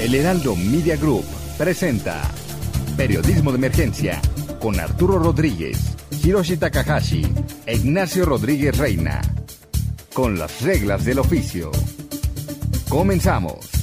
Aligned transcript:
El 0.00 0.14
Heraldo 0.14 0.56
Media 0.56 0.96
Group 0.96 1.26
presenta 1.58 2.22
Periodismo 2.96 3.52
de 3.52 3.58
Emergencia 3.58 4.18
con 4.58 4.80
Arturo 4.80 5.18
Rodríguez, 5.18 5.94
Hiroshi 6.24 6.56
Takahashi 6.56 7.22
e 7.66 7.76
Ignacio 7.76 8.24
Rodríguez 8.24 8.78
Reina. 8.78 9.20
Con 10.14 10.38
las 10.38 10.62
reglas 10.62 11.04
del 11.04 11.18
oficio. 11.18 11.70
Comenzamos. 12.88 13.79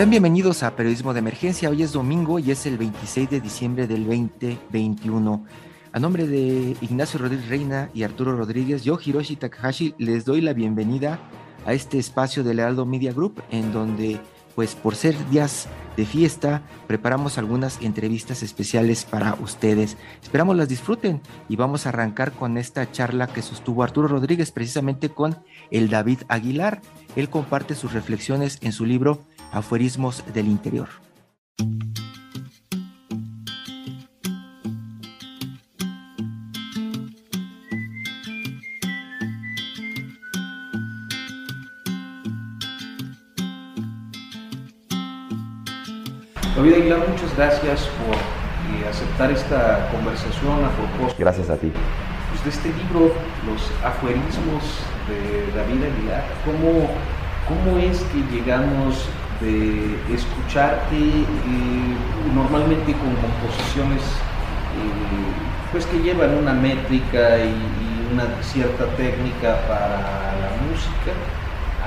Sean 0.00 0.08
bienvenidos 0.08 0.62
a 0.62 0.74
Periodismo 0.76 1.12
de 1.12 1.18
Emergencia. 1.18 1.68
Hoy 1.68 1.82
es 1.82 1.92
domingo 1.92 2.38
y 2.38 2.50
es 2.50 2.64
el 2.64 2.78
26 2.78 3.28
de 3.28 3.38
diciembre 3.38 3.86
del 3.86 4.06
2021. 4.06 5.44
A 5.92 5.98
nombre 5.98 6.26
de 6.26 6.74
Ignacio 6.80 7.20
Rodríguez 7.20 7.50
Reina 7.50 7.90
y 7.92 8.02
Arturo 8.02 8.34
Rodríguez, 8.34 8.82
yo, 8.82 8.98
Hiroshi 8.98 9.36
Takahashi, 9.36 9.94
les 9.98 10.24
doy 10.24 10.40
la 10.40 10.54
bienvenida 10.54 11.18
a 11.66 11.74
este 11.74 11.98
espacio 11.98 12.42
del 12.42 12.60
Heraldo 12.60 12.86
Media 12.86 13.12
Group, 13.12 13.42
en 13.50 13.74
donde, 13.74 14.18
pues 14.54 14.74
por 14.74 14.96
ser 14.96 15.14
días 15.28 15.68
de 15.98 16.06
fiesta, 16.06 16.62
preparamos 16.86 17.36
algunas 17.36 17.82
entrevistas 17.82 18.42
especiales 18.42 19.04
para 19.04 19.34
ustedes. 19.34 19.98
Esperamos 20.22 20.56
las 20.56 20.70
disfruten 20.70 21.20
y 21.50 21.56
vamos 21.56 21.84
a 21.84 21.90
arrancar 21.90 22.32
con 22.32 22.56
esta 22.56 22.90
charla 22.90 23.26
que 23.26 23.42
sostuvo 23.42 23.82
Arturo 23.82 24.08
Rodríguez 24.08 24.50
precisamente 24.50 25.10
con 25.10 25.36
el 25.70 25.90
David 25.90 26.20
Aguilar. 26.28 26.80
Él 27.16 27.28
comparte 27.28 27.74
sus 27.74 27.92
reflexiones 27.92 28.56
en 28.62 28.72
su 28.72 28.86
libro 28.86 29.26
Afuerismos 29.52 30.24
del 30.32 30.46
Interior. 30.46 30.88
David 46.56 46.74
Aguilar, 46.74 47.08
muchas 47.08 47.36
gracias 47.36 47.88
por 48.06 48.14
eh, 48.14 48.88
aceptar 48.88 49.30
esta 49.32 49.88
conversación 49.90 50.64
a 50.64 50.70
propósito. 50.70 51.16
Gracias 51.18 51.50
a 51.50 51.56
ti. 51.56 51.72
Pues, 52.30 52.44
de 52.44 52.50
este 52.50 52.68
libro, 52.68 53.12
Los 53.46 53.70
afuerismos 53.84 54.62
de 55.08 55.52
David 55.56 55.82
Aguilar, 55.84 56.24
¿cómo, 56.44 56.88
cómo 57.48 57.78
es 57.78 58.00
que 58.12 58.18
llegamos 58.34 59.08
de 59.40 59.96
escucharte 60.14 60.96
normalmente 62.34 62.92
con 62.92 63.14
composiciones 63.16 64.02
eh, 64.02 65.70
pues 65.72 65.86
que 65.86 65.98
llevan 66.00 66.34
una 66.36 66.52
métrica 66.52 67.38
y, 67.38 67.54
una 68.12 68.24
cierta 68.42 68.86
técnica 68.96 69.56
para 69.68 69.88
la 70.40 70.50
música 70.68 71.12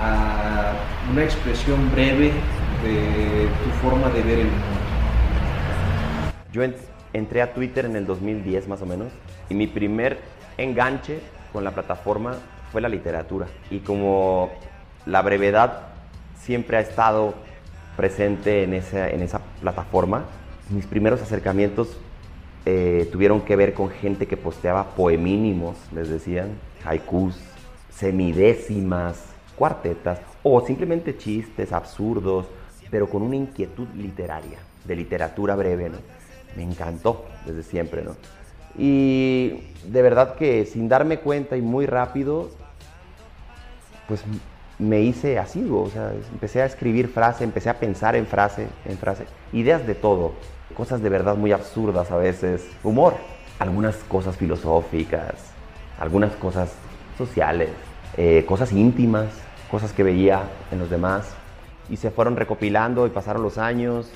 a 0.01 0.71
una 1.11 1.21
expresión 1.21 1.91
breve 1.91 2.31
de 2.81 3.47
tu 3.61 3.69
forma 3.81 4.07
de 4.09 4.21
ver 4.21 4.39
el 4.39 4.45
mundo? 4.45 4.79
Yo 6.53 6.63
en- 6.63 6.75
entré 7.11 7.41
a 7.41 7.53
Twitter 7.53 7.83
en 7.85 7.97
el 7.97 8.05
2010 8.05 8.69
más 8.69 8.81
o 8.81 8.85
menos 8.85 9.09
y 9.49 9.53
mi 9.53 9.67
primer 9.67 10.17
enganche 10.57 11.19
con 11.51 11.65
la 11.65 11.71
plataforma 11.71 12.35
fue 12.71 12.79
la 12.79 12.87
literatura. 12.87 13.47
Y 13.69 13.79
como 13.79 14.49
la 15.05 15.21
brevedad 15.23 15.92
siempre 16.43 16.77
ha 16.77 16.81
estado 16.81 17.33
presente 17.95 18.63
en 18.63 18.73
esa, 18.73 19.09
en 19.09 19.21
esa 19.21 19.39
plataforma, 19.61 20.25
mis 20.69 20.85
primeros 20.85 21.21
acercamientos 21.21 21.97
eh, 22.65 23.09
tuvieron 23.11 23.41
que 23.41 23.55
ver 23.55 23.73
con 23.73 23.89
gente 23.89 24.25
que 24.25 24.37
posteaba 24.37 24.95
poemínimos, 24.95 25.77
les 25.93 26.09
decían, 26.09 26.57
haikus, 26.85 27.37
semidécimas, 27.89 29.21
cuartetas 29.55 30.19
o 30.41 30.65
simplemente 30.65 31.17
chistes 31.17 31.71
absurdos, 31.71 32.45
pero 32.89 33.09
con 33.09 33.21
una 33.21 33.35
inquietud 33.35 33.87
literaria, 33.95 34.59
de 34.85 34.95
literatura 34.95 35.55
breve, 35.55 35.89
¿no? 35.89 35.97
Me 36.55 36.63
encantó 36.63 37.25
desde 37.45 37.63
siempre, 37.63 38.03
¿no? 38.03 38.15
Y 38.77 39.63
de 39.85 40.01
verdad 40.01 40.35
que 40.35 40.65
sin 40.65 40.87
darme 40.87 41.19
cuenta 41.19 41.57
y 41.57 41.61
muy 41.61 41.85
rápido, 41.85 42.49
pues 44.07 44.23
me 44.79 45.01
hice 45.01 45.39
asiduo, 45.39 45.83
o 45.83 45.89
sea, 45.89 46.11
empecé 46.31 46.61
a 46.61 46.65
escribir 46.65 47.07
frase, 47.07 47.43
empecé 47.43 47.69
a 47.69 47.79
pensar 47.79 48.15
en 48.15 48.25
frase, 48.25 48.67
en 48.85 48.97
frase, 48.97 49.25
ideas 49.51 49.85
de 49.85 49.95
todo, 49.95 50.33
cosas 50.75 51.01
de 51.01 51.09
verdad 51.09 51.35
muy 51.35 51.51
absurdas 51.51 52.11
a 52.11 52.17
veces, 52.17 52.67
humor, 52.83 53.15
algunas 53.59 53.95
cosas 53.97 54.35
filosóficas, 54.35 55.35
algunas 55.99 56.33
cosas 56.33 56.71
sociales, 57.17 57.69
eh, 58.17 58.43
cosas 58.47 58.71
íntimas, 58.71 59.27
cosas 59.69 59.93
que 59.93 60.03
veía 60.03 60.43
en 60.71 60.79
los 60.79 60.89
demás, 60.89 61.29
y 61.89 61.97
se 61.97 62.11
fueron 62.11 62.35
recopilando 62.35 63.05
y 63.05 63.09
pasaron 63.11 63.43
los 63.43 63.57
años, 63.57 64.09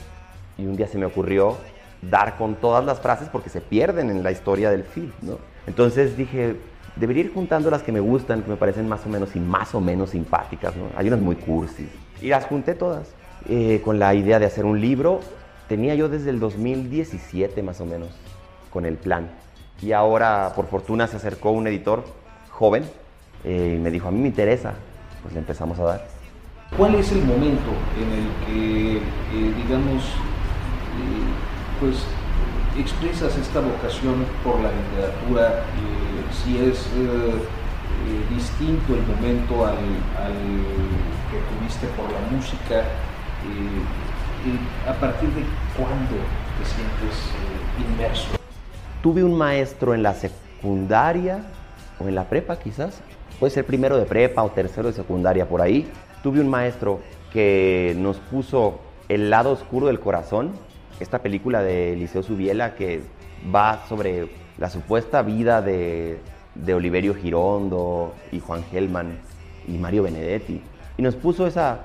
y 0.58 0.66
un 0.66 0.76
día 0.76 0.88
se 0.88 0.98
me 0.98 1.06
ocurrió 1.06 1.58
dar 2.02 2.38
con 2.38 2.56
todas 2.56 2.86
las 2.86 3.00
frases 3.00 3.30
porque 3.30 3.50
se 3.50 3.62
pierden 3.62 4.10
en 4.10 4.24
la 4.24 4.32
historia 4.32 4.70
del 4.70 4.84
feed, 4.84 5.10
¿no? 5.22 5.38
Entonces 5.66 6.16
dije, 6.16 6.56
debería 7.00 7.24
ir 7.24 7.34
juntando 7.34 7.70
las 7.70 7.84
que 7.84 7.92
me 7.92 8.00
gustan, 8.00 8.44
que 8.44 8.50
me 8.50 8.58
parecen 8.58 8.88
más 8.88 9.06
o 9.06 9.10
menos 9.10 9.36
y 9.36 9.40
más 9.40 9.74
o 9.76 9.82
menos 9.82 10.12
simpáticas. 10.12 10.74
Hay 10.96 11.08
unas 11.08 11.20
muy 11.20 11.36
cursis. 11.36 11.88
Y 12.22 12.28
las 12.28 12.46
junté 12.46 12.74
todas 12.74 13.10
eh, 13.48 13.82
con 13.84 14.00
la 14.00 14.14
idea 14.16 14.40
de 14.40 14.46
hacer 14.46 14.66
un 14.66 14.82
libro. 14.82 15.20
Tenía 15.68 15.96
yo 15.96 16.10
desde 16.10 16.30
el 16.30 16.40
2017 16.40 17.62
más 17.62 17.82
o 17.82 17.86
menos 17.86 18.10
con 18.72 18.86
el 18.86 18.96
plan. 18.96 19.30
Y 19.82 19.92
ahora, 19.92 20.54
por 20.56 20.68
fortuna, 20.68 21.08
se 21.08 21.18
acercó 21.18 21.52
un 21.52 21.68
editor 21.68 22.04
joven 22.50 22.84
eh, 23.44 23.76
y 23.78 23.80
me 23.80 23.92
dijo, 23.92 24.08
a 24.08 24.12
mí 24.12 24.20
me 24.20 24.28
interesa. 24.28 24.74
Pues 25.22 25.34
le 25.34 25.40
empezamos 25.40 25.80
a 25.80 25.84
dar. 25.84 26.08
¿Cuál 26.76 26.96
es 26.96 27.12
el 27.12 27.24
momento 27.24 27.72
en 27.98 28.12
el 28.12 28.46
que, 28.46 28.98
eh, 28.98 29.54
digamos, 29.64 30.04
pues 31.80 32.04
expresas 32.78 33.38
esta 33.38 33.60
vocación 33.62 34.26
por 34.44 34.60
la 34.60 34.70
literatura? 34.72 35.64
Si 36.32 36.58
es 36.58 36.88
eh, 36.96 37.42
eh, 38.06 38.34
distinto 38.34 38.94
el 38.94 39.02
momento 39.04 39.66
al, 39.66 39.76
que 41.32 41.40
tuviste 41.58 41.88
por 41.88 42.12
la 42.12 42.20
música, 42.32 42.80
eh, 42.80 43.82
eh, 44.46 44.90
¿a 44.90 44.94
partir 44.94 45.30
de 45.30 45.44
cuándo 45.76 46.16
te 46.58 46.66
sientes 46.66 47.16
inmerso? 47.80 48.38
Tuve 49.02 49.24
un 49.24 49.38
maestro 49.38 49.94
en 49.94 50.04
la 50.04 50.14
secundaria 50.14 51.44
o 52.00 52.08
en 52.08 52.16
la 52.16 52.26
prepa 52.26 52.58
quizás, 52.60 53.02
puede 53.40 53.52
ser 53.52 53.66
primero 53.66 53.98
de 53.98 54.06
prepa 54.06 54.44
o 54.44 54.50
tercero 54.52 54.88
de 54.88 54.94
secundaria 54.94 55.48
por 55.48 55.62
ahí. 55.62 55.90
Tuve 56.24 56.40
un 56.40 56.50
maestro 56.50 57.02
que 57.34 57.96
nos 57.98 58.18
puso 58.18 58.80
El 59.10 59.30
lado 59.30 59.52
oscuro 59.52 59.88
del 59.88 60.00
corazón, 60.00 60.52
esta 61.00 61.22
película 61.22 61.62
de 61.62 61.94
Eliseo 61.94 62.24
Subiela 62.24 62.76
que 62.76 63.02
va 63.54 63.86
sobre 63.88 64.30
la 64.58 64.70
supuesta 64.70 65.22
vida 65.22 65.62
de, 65.62 66.20
de 66.56 66.74
Oliverio 66.74 67.14
Girondo 67.14 68.14
y 68.32 68.40
Juan 68.40 68.64
Gelman 68.72 69.20
y 69.68 69.78
Mario 69.78 70.04
Benedetti. 70.04 70.62
Y 70.98 71.02
nos 71.02 71.16
puso 71.16 71.46
esa, 71.46 71.82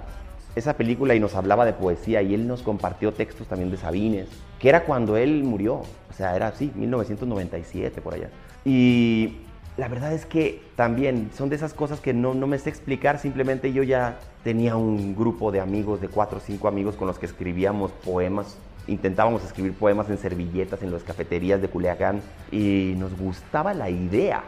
esa 0.57 0.77
película 0.77 1.15
y 1.15 1.21
nos 1.21 1.35
hablaba 1.35 1.65
de 1.65 1.73
poesía 1.73 2.23
y 2.23 2.35
él 2.35 2.47
nos 2.47 2.63
compartió 2.63 3.13
textos 3.13 3.47
también 3.47 3.71
de 3.71 3.77
Sabines, 3.77 4.29
que 4.59 4.69
era 4.69 4.85
cuando 4.85 5.17
él 5.17 5.45
murió, 5.45 5.75
o 5.75 6.15
sea, 6.17 6.35
era 6.35 6.49
así, 6.49 6.73
1997 6.75 8.01
por 8.01 8.15
allá. 8.15 8.31
Y 8.65 9.39
la 9.77 9.89
verdad 9.89 10.13
es 10.13 10.25
que 10.25 10.63
también 10.77 11.31
son 11.37 11.49
de 11.49 11.57
esas 11.57 11.75
cosas 11.75 12.01
que 12.01 12.15
no, 12.15 12.35
no 12.35 12.47
me 12.47 12.59
sé 12.59 12.71
explicar, 12.71 13.19
simplemente 13.19 13.73
yo 13.73 13.83
ya 13.83 14.19
tenía 14.45 14.77
un 14.77 15.15
grupo 15.15 15.53
de 15.53 15.61
amigos, 15.61 16.01
de 16.01 16.09
cuatro 16.09 16.39
o 16.39 16.41
cinco 16.41 16.69
amigos 16.69 16.97
con 16.97 17.07
los 17.07 17.19
que 17.19 17.27
escribíamos 17.27 17.91
poemas 17.93 18.57
intentábamos 18.87 19.45
escribir 19.45 19.75
poemas 19.75 20.11
en 20.11 20.19
servilletas 20.19 20.83
en 20.83 20.93
las 20.93 21.03
cafeterías 21.03 21.61
de 21.61 21.69
Culiacán 21.69 22.21
y 22.51 22.95
nos 22.97 23.17
gustaba 23.17 23.75
la 23.75 23.91
idea 23.91 24.43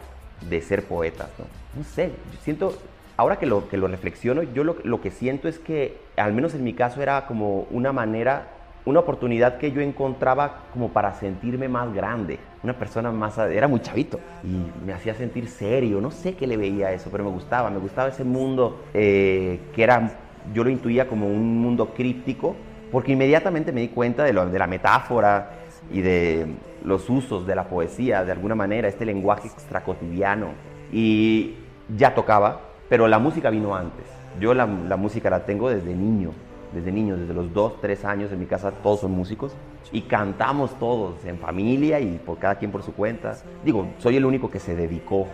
de 0.48 0.60
ser 0.60 0.84
poetas, 0.84 1.30
¿no? 1.38 1.44
No 1.76 1.84
sé, 1.84 2.12
siento, 2.42 2.76
ahora 3.16 3.36
que 3.36 3.46
lo, 3.46 3.68
que 3.68 3.76
lo 3.76 3.88
reflexiono, 3.88 4.42
yo 4.42 4.64
lo, 4.64 4.76
lo, 4.84 5.00
que 5.00 5.10
siento 5.10 5.48
es 5.48 5.58
que, 5.58 5.98
al 6.16 6.32
menos 6.32 6.54
en 6.54 6.64
mi 6.64 6.74
caso, 6.74 7.02
era 7.02 7.26
como 7.26 7.66
una 7.70 7.92
manera, 7.92 8.48
una 8.84 9.00
oportunidad 9.00 9.58
que 9.58 9.72
yo 9.72 9.80
encontraba 9.80 10.64
como 10.72 10.90
para 10.90 11.14
sentirme 11.14 11.68
más 11.68 11.92
grande, 11.92 12.38
una 12.62 12.74
persona 12.74 13.10
más, 13.10 13.38
era 13.38 13.68
muy 13.68 13.80
chavito 13.80 14.20
y 14.42 14.84
me 14.84 14.92
hacía 14.92 15.14
sentir 15.14 15.48
serio, 15.48 16.00
no 16.00 16.10
sé 16.10 16.34
qué 16.34 16.46
le 16.46 16.56
veía 16.56 16.92
eso, 16.92 17.10
pero 17.10 17.24
me 17.24 17.30
gustaba, 17.30 17.70
me 17.70 17.78
gustaba 17.78 18.08
ese 18.08 18.24
mundo 18.24 18.82
eh, 18.92 19.60
que 19.74 19.82
era, 19.82 20.12
yo 20.52 20.64
lo 20.64 20.70
intuía 20.70 21.08
como 21.08 21.26
un 21.26 21.58
mundo 21.60 21.92
críptico, 21.94 22.54
porque 22.94 23.10
inmediatamente 23.10 23.72
me 23.72 23.80
di 23.80 23.88
cuenta 23.88 24.22
de, 24.22 24.32
lo, 24.32 24.46
de 24.46 24.56
la 24.56 24.68
metáfora 24.68 25.50
y 25.90 26.00
de 26.00 26.46
los 26.84 27.10
usos 27.10 27.44
de 27.44 27.56
la 27.56 27.64
poesía, 27.64 28.24
de 28.24 28.30
alguna 28.30 28.54
manera, 28.54 28.86
este 28.86 29.04
lenguaje 29.04 29.48
extracotidiano. 29.48 30.50
Y 30.92 31.56
ya 31.96 32.14
tocaba, 32.14 32.60
pero 32.88 33.08
la 33.08 33.18
música 33.18 33.50
vino 33.50 33.74
antes. 33.74 34.04
Yo 34.40 34.54
la, 34.54 34.66
la, 34.66 34.96
música 34.96 35.28
la 35.28 35.44
tengo 35.44 35.70
desde 35.70 35.92
niño, 35.92 36.30
desde 36.72 36.92
niño, 36.92 37.16
desde 37.16 37.34
los 37.34 37.52
dos, 37.52 37.80
tres 37.80 38.04
años 38.04 38.30
en 38.30 38.38
mi 38.38 38.46
casa 38.46 38.70
todos 38.70 39.00
son 39.00 39.10
músicos 39.10 39.56
y 39.90 40.02
cantamos 40.02 40.78
todos 40.78 41.24
en 41.24 41.38
familia 41.38 41.98
y 41.98 42.20
por 42.24 42.38
cada 42.38 42.54
quien 42.54 42.70
por 42.70 42.84
su 42.84 42.94
cuenta. 42.94 43.36
Digo, 43.64 43.88
soy 43.98 44.18
el 44.18 44.24
único 44.24 44.52
que 44.52 44.60
se 44.60 44.76
dedicó 44.76 45.26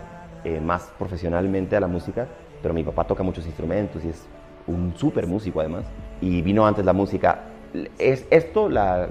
eh, 0.43 0.59
más 0.59 0.91
profesionalmente 0.97 1.75
a 1.75 1.79
la 1.79 1.87
música, 1.87 2.27
pero 2.63 2.73
mi 2.73 2.81
papá 2.83 3.03
toca 3.03 3.21
muchos 3.21 3.45
instrumentos 3.45 4.03
y 4.03 4.09
es 4.09 4.25
un 4.65 4.95
súper 4.97 5.27
músico 5.27 5.59
además. 5.59 5.85
Y 6.21 6.41
vino 6.41 6.65
antes 6.65 6.83
la 6.83 6.93
música 6.93 7.50
es 7.97 8.25
esto, 8.29 8.69
la, 8.69 9.09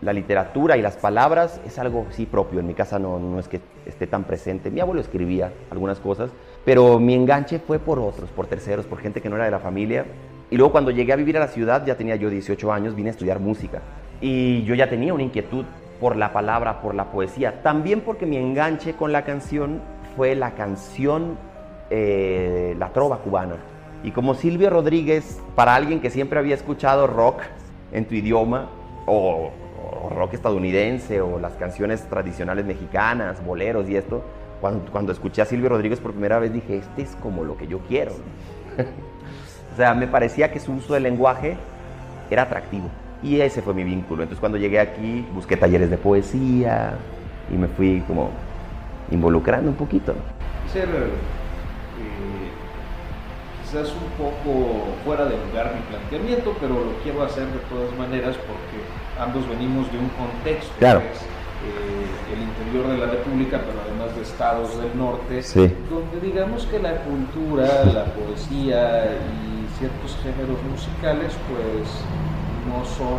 literatura 0.00 0.76
y 0.76 0.82
las 0.82 0.96
palabras, 0.96 1.60
es 1.66 1.78
algo 1.78 2.06
sí 2.10 2.26
propio. 2.26 2.60
En 2.60 2.66
mi 2.66 2.74
casa 2.74 2.98
no, 2.98 3.18
no 3.18 3.38
es 3.38 3.48
que 3.48 3.60
esté 3.86 4.06
tan 4.06 4.24
presente. 4.24 4.70
Mi 4.70 4.80
abuelo 4.80 5.00
escribía 5.00 5.52
algunas 5.70 5.98
cosas, 5.98 6.30
pero 6.64 6.98
mi 6.98 7.14
enganche 7.14 7.58
fue 7.58 7.78
por 7.78 7.98
otros, 7.98 8.30
por 8.30 8.46
terceros, 8.46 8.86
por 8.86 8.98
gente 8.98 9.22
que 9.22 9.30
no 9.30 9.36
era 9.36 9.46
de 9.46 9.50
la 9.50 9.60
familia. 9.60 10.04
Y 10.50 10.56
luego 10.56 10.72
cuando 10.72 10.90
llegué 10.90 11.12
a 11.12 11.16
vivir 11.16 11.36
a 11.36 11.40
la 11.40 11.48
ciudad, 11.48 11.86
ya 11.86 11.96
tenía 11.96 12.16
yo 12.16 12.28
18 12.28 12.72
años, 12.72 12.94
vine 12.94 13.08
a 13.08 13.12
estudiar 13.12 13.40
música. 13.40 13.80
Y 14.20 14.62
yo 14.64 14.74
ya 14.74 14.88
tenía 14.88 15.14
una 15.14 15.22
inquietud 15.22 15.64
por 16.00 16.16
la 16.16 16.32
palabra, 16.32 16.82
por 16.82 16.94
la 16.94 17.10
poesía. 17.10 17.62
También 17.62 18.00
porque 18.00 18.26
mi 18.26 18.36
enganche 18.36 18.94
con 18.94 19.10
la 19.10 19.24
canción 19.24 19.80
fue 20.16 20.34
la 20.34 20.52
canción, 20.52 21.38
eh, 21.90 22.76
la 22.78 22.92
trova 22.92 23.18
cubana. 23.18 23.56
Y 24.02 24.10
como 24.10 24.34
Silvio 24.34 24.68
Rodríguez, 24.68 25.40
para 25.54 25.74
alguien 25.74 26.00
que 26.00 26.10
siempre 26.10 26.38
había 26.38 26.54
escuchado 26.54 27.06
rock, 27.06 27.40
en 27.94 28.04
tu 28.04 28.14
idioma, 28.14 28.68
o, 29.06 29.50
rock 30.10 30.34
estadounidense, 30.34 31.20
o 31.20 31.38
las 31.38 31.54
canciones 31.54 32.02
tradicionales 32.08 32.66
mexicanas, 32.66 33.44
boleros 33.44 33.88
y 33.88 33.96
esto, 33.96 34.22
cuando, 34.60 34.90
cuando 34.90 35.12
escuché 35.12 35.40
a 35.40 35.46
Silvio 35.46 35.70
Rodríguez 35.70 36.00
por 36.00 36.12
primera 36.12 36.38
vez 36.38 36.52
dije, 36.52 36.76
este 36.76 37.02
es 37.02 37.16
como 37.16 37.44
lo 37.44 37.56
que 37.56 37.66
yo 37.66 37.78
quiero. 37.88 38.12
o 39.72 39.76
sea, 39.76 39.94
me 39.94 40.06
parecía 40.06 40.52
que 40.52 40.60
su 40.60 40.72
uso 40.72 40.94
del 40.94 41.04
lenguaje 41.04 41.56
era 42.30 42.42
atractivo. 42.42 42.88
Y 43.22 43.40
ese 43.40 43.62
fue 43.62 43.72
mi 43.72 43.84
vínculo. 43.84 44.22
Entonces 44.22 44.40
cuando 44.40 44.58
llegué 44.58 44.80
aquí 44.80 45.26
busqué 45.32 45.56
talleres 45.56 45.90
de 45.90 45.96
poesía 45.96 46.94
y 47.50 47.56
me 47.56 47.68
fui 47.68 48.02
como 48.06 48.30
involucrando 49.10 49.70
un 49.70 49.76
poquito. 49.76 50.14
Ser 50.72 50.88
quizás 53.74 53.90
un 53.90 54.10
poco 54.14 54.94
fuera 55.04 55.24
de 55.24 55.36
lugar 55.36 55.74
mi 55.74 55.82
planteamiento, 55.90 56.54
pero 56.60 56.74
lo 56.74 56.94
quiero 57.02 57.24
hacer 57.24 57.46
de 57.46 57.58
todas 57.68 57.90
maneras 57.98 58.36
porque 58.46 58.78
ambos 59.18 59.48
venimos 59.48 59.90
de 59.90 59.98
un 59.98 60.08
contexto 60.10 60.72
claro. 60.78 61.00
que 61.00 61.10
es 61.10 61.18
eh, 61.18 62.34
el 62.34 62.42
interior 62.42 62.86
de 62.86 62.98
la 62.98 63.10
República, 63.10 63.60
pero 63.66 63.82
además 63.82 64.14
de 64.14 64.22
estados 64.22 64.78
del 64.80 64.96
norte, 64.96 65.42
sí. 65.42 65.74
donde 65.90 66.20
digamos 66.22 66.66
que 66.66 66.78
la 66.78 67.02
cultura, 67.02 67.66
la 67.86 68.04
poesía 68.14 69.18
y 69.42 69.66
ciertos 69.78 70.16
géneros 70.22 70.62
musicales 70.70 71.34
pues 71.50 71.90
no 72.70 72.84
son 72.84 73.18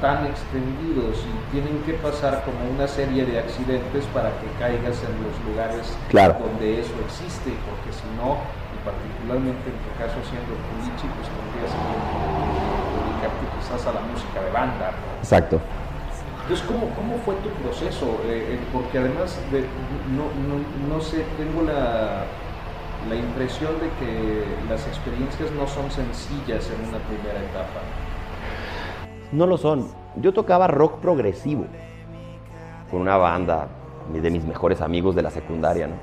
tan 0.00 0.26
extendidos 0.26 1.20
y 1.20 1.52
tienen 1.52 1.82
que 1.84 1.94
pasar 1.94 2.44
como 2.44 2.56
una 2.72 2.88
serie 2.88 3.24
de 3.24 3.38
accidentes 3.38 4.04
para 4.12 4.30
que 4.40 4.48
caigas 4.58 4.96
en 5.04 5.16
los 5.20 5.36
lugares 5.48 5.92
claro. 6.08 6.36
donde 6.40 6.80
eso 6.80 6.92
existe, 7.04 7.52
porque 7.68 7.92
si 7.92 8.04
no, 8.16 8.40
particularmente 8.86 9.66
en 9.66 9.78
tu 9.82 9.90
caso 9.98 10.14
siendo 10.22 10.54
Pulichi, 10.54 11.10
pues 11.18 11.26
tendrías 11.26 11.72
que 11.74 11.90
dedicarte 13.02 13.44
quizás 13.58 13.82
a 13.86 13.92
la 13.98 14.02
música 14.06 14.38
de 14.40 14.50
banda. 14.50 14.94
Exacto. 15.18 15.60
Entonces, 16.42 16.64
¿cómo, 16.68 16.88
¿cómo, 16.94 17.18
fue 17.24 17.34
tu 17.42 17.50
proceso? 17.60 18.06
Eh, 18.24 18.54
eh, 18.54 18.60
porque 18.72 18.98
además, 18.98 19.36
de, 19.50 19.66
no, 20.14 20.30
no, 20.46 20.62
no, 20.94 21.00
sé, 21.02 21.26
tengo 21.36 21.62
la, 21.62 22.22
la 23.10 23.14
impresión 23.16 23.72
de 23.80 23.90
que 23.98 24.44
las 24.70 24.86
experiencias 24.86 25.50
no 25.50 25.66
son 25.66 25.90
sencillas 25.90 26.70
en 26.70 26.88
una 26.88 26.98
primera 27.10 27.40
etapa. 27.40 27.82
No 29.32 29.46
lo 29.48 29.58
son. 29.58 29.88
Yo 30.14 30.32
tocaba 30.32 30.68
rock 30.68 31.00
progresivo 31.00 31.66
con 32.92 33.00
una 33.00 33.16
banda 33.16 33.66
de 34.12 34.30
mis 34.30 34.44
mejores 34.44 34.80
amigos 34.80 35.16
de 35.16 35.22
la 35.22 35.30
secundaria, 35.30 35.88
¿no? 35.88 35.96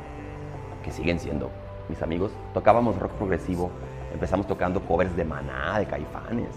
que 0.84 0.92
siguen 0.92 1.18
siendo 1.18 1.50
mis 1.94 2.02
amigos, 2.02 2.32
tocábamos 2.56 2.98
rock 2.98 3.12
progresivo. 3.12 3.70
Empezamos 4.12 4.48
tocando 4.48 4.82
covers 4.82 5.16
de 5.16 5.24
Maná, 5.24 5.78
de 5.78 5.86
Caifanes. 5.86 6.50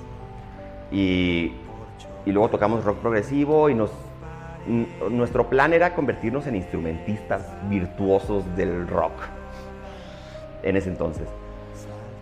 Y, 0.90 1.52
luego 2.24 2.48
tocamos 2.48 2.84
rock 2.84 2.98
progresivo 2.98 3.68
y 3.68 3.74
nos, 3.74 3.90
nuestro 5.10 5.48
plan 5.48 5.74
era 5.74 5.94
convertirnos 5.94 6.46
en 6.46 6.56
instrumentistas 6.56 7.42
virtuosos 7.68 8.44
del 8.56 8.88
rock 8.88 9.12
en 10.62 10.76
ese 10.76 10.88
entonces. 10.88 11.28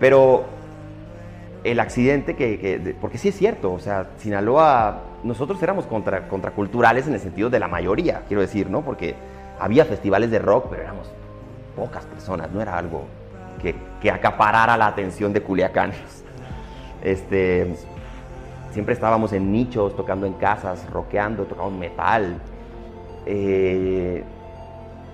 Pero 0.00 0.44
el 1.62 1.78
accidente 1.78 2.34
que, 2.34 2.58
que, 2.58 2.96
porque 3.00 3.18
sí 3.18 3.28
es 3.28 3.36
cierto, 3.36 3.72
o 3.72 3.78
sea, 3.78 4.08
Sinaloa, 4.18 5.02
nosotros 5.22 5.62
éramos 5.62 5.86
contra, 5.86 6.28
contraculturales 6.28 7.06
en 7.06 7.14
el 7.14 7.20
sentido 7.20 7.48
de 7.48 7.60
la 7.60 7.68
mayoría, 7.68 8.22
quiero 8.26 8.40
decir, 8.40 8.68
¿no? 8.68 8.82
Porque 8.82 9.14
había 9.58 9.84
festivales 9.84 10.32
de 10.32 10.40
rock, 10.40 10.66
pero 10.68 10.82
éramos 10.82 11.10
pocas 11.76 12.04
personas, 12.04 12.50
no 12.50 12.60
era 12.60 12.76
algo 12.76 13.04
que, 13.60 13.74
que 14.00 14.10
acaparara 14.10 14.76
la 14.76 14.86
atención 14.86 15.32
de 15.32 15.42
Culiacán. 15.42 15.92
Este, 17.02 17.74
siempre 18.72 18.94
estábamos 18.94 19.32
en 19.32 19.52
nichos, 19.52 19.94
tocando 19.96 20.26
en 20.26 20.34
casas, 20.34 20.88
rockeando, 20.90 21.44
tocando 21.44 21.70
metal. 21.70 22.38
Eh, 23.26 24.24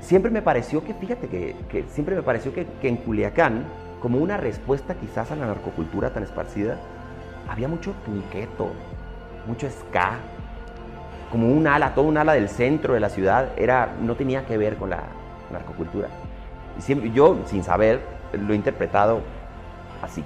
siempre 0.01 0.31
me 0.31 0.43
pareció 0.43 0.85
que, 0.85 0.95
fíjate 0.95 1.29
que, 1.29 1.57
que 1.69 1.85
siempre 1.91 2.15
me 2.15 2.23
pareció 2.23 2.55
que, 2.55 2.67
que, 2.81 2.89
en 2.89 2.97
Culiacán, 2.97 3.65
como 4.01 4.19
una 4.19 4.37
respuesta 4.37 4.95
quizás 4.95 5.31
a 5.31 5.37
la 5.37 5.47
narcocultura 5.47 6.11
tan 6.11 6.23
esparcida, 6.23 6.79
había 7.49 7.69
mucho 7.69 7.93
punqueto, 8.05 8.71
mucho 9.47 9.69
ska, 9.69 10.19
como 11.31 11.49
un 11.49 11.67
ala, 11.67 11.95
todo 11.95 12.07
un 12.07 12.17
ala 12.17 12.33
del 12.33 12.49
centro 12.49 12.95
de 12.95 13.01
la 13.01 13.09
ciudad, 13.09 13.51
era, 13.57 13.95
no 14.01 14.17
tenía 14.17 14.47
que 14.47 14.57
ver 14.57 14.77
con 14.77 14.91
la 14.91 15.03
narcocultura. 15.53 16.09
Siempre, 16.79 17.11
yo, 17.11 17.39
sin 17.47 17.65
saber, 17.65 18.01
lo 18.33 18.53
he 18.53 18.57
interpretado 18.57 19.21
así. 20.03 20.25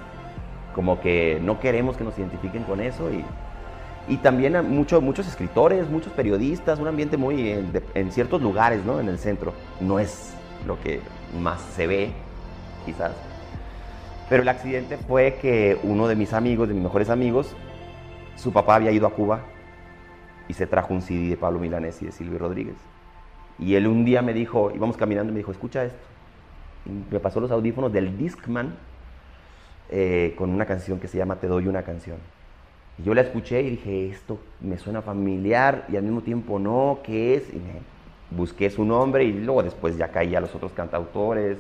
Como 0.75 1.01
que 1.01 1.41
no 1.43 1.61
queremos 1.61 1.97
que 1.97 2.05
nos 2.05 2.19
identifiquen 2.19 2.65
con 2.65 2.81
eso. 2.81 3.11
Y, 3.13 3.25
y 4.09 4.19
también 4.19 4.69
mucho, 4.69 5.01
muchos 5.01 5.27
escritores, 5.27 5.89
muchos 5.89 6.13
periodistas, 6.13 6.79
un 6.79 6.89
ambiente 6.89 7.17
muy 7.17 7.51
en, 7.51 7.83
en 7.95 8.13
ciertos 8.13 8.43
lugares, 8.43 8.85
¿no? 8.85 9.01
En 9.01 9.09
el 9.09 9.19
centro. 9.19 9.55
No 9.81 9.99
es 9.99 10.35
lo 10.67 10.81
que 10.81 11.01
más 11.41 11.61
se 11.61 11.87
ve, 11.87 12.13
quizás. 12.85 13.13
Pero 14.29 14.43
el 14.43 14.49
accidente 14.49 14.97
fue 14.97 15.39
que 15.41 15.79
uno 15.83 16.09
de 16.09 16.17
mis 16.17 16.33
amigos, 16.33 16.69
de 16.69 16.75
mis 16.75 16.83
mejores 16.83 17.11
amigos, 17.11 17.55
su 18.37 18.53
papá 18.53 18.77
había 18.77 18.91
ido 18.91 19.07
a 19.07 19.11
Cuba 19.11 19.43
y 20.49 20.55
se 20.55 20.67
trajo 20.67 20.93
un 20.93 21.03
CD 21.03 21.29
de 21.29 21.37
Pablo 21.37 21.61
Milanés 21.61 22.01
y 22.03 22.07
de 22.07 22.13
Silvio 22.13 22.39
Rodríguez. 22.39 22.77
Y 23.59 23.77
él 23.77 23.87
un 23.87 24.05
día 24.05 24.23
me 24.23 24.33
dijo, 24.33 24.73
íbamos 24.75 24.97
caminando 24.97 25.31
y 25.31 25.35
me 25.35 25.39
dijo, 25.39 25.53
escucha 25.53 25.85
esto 25.85 26.14
me 27.11 27.21
pasó 27.21 27.41
los 27.41 27.51
audífonos 27.51 27.93
del 27.93 28.17
Discman 28.19 28.75
eh, 29.91 30.35
con 30.37 30.51
una 30.51 30.67
canción 30.67 30.99
que 30.99 31.09
se 31.09 31.19
llama 31.19 31.37
Te 31.37 31.47
doy 31.47 31.67
una 31.67 31.83
canción. 31.83 32.19
Y 32.99 33.03
yo 33.03 33.15
la 33.15 33.23
escuché 33.23 33.63
y 33.63 33.71
dije, 33.71 34.09
esto 34.09 34.39
me 34.61 34.79
suena 34.79 35.03
familiar 35.03 35.87
y 35.89 35.97
al 35.97 36.03
mismo 36.03 36.21
tiempo 36.21 36.59
no, 36.59 37.01
¿qué 37.03 37.35
es? 37.35 37.49
Y 37.53 37.57
me 37.57 37.81
busqué 38.31 38.71
su 38.71 38.85
nombre 38.85 39.25
y 39.25 39.33
luego 39.33 39.63
después 39.63 39.97
ya 39.97 40.09
caí 40.09 40.35
a 40.35 40.41
los 40.41 40.55
otros 40.55 40.73
cantautores. 40.73 41.59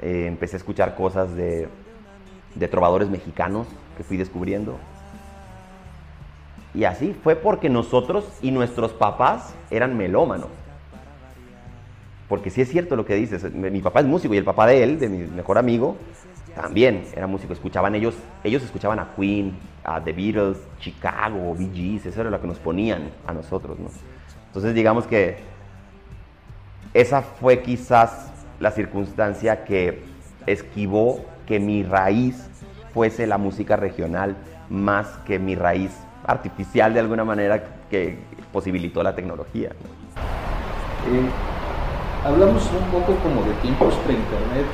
Eh, 0.00 0.26
empecé 0.26 0.56
a 0.56 0.58
escuchar 0.58 0.94
cosas 0.94 1.34
de, 1.34 1.68
de 2.54 2.68
trovadores 2.68 3.08
mexicanos 3.08 3.66
que 3.96 4.04
fui 4.04 4.16
descubriendo. 4.16 4.76
Y 6.72 6.84
así 6.84 7.14
fue 7.24 7.36
porque 7.36 7.68
nosotros 7.68 8.26
y 8.42 8.50
nuestros 8.50 8.92
papás 8.92 9.54
eran 9.70 9.96
melómanos. 9.96 10.48
Porque 12.30 12.48
sí 12.48 12.60
es 12.60 12.68
cierto 12.68 12.94
lo 12.94 13.04
que 13.04 13.16
dices. 13.16 13.52
Mi 13.52 13.80
papá 13.80 14.00
es 14.00 14.06
músico 14.06 14.32
y 14.32 14.36
el 14.36 14.44
papá 14.44 14.68
de 14.68 14.84
él, 14.84 15.00
de 15.00 15.08
mi 15.08 15.18
mejor 15.18 15.58
amigo, 15.58 15.96
también 16.54 17.02
era 17.12 17.26
músico. 17.26 17.52
Escuchaban 17.52 17.96
ellos, 17.96 18.14
ellos 18.44 18.62
escuchaban 18.62 19.00
a 19.00 19.08
Queen, 19.16 19.58
a 19.82 20.00
The 20.00 20.12
Beatles, 20.12 20.58
Chicago, 20.78 21.56
Bee 21.58 21.70
Gees, 21.74 22.06
eso 22.06 22.20
era 22.20 22.30
lo 22.30 22.40
que 22.40 22.46
nos 22.46 22.58
ponían 22.58 23.10
a 23.26 23.34
nosotros, 23.34 23.80
¿no? 23.80 23.88
Entonces 24.46 24.74
digamos 24.74 25.08
que 25.08 25.38
esa 26.94 27.22
fue 27.22 27.62
quizás 27.62 28.30
la 28.60 28.70
circunstancia 28.70 29.64
que 29.64 30.04
esquivó 30.46 31.24
que 31.46 31.58
mi 31.58 31.82
raíz 31.82 32.48
fuese 32.94 33.26
la 33.26 33.38
música 33.38 33.74
regional 33.74 34.36
más 34.68 35.08
que 35.26 35.40
mi 35.40 35.56
raíz 35.56 35.90
artificial 36.24 36.94
de 36.94 37.00
alguna 37.00 37.24
manera 37.24 37.60
que 37.90 38.18
posibilitó 38.52 39.02
la 39.02 39.16
tecnología. 39.16 39.72
Hablamos 42.24 42.62
un 42.72 42.90
poco 42.90 43.14
como 43.22 43.42
de 43.42 43.52
tiempos 43.62 43.94
pre-internet. 44.04 44.66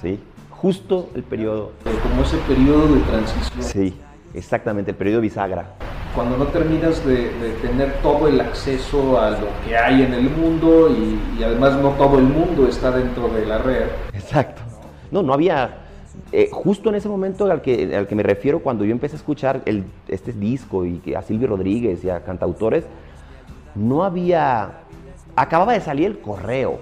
Sí, 0.00 0.20
justo 0.50 1.08
el 1.14 1.22
periodo. 1.22 1.72
como 2.02 2.22
ese 2.22 2.36
periodo 2.48 2.94
de 2.94 3.00
transición. 3.00 3.62
Sí, 3.62 3.94
exactamente, 4.34 4.90
el 4.90 4.96
periodo 4.96 5.20
bisagra. 5.20 5.74
Cuando 6.14 6.36
no 6.36 6.46
terminas 6.46 7.04
de, 7.06 7.30
tener 7.62 7.94
todo 8.02 8.28
el 8.28 8.40
acceso 8.40 9.18
a 9.18 9.30
lo 9.30 9.46
que 9.64 9.76
hay 9.76 10.02
en 10.02 10.12
el 10.12 10.28
mundo 10.28 10.90
y, 10.90 11.42
además 11.42 11.76
no 11.78 11.90
todo 11.90 12.18
el 12.18 12.24
mundo 12.24 12.68
está 12.68 12.90
dentro 12.90 13.28
de 13.28 13.46
la 13.46 13.58
red. 13.58 13.86
Exacto. 14.12 14.60
No, 15.10 15.22
no 15.22 15.32
había 15.32 15.78
eh, 16.32 16.50
justo 16.52 16.90
en 16.90 16.96
ese 16.96 17.08
momento 17.08 17.50
al 17.50 17.62
que, 17.62 17.96
al 17.96 18.06
que 18.06 18.14
me 18.14 18.22
refiero 18.22 18.60
cuando 18.60 18.84
yo 18.84 18.92
empecé 18.92 19.16
a 19.16 19.18
escuchar 19.18 19.62
el, 19.64 19.84
este 20.08 20.32
disco 20.32 20.84
y 20.84 21.14
a 21.14 21.22
Silvio 21.22 21.48
Rodríguez 21.48 22.04
y 22.04 22.10
a 22.10 22.22
cantautores, 22.22 22.84
no 23.74 24.04
había, 24.04 24.80
acababa 25.36 25.72
de 25.72 25.80
salir 25.80 26.06
el 26.06 26.18
correo, 26.20 26.80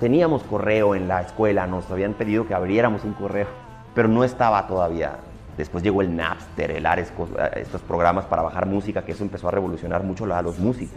teníamos 0.00 0.42
correo 0.42 0.94
en 0.94 1.08
la 1.08 1.20
escuela, 1.20 1.66
nos 1.66 1.90
habían 1.90 2.14
pedido 2.14 2.46
que 2.46 2.54
abriéramos 2.54 3.04
un 3.04 3.12
correo, 3.12 3.46
pero 3.94 4.08
no 4.08 4.24
estaba 4.24 4.66
todavía. 4.66 5.16
Después 5.56 5.84
llegó 5.84 6.00
el 6.00 6.16
Napster, 6.16 6.70
el 6.70 6.86
Ares, 6.86 7.12
estos 7.56 7.82
programas 7.82 8.24
para 8.24 8.42
bajar 8.42 8.66
música, 8.66 9.04
que 9.04 9.12
eso 9.12 9.22
empezó 9.22 9.48
a 9.48 9.50
revolucionar 9.50 10.02
mucho 10.02 10.24
a 10.34 10.40
los 10.40 10.58
músicos. 10.58 10.96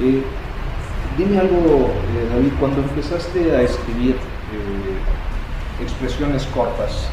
Eh, 0.00 0.22
dime 1.16 1.38
algo, 1.38 1.56
eh, 1.56 2.28
David, 2.34 2.52
cuando 2.58 2.82
empezaste 2.82 3.54
a 3.54 3.62
escribir, 3.62 4.16
expresiones 5.80 6.44
cortas, 6.46 7.08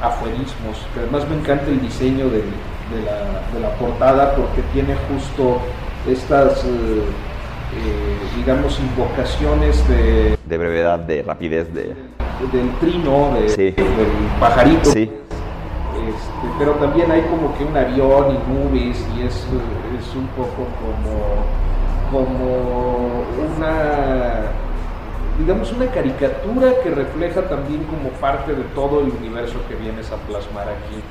afuerismos, 0.00 0.86
que 0.92 1.00
además 1.00 1.28
me 1.28 1.36
encanta 1.36 1.66
el 1.66 1.80
diseño 1.80 2.28
de, 2.28 2.42
la, 3.60 3.70
portada 3.78 4.34
porque 4.36 4.62
tiene 4.72 4.94
justo 5.08 5.58
estas, 6.06 6.64
eh, 6.64 6.68
eh, 6.68 7.02
digamos, 8.36 8.78
invocaciones 8.80 9.88
de... 9.88 10.36
De 10.44 10.58
brevedad, 10.58 10.98
de 10.98 11.22
rapidez, 11.22 11.72
de... 11.72 11.94
del 12.52 12.70
trino, 12.80 13.34
del 13.34 13.74
pajarito. 14.40 14.90
Sí. 14.90 15.02
Este, 15.02 16.48
pero 16.58 16.72
también 16.72 17.10
hay 17.10 17.22
como 17.22 17.56
que 17.56 17.64
un 17.64 17.76
avión 17.76 18.36
y 18.36 18.52
nubes 18.52 19.06
y 19.16 19.22
es, 19.22 19.34
es 19.34 20.14
un 20.14 20.26
poco 20.36 20.66
como, 20.80 21.44
como 22.10 23.24
una 23.56 24.50
digamos, 25.38 25.72
una 25.72 25.86
caricatura 25.86 26.72
que 26.82 26.90
refleja 26.90 27.42
también 27.48 27.82
como 27.84 28.10
parte 28.20 28.54
de 28.54 28.62
todo 28.74 29.00
el 29.00 29.10
universo 29.10 29.58
que 29.68 29.74
vienes 29.74 30.10
a 30.12 30.16
plasmar 30.16 30.68
aquí. 30.68 31.02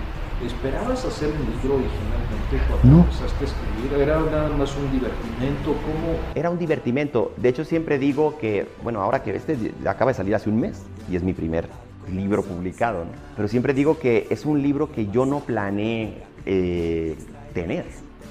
¿Esperabas 0.45 1.05
hacer 1.05 1.29
un 1.29 1.61
libro 1.61 1.75
originalmente 1.75 2.67
cuando 2.67 2.99
empezaste 3.01 3.45
a 3.45 3.47
escribir? 3.47 4.01
¿Era 4.01 4.19
nada 4.19 4.49
más 4.49 4.75
un 4.75 4.91
divertimento? 4.91 5.71
¿Cómo? 5.71 6.17
Era 6.35 6.49
un 6.49 6.59
divertimento. 6.59 7.33
De 7.37 7.49
hecho, 7.49 7.63
siempre 7.63 7.97
digo 7.97 8.37
que, 8.37 8.67
bueno, 8.83 9.01
ahora 9.01 9.23
que 9.23 9.35
este 9.35 9.73
acaba 9.85 10.11
de 10.11 10.15
salir 10.15 10.35
hace 10.35 10.49
un 10.49 10.59
mes 10.59 10.81
y 11.09 11.15
es 11.15 11.23
mi 11.23 11.33
primer 11.33 11.69
libro 12.11 12.43
publicado, 12.43 13.05
¿no? 13.05 13.11
pero 13.35 13.47
siempre 13.47 13.73
digo 13.73 13.97
que 13.97 14.27
es 14.29 14.45
un 14.45 14.61
libro 14.61 14.91
que 14.91 15.07
yo 15.07 15.25
no 15.25 15.39
planeé 15.39 16.23
eh, 16.45 17.15
tener 17.53 17.85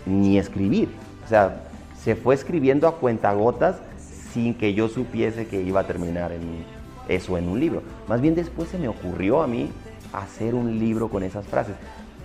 ni 0.05 0.39
escribir. 0.39 0.91
O 1.25 1.29
sea, 1.29 1.65
se 1.99 2.15
fue 2.15 2.35
escribiendo 2.35 2.87
a 2.87 2.97
cuentagotas 2.97 3.77
sin 4.33 4.55
que 4.55 4.75
yo 4.75 4.89
supiese 4.89 5.47
que 5.47 5.63
iba 5.63 5.81
a 5.81 5.87
terminar 5.87 6.33
en 6.33 6.65
eso 7.09 7.39
en 7.39 7.49
un 7.49 7.59
libro. 7.59 7.83
Más 8.09 8.21
bien 8.21 8.35
después 8.35 8.69
se 8.69 8.79
me 8.79 8.89
ocurrió 8.89 9.43
a 9.43 9.47
mí 9.47 9.71
hacer 10.13 10.55
un 10.55 10.79
libro 10.79 11.09
con 11.09 11.23
esas 11.23 11.47
frases. 11.47 11.75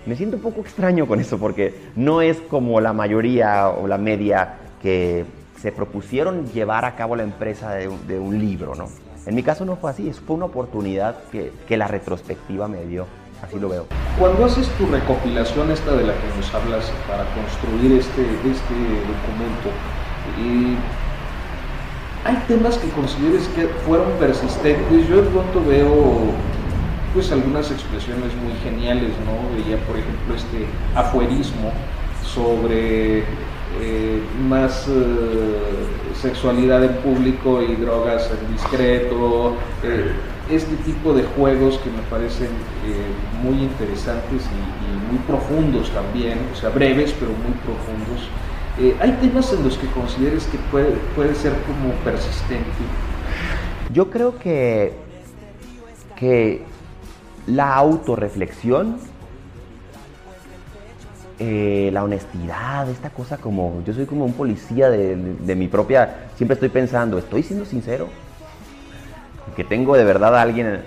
Me 0.07 0.15
siento 0.15 0.37
un 0.37 0.41
poco 0.41 0.61
extraño 0.61 1.05
con 1.05 1.19
eso 1.19 1.37
porque 1.37 1.75
no 1.97 2.21
es 2.21 2.37
como 2.37 2.79
la 2.79 2.93
mayoría 2.93 3.67
o 3.67 3.87
la 3.87 3.97
media 3.97 4.53
que 4.81 5.25
se 5.61 5.73
propusieron 5.73 6.45
llevar 6.53 6.85
a 6.85 6.95
cabo 6.95 7.17
la 7.17 7.23
empresa 7.23 7.73
de, 7.73 7.89
un 8.17 8.39
libro, 8.39 8.73
¿no? 8.73 8.87
En 9.25 9.35
mi 9.35 9.43
caso 9.43 9.65
no 9.65 9.75
fue 9.75 9.91
así, 9.91 10.09
fue 10.13 10.37
una 10.37 10.45
oportunidad 10.45 11.17
que, 11.29 11.75
la 11.75 11.89
retrospectiva 11.89 12.69
me 12.69 12.85
dio, 12.85 13.05
así 13.43 13.59
lo 13.59 13.67
veo. 13.67 13.85
Cuando 14.17 14.45
haces 14.45 14.69
tu 14.77 14.85
recopilación 14.85 15.71
esta 15.71 15.91
de 15.91 16.05
la 16.05 16.13
que 16.13 16.27
nos 16.37 16.55
hablas 16.55 16.89
para 17.05 17.25
construir 17.35 17.99
este, 17.99 18.21
este 18.21 18.75
documento, 19.11 19.71
hay 22.23 22.35
temas 22.47 22.77
que 22.77 22.87
consideres 22.91 23.45
que 23.49 23.67
fueron 23.85 24.09
persistentes. 24.21 25.09
Yo 25.09 25.17
de 25.17 25.29
pronto 25.29 25.65
veo 25.65 26.31
pues 27.13 27.31
algunas 27.31 27.71
expresiones 27.71 28.31
muy 28.43 28.53
geniales, 28.63 29.11
¿no? 29.25 29.55
Veía 29.55 29.77
por 29.85 29.97
ejemplo 29.97 30.35
este 30.35 30.65
afuerismo 30.95 31.71
sobre 32.23 33.23
eh, 33.79 34.23
más 34.47 34.87
eh, 34.87 36.13
sexualidad 36.19 36.83
en 36.83 36.95
público 36.95 37.61
y 37.61 37.75
drogas 37.75 38.29
en 38.31 38.53
discreto, 38.53 39.53
eh, 39.83 40.11
este 40.49 40.75
tipo 40.77 41.13
de 41.13 41.23
juegos 41.23 41.77
que 41.79 41.89
me 41.89 42.01
parecen 42.09 42.49
muy 43.43 43.61
interesantes 43.63 44.43
y, 44.43 44.87
muy 45.11 45.19
profundos 45.19 45.89
también, 45.91 46.37
o 46.51 46.55
sea, 46.55 46.69
breves 46.69 47.13
pero 47.17 47.31
muy 47.31 47.53
profundos. 47.63 48.27
¿Hay 48.99 49.11
temas 49.21 49.53
en 49.53 49.63
los 49.63 49.77
que 49.77 49.87
consideres 49.87 50.45
que 50.47 50.57
puede, 50.69 50.91
puede 51.15 51.33
ser 51.33 51.53
como 51.61 51.93
persistente? 52.03 52.65
Yo 53.93 54.09
creo 54.09 54.37
que, 54.37 54.93
que 56.17 56.61
la 57.47 57.75
autorreflexión, 57.75 58.97
eh, 61.39 61.89
la 61.91 62.03
honestidad, 62.03 62.89
esta 62.89 63.09
cosa 63.09 63.37
como, 63.37 63.81
yo 63.85 63.93
soy 63.93 64.05
como 64.05 64.25
un 64.25 64.33
policía 64.33 64.89
de, 64.89 65.15
mi 65.55 65.67
propia, 65.67 66.27
siempre 66.35 66.53
estoy 66.53 66.69
pensando, 66.69 67.17
¿estoy 67.17 67.43
siendo 67.43 67.65
sincero? 67.65 68.09
Que 69.55 69.63
tengo 69.63 69.97
de 69.97 70.03
verdad 70.03 70.35
a 70.35 70.41
alguien 70.41 70.81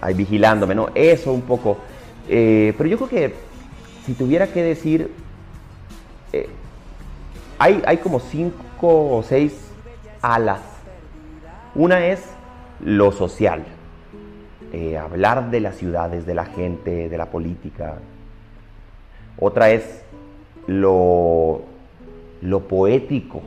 ahí 0.00 0.14
vigilándome, 0.14 0.74
¿no? 0.74 0.88
Eso 0.94 1.32
un 1.32 1.42
poco. 1.42 1.78
Eh, 2.28 2.72
pero 2.78 2.88
yo 2.88 2.96
creo 2.96 3.08
que 3.08 3.34
si 4.06 4.14
tuviera 4.14 4.46
que 4.46 4.62
decir, 4.62 5.10
hay, 7.58 7.96
como 7.98 8.20
cinco 8.20 9.16
o 9.16 9.22
seis 9.22 9.52
alas. 10.22 10.60
Una 11.74 12.06
es 12.06 12.22
lo 12.80 13.12
social, 13.12 13.64
eh, 14.76 14.98
hablar 14.98 15.50
de 15.50 15.60
las 15.60 15.76
ciudades, 15.76 16.26
de 16.26 16.34
la 16.34 16.44
gente, 16.44 17.08
de 17.08 17.16
la 17.16 17.30
política. 17.30 17.94
Otra 19.38 19.70
es 19.70 20.04
lo, 20.66 21.62
lo 22.42 22.60
poético. 22.68 23.40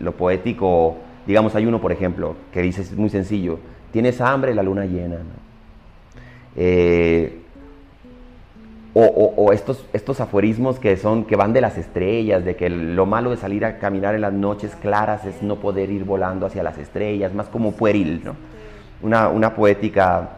Lo 0.00 0.12
poético, 0.12 0.96
digamos, 1.26 1.54
hay 1.54 1.64
uno, 1.64 1.80
por 1.80 1.92
ejemplo, 1.92 2.36
que 2.52 2.60
dice, 2.60 2.82
es 2.82 2.94
muy 2.94 3.08
sencillo, 3.08 3.58
tienes 3.90 4.20
hambre, 4.20 4.54
la 4.54 4.62
luna 4.62 4.84
llena. 4.84 5.16
Eh, 6.56 7.40
o, 8.92 9.50
estos, 9.54 9.86
estos 9.94 10.20
aforismos 10.20 10.78
que, 10.78 10.98
son, 10.98 11.24
que 11.24 11.36
van 11.36 11.54
de 11.54 11.62
las 11.62 11.78
estrellas, 11.78 12.44
de 12.44 12.54
que 12.54 12.68
lo 12.68 13.06
malo 13.06 13.30
de 13.30 13.38
salir 13.38 13.64
a 13.64 13.78
caminar 13.78 14.14
en 14.14 14.20
las 14.20 14.34
noches 14.34 14.76
claras 14.76 15.24
es 15.24 15.42
no 15.42 15.56
poder 15.56 15.90
ir 15.90 16.04
volando 16.04 16.44
hacia 16.44 16.62
las 16.62 16.76
estrellas, 16.76 17.32
más 17.32 17.48
como 17.48 17.72
pueril, 17.72 18.20
¿no? 18.22 18.36
Una, 19.04 19.28
una 19.28 19.54
poética 19.54 20.30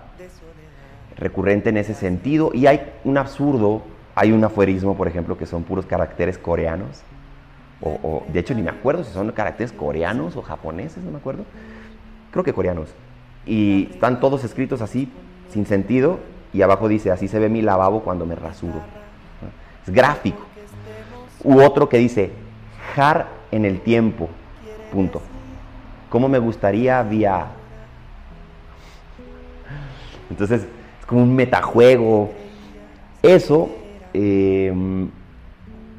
recurrente 1.16 1.70
en 1.70 1.78
ese 1.78 1.94
sentido. 1.94 2.50
Y 2.52 2.66
hay 2.66 2.92
un 3.04 3.18
absurdo, 3.18 3.82
hay 4.14 4.32
un 4.32 4.44
aforismo, 4.44 4.96
por 4.96 5.08
ejemplo, 5.08 5.36
que 5.36 5.46
son 5.46 5.64
puros 5.64 5.86
caracteres 5.86 6.38
coreanos, 6.38 7.02
o, 7.80 8.24
de 8.32 8.40
hecho 8.40 8.54
ni 8.54 8.62
me 8.62 8.70
acuerdo 8.70 9.04
si 9.04 9.12
son 9.12 9.30
caracteres 9.32 9.70
coreanos 9.70 10.34
o 10.36 10.42
japoneses, 10.42 11.04
no 11.04 11.10
me 11.10 11.18
acuerdo. 11.18 11.44
Creo 12.30 12.42
que 12.42 12.52
coreanos. 12.52 12.88
Y 13.44 13.88
están 13.92 14.20
todos 14.20 14.44
escritos 14.44 14.80
así, 14.80 15.12
sin 15.50 15.66
sentido, 15.66 16.18
y 16.52 16.62
abajo 16.62 16.88
dice, 16.88 17.10
así 17.10 17.28
se 17.28 17.38
ve 17.38 17.48
mi 17.48 17.62
lavabo 17.62 18.02
cuando 18.02 18.26
me 18.26 18.34
rasuro. 18.34 18.80
Es 19.86 19.92
gráfico. 19.92 20.40
U 21.44 21.60
otro 21.60 21.88
que 21.88 21.98
dice, 21.98 22.32
jar 22.94 23.28
en 23.52 23.64
el 23.64 23.80
tiempo, 23.80 24.28
punto. 24.90 25.20
¿Cómo 26.08 26.28
me 26.28 26.38
gustaría 26.38 27.02
via? 27.02 27.46
Entonces, 30.30 30.62
es 31.00 31.06
como 31.06 31.22
un 31.22 31.34
metajuego. 31.34 32.30
Eso, 33.22 33.70
em, 34.12 35.10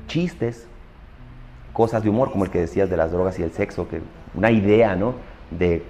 chistes, 0.07 0.67
cosas 1.73 2.03
de 2.03 2.09
humor, 2.09 2.31
como 2.31 2.45
el 2.45 2.51
que 2.51 2.59
decías 2.59 2.89
de 2.89 2.97
las 2.97 3.11
drogas 3.11 3.37
y 3.39 3.43
el 3.43 3.51
sexo, 3.51 3.87
que 3.87 4.01
una 4.33 4.51
idea, 4.51 4.95
¿no? 4.95 5.15
De 5.51 5.83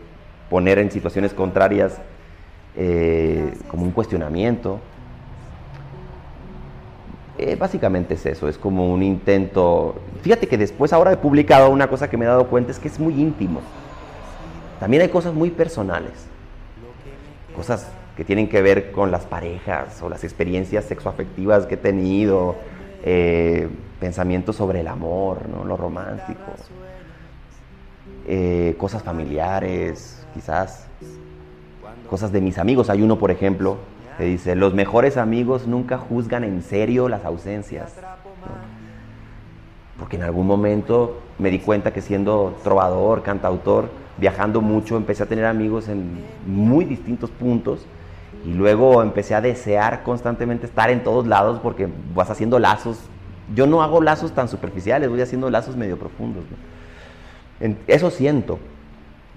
poner 0.49 0.79
en 0.79 0.91
situaciones 0.91 1.33
contrarias 1.33 1.99
eh, 2.75 3.53
como 3.69 3.83
un 3.83 3.91
cuestionamiento. 3.91 4.79
Eh, 7.39 7.55
básicamente 7.55 8.15
es 8.15 8.25
eso, 8.25 8.47
es 8.47 8.57
como 8.57 8.91
un 8.91 9.03
intento. 9.03 9.95
Fíjate 10.21 10.47
que 10.47 10.57
después 10.57 10.91
ahora 10.91 11.11
he 11.11 11.17
publicado 11.17 11.69
una 11.69 11.87
cosa 11.87 12.09
que 12.09 12.17
me 12.17 12.25
he 12.25 12.27
dado 12.27 12.47
cuenta 12.47 12.71
es 12.71 12.79
que 12.79 12.87
es 12.87 12.99
muy 12.99 13.13
íntimo. 13.19 13.61
También 14.79 15.03
hay 15.03 15.09
cosas 15.09 15.33
muy 15.33 15.49
personales, 15.51 16.13
cosas 17.55 17.87
que 18.17 18.25
tienen 18.25 18.49
que 18.49 18.63
ver 18.63 18.91
con 18.91 19.11
las 19.11 19.27
parejas 19.27 20.01
o 20.01 20.09
las 20.09 20.23
experiencias 20.23 20.85
sexoafectivas 20.85 21.67
que 21.67 21.75
he 21.75 21.77
tenido, 21.77 22.55
eh, 23.03 23.69
pensamientos 23.99 24.55
sobre 24.55 24.81
el 24.81 24.87
amor, 24.87 25.47
¿no? 25.47 25.63
lo 25.63 25.77
romántico, 25.77 26.51
eh, 28.25 28.73
cosas 28.79 29.03
familiares, 29.03 30.25
quizás, 30.33 30.87
cosas 32.09 32.31
de 32.31 32.41
mis 32.41 32.57
amigos. 32.57 32.89
Hay 32.89 33.03
uno, 33.03 33.19
por 33.19 33.29
ejemplo, 33.29 33.77
que 34.17 34.23
dice, 34.23 34.55
los 34.55 34.73
mejores 34.73 35.15
amigos 35.15 35.67
nunca 35.67 35.99
juzgan 35.99 36.43
en 36.43 36.63
serio 36.63 37.09
las 37.09 37.23
ausencias. 37.23 37.93
Porque 39.99 40.15
en 40.15 40.23
algún 40.23 40.47
momento 40.47 41.21
me 41.37 41.51
di 41.51 41.59
cuenta 41.59 41.93
que 41.93 42.01
siendo 42.01 42.55
trovador, 42.63 43.21
cantautor, 43.21 43.89
viajando 44.17 44.61
mucho, 44.61 44.97
empecé 44.97 45.21
a 45.21 45.27
tener 45.27 45.45
amigos 45.45 45.87
en 45.87 46.23
muy 46.47 46.83
distintos 46.83 47.29
puntos 47.29 47.85
y 48.45 48.53
luego 48.53 49.01
empecé 49.01 49.35
a 49.35 49.41
desear 49.41 50.03
constantemente 50.03 50.65
estar 50.65 50.89
en 50.89 51.03
todos 51.03 51.27
lados 51.27 51.59
porque 51.61 51.87
vas 52.13 52.29
haciendo 52.29 52.59
lazos. 52.59 52.99
Yo 53.55 53.67
no 53.67 53.81
hago 53.81 54.01
lazos 54.01 54.33
tan 54.33 54.47
superficiales, 54.47 55.09
voy 55.09 55.21
haciendo 55.21 55.49
lazos 55.49 55.75
medio 55.75 55.97
profundos. 55.97 56.43
Eso 57.87 58.09
siento. 58.09 58.59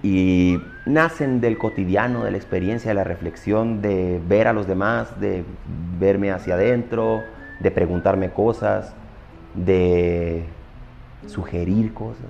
Y 0.03 0.59
nacen 0.87 1.41
del 1.41 1.59
cotidiano, 1.59 2.25
de 2.25 2.31
la 2.31 2.37
experiencia, 2.37 2.91
de 2.91 2.95
la 2.95 3.05
reflexión, 3.05 3.83
de 3.83 4.21
ver 4.27 4.49
a 4.49 4.53
los 4.53 4.67
demás, 4.67 5.21
de 5.21 5.45
verme 5.99 6.31
hacia 6.31 6.55
adentro, 6.55 7.23
de 7.61 7.71
preguntarme 7.71 8.31
cosas, 8.31 8.95
de 9.55 10.45
sugerir 11.27 11.93
cosas. 11.93 12.27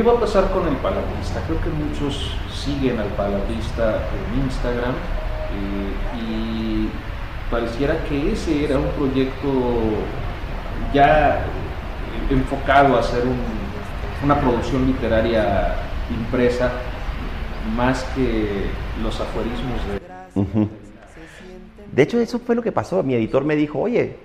¿Qué 0.00 0.06
va 0.06 0.14
a 0.14 0.20
pasar 0.20 0.50
con 0.50 0.66
el 0.66 0.76
palabrista? 0.76 1.42
Creo 1.46 1.60
que 1.60 1.68
muchos 1.68 2.34
siguen 2.54 2.98
al 2.98 3.08
palabrista 3.08 4.00
en 4.32 4.44
Instagram 4.44 4.94
eh, 5.52 6.18
y 6.18 6.88
pareciera 7.50 8.02
que 8.04 8.32
ese 8.32 8.64
era 8.64 8.78
un 8.78 8.88
proyecto 8.92 9.46
ya 10.94 11.44
enfocado 12.30 12.96
a 12.96 13.00
hacer 13.00 13.24
una 14.24 14.40
producción 14.40 14.86
literaria 14.86 15.74
impresa 16.08 16.72
más 17.76 18.02
que 18.14 18.70
los 19.02 19.20
aforismos 19.20 19.80
de... 19.86 20.68
De 21.92 22.02
hecho, 22.02 22.18
eso 22.20 22.38
fue 22.38 22.54
lo 22.54 22.62
que 22.62 22.72
pasó. 22.72 23.02
Mi 23.02 23.12
editor 23.12 23.44
me 23.44 23.54
dijo, 23.54 23.78
oye, 23.78 24.16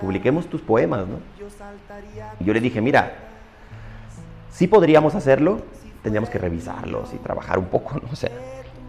publiquemos 0.00 0.46
tus 0.46 0.60
poemas, 0.60 1.04
¿no? 1.08 1.18
Y 2.38 2.44
yo 2.44 2.54
le 2.54 2.60
dije, 2.60 2.80
mira, 2.80 3.26
Sí 4.56 4.68
podríamos 4.68 5.14
hacerlo, 5.14 5.58
tendríamos 6.02 6.30
que 6.30 6.38
revisarlos 6.38 7.12
y 7.12 7.18
trabajar 7.18 7.58
un 7.58 7.66
poco, 7.66 8.00
no 8.10 8.16
sé. 8.16 8.30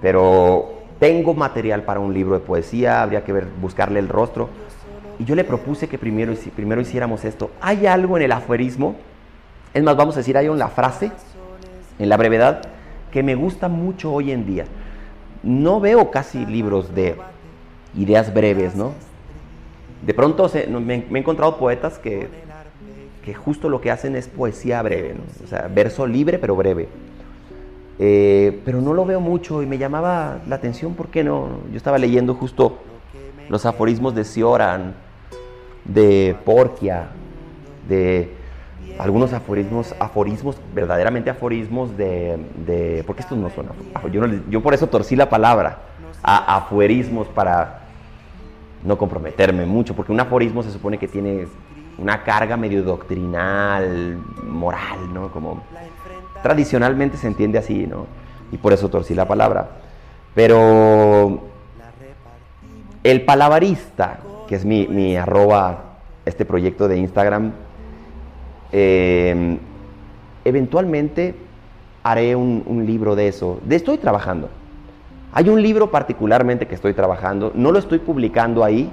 Pero 0.02 0.84
tengo 0.98 1.34
material 1.34 1.84
para 1.84 2.00
un 2.00 2.14
libro 2.14 2.36
de 2.36 2.40
poesía, 2.40 3.02
habría 3.02 3.26
que 3.26 3.34
ver, 3.34 3.48
buscarle 3.60 4.00
el 4.00 4.08
rostro. 4.08 4.48
Y 5.20 5.26
yo 5.26 5.36
le 5.36 5.44
propuse 5.44 5.90
que 5.90 5.98
primero, 5.98 6.34
primero 6.56 6.80
hiciéramos 6.80 7.26
esto. 7.26 7.52
Hay 7.60 7.86
algo 7.86 8.16
en 8.16 8.24
el 8.24 8.32
afuerismo, 8.32 8.96
es 9.74 9.84
más, 9.84 9.98
vamos 9.98 10.16
a 10.16 10.20
decir, 10.20 10.38
hay 10.38 10.46
en 10.46 10.58
la 10.58 10.70
frase, 10.70 11.12
en 12.00 12.08
la 12.08 12.16
brevedad, 12.16 12.62
que 13.12 13.22
me 13.22 13.36
gusta 13.36 13.68
mucho 13.68 14.14
hoy 14.14 14.32
en 14.32 14.46
día. 14.46 14.64
No 15.44 15.82
veo 15.82 16.12
casi 16.12 16.46
libros 16.46 16.96
de 16.96 17.18
ideas 17.94 18.34
breves, 18.34 18.74
¿no? 18.74 18.94
De 20.02 20.14
pronto 20.14 20.50
me, 20.70 21.06
me 21.10 21.20
he 21.20 21.22
encontrado 21.22 21.58
poetas 21.58 22.00
que 22.00 22.47
justo 23.34 23.70
lo 23.70 23.82
que 23.82 23.92
hacen 23.92 24.16
es 24.16 24.28
poesía 24.28 24.82
breve, 24.82 25.16
o 25.44 25.48
sea, 25.48 25.70
verso 25.74 26.08
libre 26.08 26.40
pero 26.40 26.56
breve. 26.56 26.88
Eh, 28.00 28.62
pero 28.64 28.80
no 28.80 28.94
lo 28.94 29.06
veo 29.06 29.20
mucho 29.20 29.64
y 29.64 29.66
me 29.66 29.78
llamaba 29.78 30.40
la 30.48 30.56
atención, 30.56 30.94
¿por 30.94 31.08
qué 31.08 31.24
no? 31.24 31.62
Yo 31.72 31.78
estaba 31.78 31.98
leyendo 31.98 32.36
justo 32.36 32.78
los 33.50 33.66
aforismos 33.66 34.14
de 34.14 34.24
Sioran, 34.24 34.94
de 35.84 36.36
Porquia, 36.46 37.08
de 37.88 38.32
algunos 39.00 39.34
aforismos, 39.34 39.96
aforismos, 40.00 40.58
verdaderamente 40.74 41.30
aforismos 41.30 41.98
de, 41.98 42.38
de 42.66 43.04
porque 43.06 43.22
estos 43.22 43.38
no 43.38 43.50
son, 43.50 43.68
yo, 44.12 44.26
yo 44.50 44.62
por 44.62 44.74
eso 44.74 44.88
torcí 44.88 45.16
la 45.16 45.30
palabra, 45.30 45.80
a 46.24 46.58
aforismos 46.58 47.28
para 47.28 47.82
no 48.84 48.98
comprometerme 48.98 49.66
mucho, 49.66 49.96
porque 49.96 50.12
un 50.12 50.20
aforismo 50.20 50.64
se 50.64 50.72
supone 50.72 50.98
que 50.98 51.08
tiene 51.08 51.48
una 51.98 52.24
carga 52.24 52.58
medio 52.58 52.84
doctrinal, 52.84 54.18
moral, 54.44 55.14
¿no? 55.14 55.32
Como 55.32 55.64
tradicionalmente 56.44 57.18
se 57.18 57.28
entiende 57.28 57.58
así, 57.58 57.88
¿no? 57.88 58.06
Y 58.52 58.58
por 58.58 58.74
eso 58.74 58.90
torcí 58.90 59.16
la 59.16 59.28
palabra. 59.28 59.70
Pero 60.36 61.42
el 63.04 63.22
palabarista, 63.24 64.20
que 64.48 64.56
es 64.56 64.66
mi, 64.66 65.18
arroba, 65.18 65.84
este 66.26 66.46
proyecto 66.46 66.88
de 66.88 66.98
Instagram, 66.98 67.54
em, 68.72 69.58
eventualmente 70.46 71.36
haré 72.04 72.36
un, 72.36 72.64
un 72.68 72.86
libro 72.86 73.16
de 73.16 73.28
eso. 73.28 73.60
De 73.66 73.76
estoy 73.76 73.98
trabajando. 73.98 74.50
Hay 75.34 75.50
un 75.50 75.62
libro 75.62 75.92
particularmente 75.92 76.68
que 76.68 76.76
estoy 76.76 76.94
trabajando, 76.94 77.52
no 77.56 77.72
lo 77.72 77.80
estoy 77.80 78.00
publicando 78.00 78.64
ahí, 78.64 78.90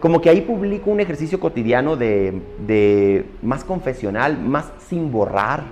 como 0.00 0.20
que 0.20 0.30
ahí 0.30 0.42
publico 0.42 0.90
un 0.90 1.00
ejercicio 1.00 1.40
cotidiano 1.40 1.96
de, 1.96 3.24
más 3.42 3.64
confesional, 3.64 4.38
más 4.38 4.70
sin 4.88 5.10
borrar. 5.10 5.64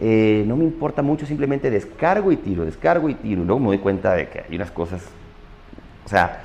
Eh, 0.00 0.44
no 0.46 0.56
me 0.56 0.64
importa 0.64 1.02
mucho, 1.02 1.24
simplemente 1.24 1.70
descargo 1.70 2.32
y 2.32 2.36
tiro, 2.36 2.64
descargo 2.64 3.08
y 3.08 3.14
tiro. 3.14 3.44
luego 3.44 3.60
me 3.60 3.66
doy 3.68 3.78
cuenta 3.78 4.14
de 4.14 4.28
que 4.28 4.40
hay 4.40 4.56
unas 4.56 4.70
cosas, 4.70 5.02
o 6.04 6.08
sea, 6.08 6.42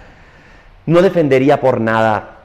no 0.85 1.01
defendería 1.01 1.59
por 1.59 1.81
nada 1.81 2.37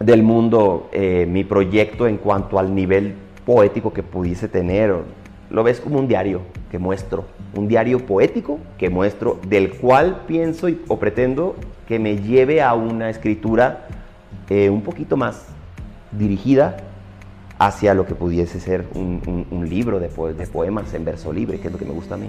del 0.00 0.22
mundo 0.22 0.90
eh, 0.92 1.26
mi 1.28 1.44
proyecto 1.44 2.08
en 2.08 2.16
cuanto 2.16 2.58
al 2.58 2.74
nivel 2.74 3.14
poético 3.46 3.92
que 3.92 4.02
pudiese 4.02 4.48
tener. 4.48 4.94
Lo 5.48 5.62
ves 5.62 5.80
como 5.80 5.98
un 5.98 6.08
diario 6.08 6.42
que 6.70 6.78
muestro, 6.78 7.26
un 7.54 7.68
diario 7.68 8.00
poético 8.00 8.58
que 8.78 8.90
muestro, 8.90 9.38
del 9.46 9.74
cual 9.74 10.22
pienso 10.26 10.68
o 10.88 10.98
pretendo 10.98 11.56
que 11.86 11.98
me 11.98 12.16
lleve 12.18 12.62
a 12.62 12.74
una 12.74 13.10
escritura 13.10 13.86
eh, 14.48 14.70
un 14.70 14.82
poquito 14.82 15.16
más 15.16 15.46
dirigida 16.12 16.76
hacia 17.58 17.94
lo 17.94 18.06
que 18.06 18.14
pudiese 18.14 18.58
ser 18.60 18.86
un, 18.94 19.66
libro 19.68 20.00
de, 20.00 20.08
poemas 20.08 20.92
en 20.94 21.04
verso 21.04 21.32
libre, 21.32 21.60
que 21.60 21.68
es 21.68 21.72
lo 21.72 21.78
que 21.78 21.84
me 21.84 21.92
gusta 21.92 22.14
a 22.14 22.18
mí. 22.18 22.28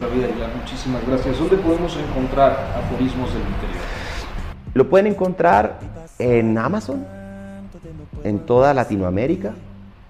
David 0.00 0.24
Aguilar, 0.24 0.50
muchísimas 0.56 1.06
gracias. 1.06 1.38
¿Dónde 1.38 1.56
podemos 1.56 1.96
encontrar 1.96 2.52
aforismos 2.76 3.32
del 3.32 3.42
interior? 3.42 3.82
Lo 4.74 4.88
pueden 4.88 5.08
encontrar 5.08 5.80
en 6.18 6.56
Amazon, 6.58 7.04
en 8.22 8.38
toda 8.40 8.72
Latinoamérica 8.72 9.54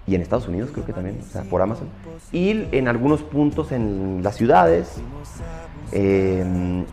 y 0.05 0.15
en 0.15 0.21
Estados 0.21 0.47
Unidos 0.47 0.69
creo 0.71 0.85
que 0.85 0.93
también, 0.93 1.19
o 1.27 1.31
sea, 1.31 1.43
por 1.43 1.61
Amazon. 1.61 1.87
Y 2.31 2.67
en 2.71 2.87
algunos 2.87 3.23
puntos 3.23 3.71
en 3.71 4.21
las 4.21 4.35
ciudades. 4.35 4.95
Eh, 5.91 6.83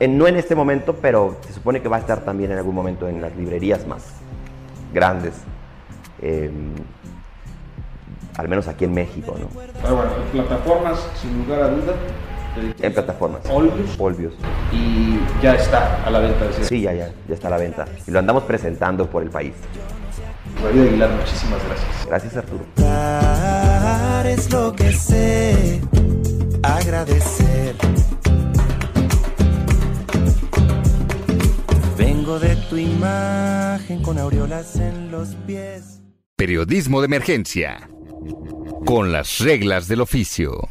no 0.00 0.26
en 0.26 0.36
este 0.36 0.54
momento, 0.54 0.96
pero 1.00 1.36
se 1.46 1.52
supone 1.52 1.80
que 1.80 1.88
va 1.88 1.96
a 1.96 2.00
estar 2.00 2.20
también 2.20 2.52
en 2.52 2.58
algún 2.58 2.74
momento 2.74 3.08
en 3.08 3.20
las 3.20 3.34
librerías 3.36 3.86
más 3.86 4.04
grandes. 4.92 5.34
Em, 6.20 6.74
al 8.36 8.48
menos 8.48 8.68
aquí 8.68 8.84
en 8.84 8.92
México, 8.92 9.34
¿no? 9.38 9.48
Pero 9.82 9.96
bueno, 9.96 10.10
plataformas, 10.32 11.08
sin 11.20 11.38
lugar 11.38 11.62
a 11.62 11.68
duda. 11.68 11.94
En 12.80 12.92
plataformas. 12.92 13.42
Olvios. 13.98 14.32
Y 14.72 15.18
ya 15.42 15.54
está 15.54 16.02
a 16.04 16.10
la 16.10 16.20
venta. 16.20 16.46
Sí, 16.62 16.80
ya, 16.82 16.94
ya, 16.94 17.10
ya 17.28 17.34
está 17.34 17.48
a 17.48 17.50
la 17.50 17.58
venta. 17.58 17.86
Y 18.06 18.10
lo 18.10 18.18
andamos 18.18 18.44
presentando 18.44 19.08
por 19.08 19.22
el 19.22 19.30
país. 19.30 19.52
David 20.62 20.88
Aguilar, 20.88 21.10
muchísimas 21.10 21.60
gracias. 21.66 22.06
Gracias, 22.06 22.36
Arturo. 22.36 22.64
Es 24.24 24.52
lo 24.52 24.72
que 24.72 24.92
sé, 24.92 25.80
agradecer 26.62 27.76
tu 32.76 32.80
imagen 32.80 34.02
con 34.02 34.18
aureolas 34.18 34.76
en 34.76 35.10
los 35.10 35.34
pies. 35.46 36.02
Periodismo 36.36 37.00
de 37.00 37.06
emergencia. 37.06 37.88
Con 38.84 39.12
las 39.12 39.38
reglas 39.38 39.88
del 39.88 40.02
oficio. 40.02 40.68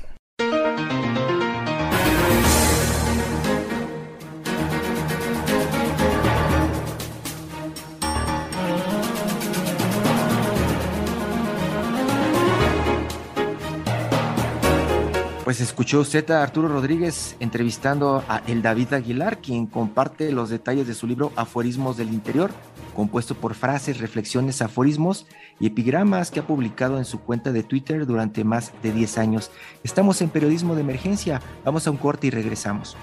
Pues 15.46 15.62
escuchó 15.62 16.00
usted 16.00 16.28
a 16.32 16.42
Arturo 16.42 16.68
Rodríguez 16.68 17.36
entrevistando 17.40 18.24
a 18.28 18.42
el 18.48 18.64
David 18.64 18.94
Aguilar, 18.94 19.42
quien 19.42 19.68
comparte 19.68 20.32
los 20.32 20.50
detalles 20.50 20.88
de 20.88 20.96
su 20.96 21.06
libro 21.06 21.32
Aforismos 21.36 21.98
del 21.98 22.12
Interior, 22.12 22.50
compuesto 22.96 23.36
por 23.36 23.54
frases, 23.54 24.00
reflexiones, 24.00 24.64
aforismos 24.64 25.28
y 25.60 25.68
epigramas 25.68 26.32
que 26.32 26.40
ha 26.40 26.48
publicado 26.48 26.98
en 26.98 27.06
su 27.06 27.20
cuenta 27.20 27.52
de 27.52 27.62
Twitter 27.62 28.08
durante 28.08 28.44
más 28.44 28.74
de 28.82 28.92
10 28.92 29.20
años. 29.20 29.52
Estamos 29.84 30.20
en 30.24 30.30
periodismo 30.30 30.74
de 30.74 30.82
emergencia, 30.82 31.40
vamos 31.64 31.86
a 31.86 31.92
un 31.92 31.98
corte 31.98 32.26
y 32.26 32.32
regresamos. 32.32 32.98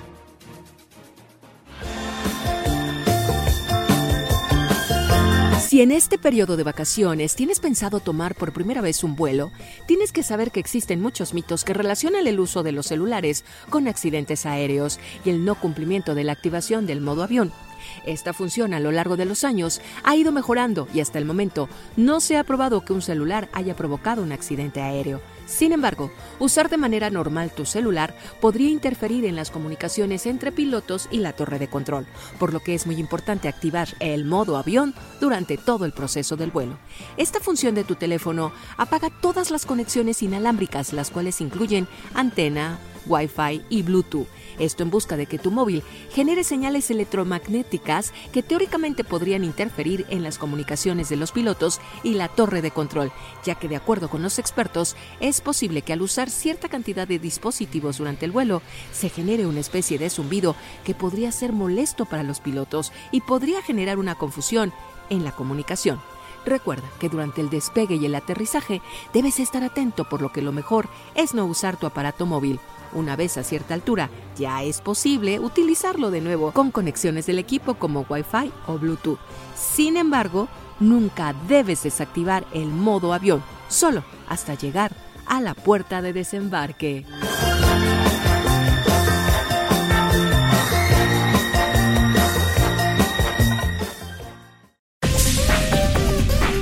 Si 5.72 5.80
en 5.80 5.90
este 5.90 6.18
periodo 6.18 6.58
de 6.58 6.64
vacaciones 6.64 7.35
tienes 7.35 7.58
pensado 7.58 7.98
tomar 7.98 8.35
por 8.35 8.52
primera 8.52 8.82
vez 8.82 9.02
un 9.04 9.16
vuelo, 9.16 9.50
tienes 9.87 10.12
que 10.12 10.22
saber 10.22 10.50
que 10.50 10.61
existen 10.61 11.00
muchos 11.00 11.32
mitos 11.32 11.64
que 11.64 11.72
relacionan 11.72 12.26
el 12.26 12.40
uso 12.40 12.62
de 12.62 12.72
los 12.72 12.88
celulares 12.88 13.42
con 13.70 13.88
accidentes 13.88 14.44
aéreos 14.44 15.00
y 15.24 15.30
el 15.30 15.46
no 15.46 15.54
cumplimiento 15.54 16.14
de 16.14 16.24
la 16.24 16.32
activación 16.32 16.85
del 16.85 17.00
modo 17.00 17.22
avión. 17.22 17.54
Esta 18.04 18.35
función 18.35 18.74
a 18.74 18.80
lo 18.80 18.92
largo 18.92 19.16
de 19.16 19.24
los 19.24 19.44
años 19.44 19.80
ha 20.04 20.14
ido 20.14 20.30
mejorando 20.30 20.88
y 20.92 21.00
hasta 21.00 21.18
el 21.18 21.24
momento 21.24 21.70
no 21.96 22.20
se 22.20 22.37
ha 22.37 22.44
probado 22.44 22.85
que 22.85 22.92
un 22.92 23.00
celular 23.00 23.48
haya 23.54 23.74
provocado 23.74 24.22
un 24.22 24.32
accidente 24.32 24.82
aéreo. 24.82 25.22
Sin 25.46 25.72
embargo, 25.72 26.11
usar 26.38 26.70
de 26.70 26.76
manera 26.76 27.11
normal 27.11 27.50
tu 27.50 27.64
celular 27.64 28.14
podría 28.40 28.70
interferir 28.70 29.24
en 29.24 29.37
las 29.37 29.50
comunicaciones 29.50 30.26
entre 30.26 30.52
pilotos 30.52 31.09
y 31.11 31.18
la 31.18 31.33
torre 31.33 31.59
de 31.59 31.68
control, 31.68 32.07
por 32.38 32.52
lo 32.52 32.61
que 32.61 32.74
es 32.74 32.87
muy 32.87 32.96
importante 32.96 33.48
activar 33.48 33.88
el 34.00 34.24
modo 34.24 34.57
avión 34.57 34.94
durante 35.20 35.57
todo 35.57 35.85
el 35.85 35.92
proceso 35.92 36.37
del 36.37 36.50
vuelo. 36.50 36.78
Esta 37.16 37.40
función 37.40 37.74
de 37.74 37.85
tu 37.85 37.96
teléfono 37.96 38.52
apaga 38.76 39.11
todas 39.20 39.50
las 39.50 39.66
conexiones 39.66 40.22
inalámbricas, 40.22 40.92
las 40.92 41.11
cuales 41.11 41.40
incluyen 41.40 41.88
antena, 42.14 42.78
Wi-Fi 43.07 43.62
y 43.68 43.83
Bluetooth. 43.83 44.26
Esto 44.62 44.85
en 44.85 44.90
busca 44.90 45.16
de 45.16 45.27
que 45.27 45.40
tu 45.40 45.51
móvil 45.51 45.83
genere 46.12 46.44
señales 46.44 46.88
electromagnéticas 46.92 48.12
que 48.33 48.44
teóricamente 48.44 49.03
podrían 49.03 49.42
interferir 49.42 50.07
en 50.09 50.22
las 50.22 50.38
comunicaciones 50.38 51.09
de 51.09 51.16
los 51.16 51.33
pilotos 51.33 51.81
y 52.05 52.14
la 52.14 52.29
torre 52.29 52.62
de 52.62 52.70
control, 52.70 53.11
ya 53.44 53.57
que 53.57 53.66
de 53.66 53.75
acuerdo 53.75 54.09
con 54.09 54.22
los 54.22 54.38
expertos 54.38 54.94
es 55.18 55.40
posible 55.40 55.83
que 55.83 55.92
al 55.92 56.01
usar 56.01 56.31
cierta 56.31 56.68
cantidad 56.68 57.09
de 57.09 57.18
dispositivos 57.18 57.98
durante 57.98 58.25
el 58.25 58.31
vuelo 58.31 58.62
se 58.92 59.09
genere 59.09 59.46
una 59.46 59.59
especie 59.59 59.98
de 59.98 60.09
zumbido 60.11 60.55
que 60.85 60.94
podría 60.94 61.33
ser 61.33 61.53
molesto 61.53 62.05
para 62.05 62.22
los 62.22 62.38
pilotos 62.38 62.92
y 63.11 63.20
podría 63.20 63.62
generar 63.62 63.98
una 63.98 64.14
confusión 64.14 64.72
en 65.11 65.25
la 65.25 65.33
comunicación. 65.33 66.01
Recuerda 66.46 66.88
que 67.01 67.09
durante 67.09 67.40
el 67.40 67.51
despegue 67.51 67.96
y 67.96 68.07
el 68.07 68.14
aterrizaje 68.14 68.81
debes 69.12 69.40
estar 69.40 69.64
atento 69.64 70.09
por 70.09 70.22
lo 70.22 70.31
que 70.31 70.40
lo 70.40 70.53
mejor 70.53 70.88
es 71.16 71.35
no 71.35 71.46
usar 71.46 71.77
tu 71.77 71.87
aparato 71.87 72.27
móvil. 72.27 72.61
Una 72.94 73.16
vez 73.16 73.37
a 73.38 73.42
cierta 73.42 73.74
altura, 73.74 74.11
ya 74.37 74.62
es 74.62 74.81
posible 74.81 75.40
utilizarlo 75.40 76.11
de 76.11 76.20
nuevo 76.20 76.52
con 76.52 76.70
conexiones 76.70 77.26
del 77.26 77.38
equipo 77.38 77.74
como 77.74 78.07
Wi-Fi 78.09 78.52
o 78.66 78.78
Bluetooth. 78.78 79.18
Sin 79.55 79.96
embargo, 79.96 80.48
nunca 80.81 81.35
debes 81.48 81.83
desactivar 81.83 82.44
el 82.52 82.68
modo 82.68 83.12
avión, 83.12 83.42
solo 83.68 84.05
hasta 84.28 84.55
llegar 84.55 84.92
a 85.26 85.40
la 85.40 85.55
puerta 85.55 86.02
de 86.02 86.12
desembarque. 86.12 87.07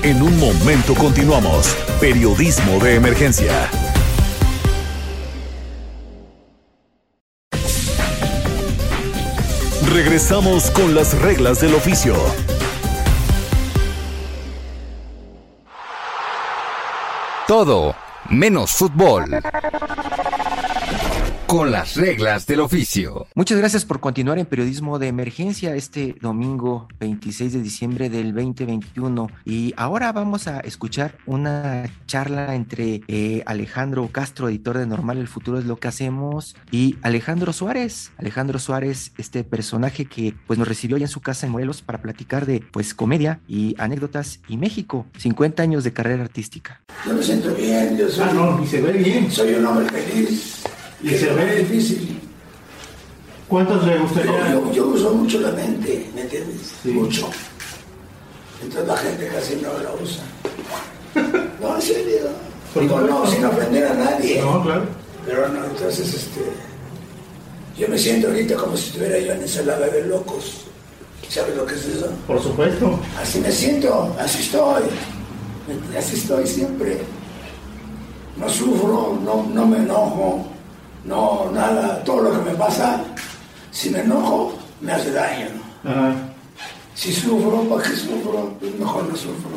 En 0.03 0.21
un 0.21 0.39
momento 0.39 0.95
continuamos. 0.95 1.75
Periodismo 1.99 2.79
de 2.79 2.95
emergencia. 2.95 3.69
Regresamos 9.93 10.71
con 10.71 10.95
las 10.95 11.19
reglas 11.21 11.59
del 11.59 11.75
oficio. 11.75 12.15
Todo 17.45 17.93
menos 18.29 18.71
fútbol. 18.71 19.25
Con 21.51 21.69
las 21.69 21.97
reglas 21.97 22.47
del 22.47 22.61
oficio. 22.61 23.27
Muchas 23.35 23.57
gracias 23.57 23.83
por 23.83 23.99
continuar 23.99 24.39
en 24.39 24.45
Periodismo 24.45 24.99
de 24.99 25.09
Emergencia 25.09 25.75
este 25.75 26.15
domingo 26.21 26.87
26 27.01 27.51
de 27.51 27.61
diciembre 27.61 28.09
del 28.09 28.33
2021. 28.33 29.27
Y 29.43 29.73
ahora 29.75 30.13
vamos 30.13 30.47
a 30.47 30.61
escuchar 30.61 31.17
una 31.25 31.91
charla 32.07 32.55
entre 32.55 33.01
eh, 33.09 33.43
Alejandro 33.45 34.07
Castro, 34.13 34.47
editor 34.47 34.77
de 34.77 34.87
Normal 34.87 35.17
El 35.17 35.27
Futuro 35.27 35.59
es 35.59 35.65
lo 35.65 35.75
que 35.75 35.89
hacemos, 35.89 36.55
y 36.71 36.95
Alejandro 37.01 37.51
Suárez. 37.51 38.13
Alejandro 38.17 38.57
Suárez, 38.57 39.11
este 39.17 39.43
personaje 39.43 40.05
que 40.05 40.33
pues 40.47 40.57
nos 40.57 40.69
recibió 40.69 40.95
ya 40.95 41.03
en 41.07 41.11
su 41.11 41.19
casa 41.19 41.47
en 41.47 41.51
Morelos 41.51 41.81
para 41.81 42.01
platicar 42.01 42.45
de 42.45 42.63
pues 42.71 42.93
comedia 42.93 43.41
y 43.49 43.75
anécdotas 43.77 44.39
y 44.47 44.55
México. 44.55 45.05
50 45.17 45.61
años 45.61 45.83
de 45.83 45.91
carrera 45.91 46.23
artística. 46.23 46.81
Yo 47.05 47.13
me 47.13 47.21
siento 47.21 47.53
bien, 47.55 47.97
yo 47.97 48.07
soy, 48.07 48.25
Ah, 48.29 48.33
no, 48.33 48.63
y 48.63 48.67
se 48.67 48.79
ve 48.79 48.93
bien. 48.93 49.29
soy 49.29 49.55
un 49.55 49.65
hombre 49.65 49.89
feliz. 49.89 50.63
Y 51.03 51.09
se 51.09 51.27
ve. 51.33 51.55
difícil. 51.57 52.19
¿Cuántos 53.47 53.85
le 53.85 53.95
Yo, 53.95 54.01
gustaría? 54.03 54.51
yo- 54.53 54.71
yo 54.71 54.87
uso 54.87 55.13
mucho 55.13 55.39
la 55.41 55.51
mente, 55.51 56.09
¿me 56.15 56.21
entiendes? 56.21 56.71
Sí. 56.83 56.89
Mucho. 56.91 57.29
Entonces 58.61 58.87
la 58.87 58.97
gente 58.97 59.27
casi 59.27 59.55
no 59.55 59.69
la 59.81 59.91
usa. 60.01 60.23
No, 61.61 61.75
en 61.75 61.81
serio. 61.81 62.29
Digo, 62.79 63.01
no, 63.01 63.27
sin 63.27 63.43
ofender 63.45 63.85
a 63.85 63.93
nadie. 63.93 64.41
No, 64.41 64.63
claro. 64.63 64.83
Pero 65.25 65.47
no, 65.49 65.65
entonces, 65.65 66.11
este. 66.13 66.41
Yo 67.77 67.87
me 67.87 67.97
siento 67.97 68.27
ahorita 68.29 68.55
como 68.55 68.75
si 68.77 68.87
estuviera 68.87 69.19
yo 69.19 69.33
en 69.33 69.43
esa 69.43 69.61
lava 69.63 69.87
de 69.87 70.05
locos. 70.07 70.61
¿Sabes 71.29 71.55
lo 71.55 71.65
que 71.65 71.75
es 71.75 71.85
eso? 71.85 72.07
Por 72.27 72.41
supuesto. 72.41 72.99
Así 73.21 73.39
me 73.39 73.51
siento, 73.51 74.15
así 74.19 74.41
estoy. 74.41 74.83
Así 75.97 76.15
estoy 76.15 76.47
siempre. 76.47 76.99
No 78.37 78.49
sufro, 78.49 79.19
no, 79.23 79.47
no 79.53 79.67
me 79.67 79.77
enojo, 79.77 80.45
no 81.05 81.49
nada. 81.53 82.03
Todo 82.03 82.21
lo 82.23 82.31
que 82.31 82.49
me 82.51 82.55
pasa, 82.57 83.01
si 83.71 83.89
me 83.89 83.99
enojo, 84.01 84.53
me 84.81 84.91
hace 84.93 85.11
daño. 85.11 85.47
Ajá. 85.83 86.13
Si 86.95 87.11
sufro, 87.13 87.63
¿para 87.69 87.83
qué 87.83 87.95
sufro? 87.95 88.55
Pues 88.59 88.77
mejor 88.77 89.03
no 89.05 89.15
sufro. 89.15 89.49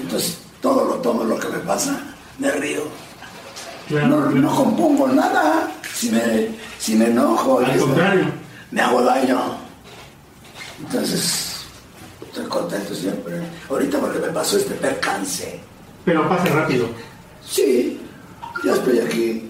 Entonces, 0.00 0.38
todo 0.60 0.84
lo 0.84 0.94
tomo 0.96 1.24
lo 1.24 1.38
que 1.38 1.48
me 1.48 1.58
pasa, 1.58 1.98
me 2.38 2.50
río. 2.52 2.82
Claro, 3.88 4.06
No, 4.08 4.16
claro. 4.18 4.30
no 4.30 4.54
compongo 4.54 5.08
nada. 5.08 5.70
Si 5.94 6.10
me, 6.10 6.48
si 6.78 6.94
me 6.94 7.06
enojo, 7.06 7.58
Al 7.58 7.70
eso, 7.70 7.86
contrario. 7.86 8.26
me 8.70 8.80
hago 8.80 9.02
daño. 9.02 9.38
Entonces, 10.80 11.56
estoy 12.26 12.46
contento 12.46 12.94
siempre. 12.94 13.40
Ahorita 13.68 13.98
porque 13.98 14.18
me 14.18 14.28
pasó 14.28 14.56
este 14.58 14.74
percance. 14.74 15.60
Pero 16.04 16.28
pase 16.28 16.48
rápido. 16.50 16.86
Sí, 17.46 18.00
ya 18.64 18.72
estoy 18.74 19.00
aquí. 19.00 19.49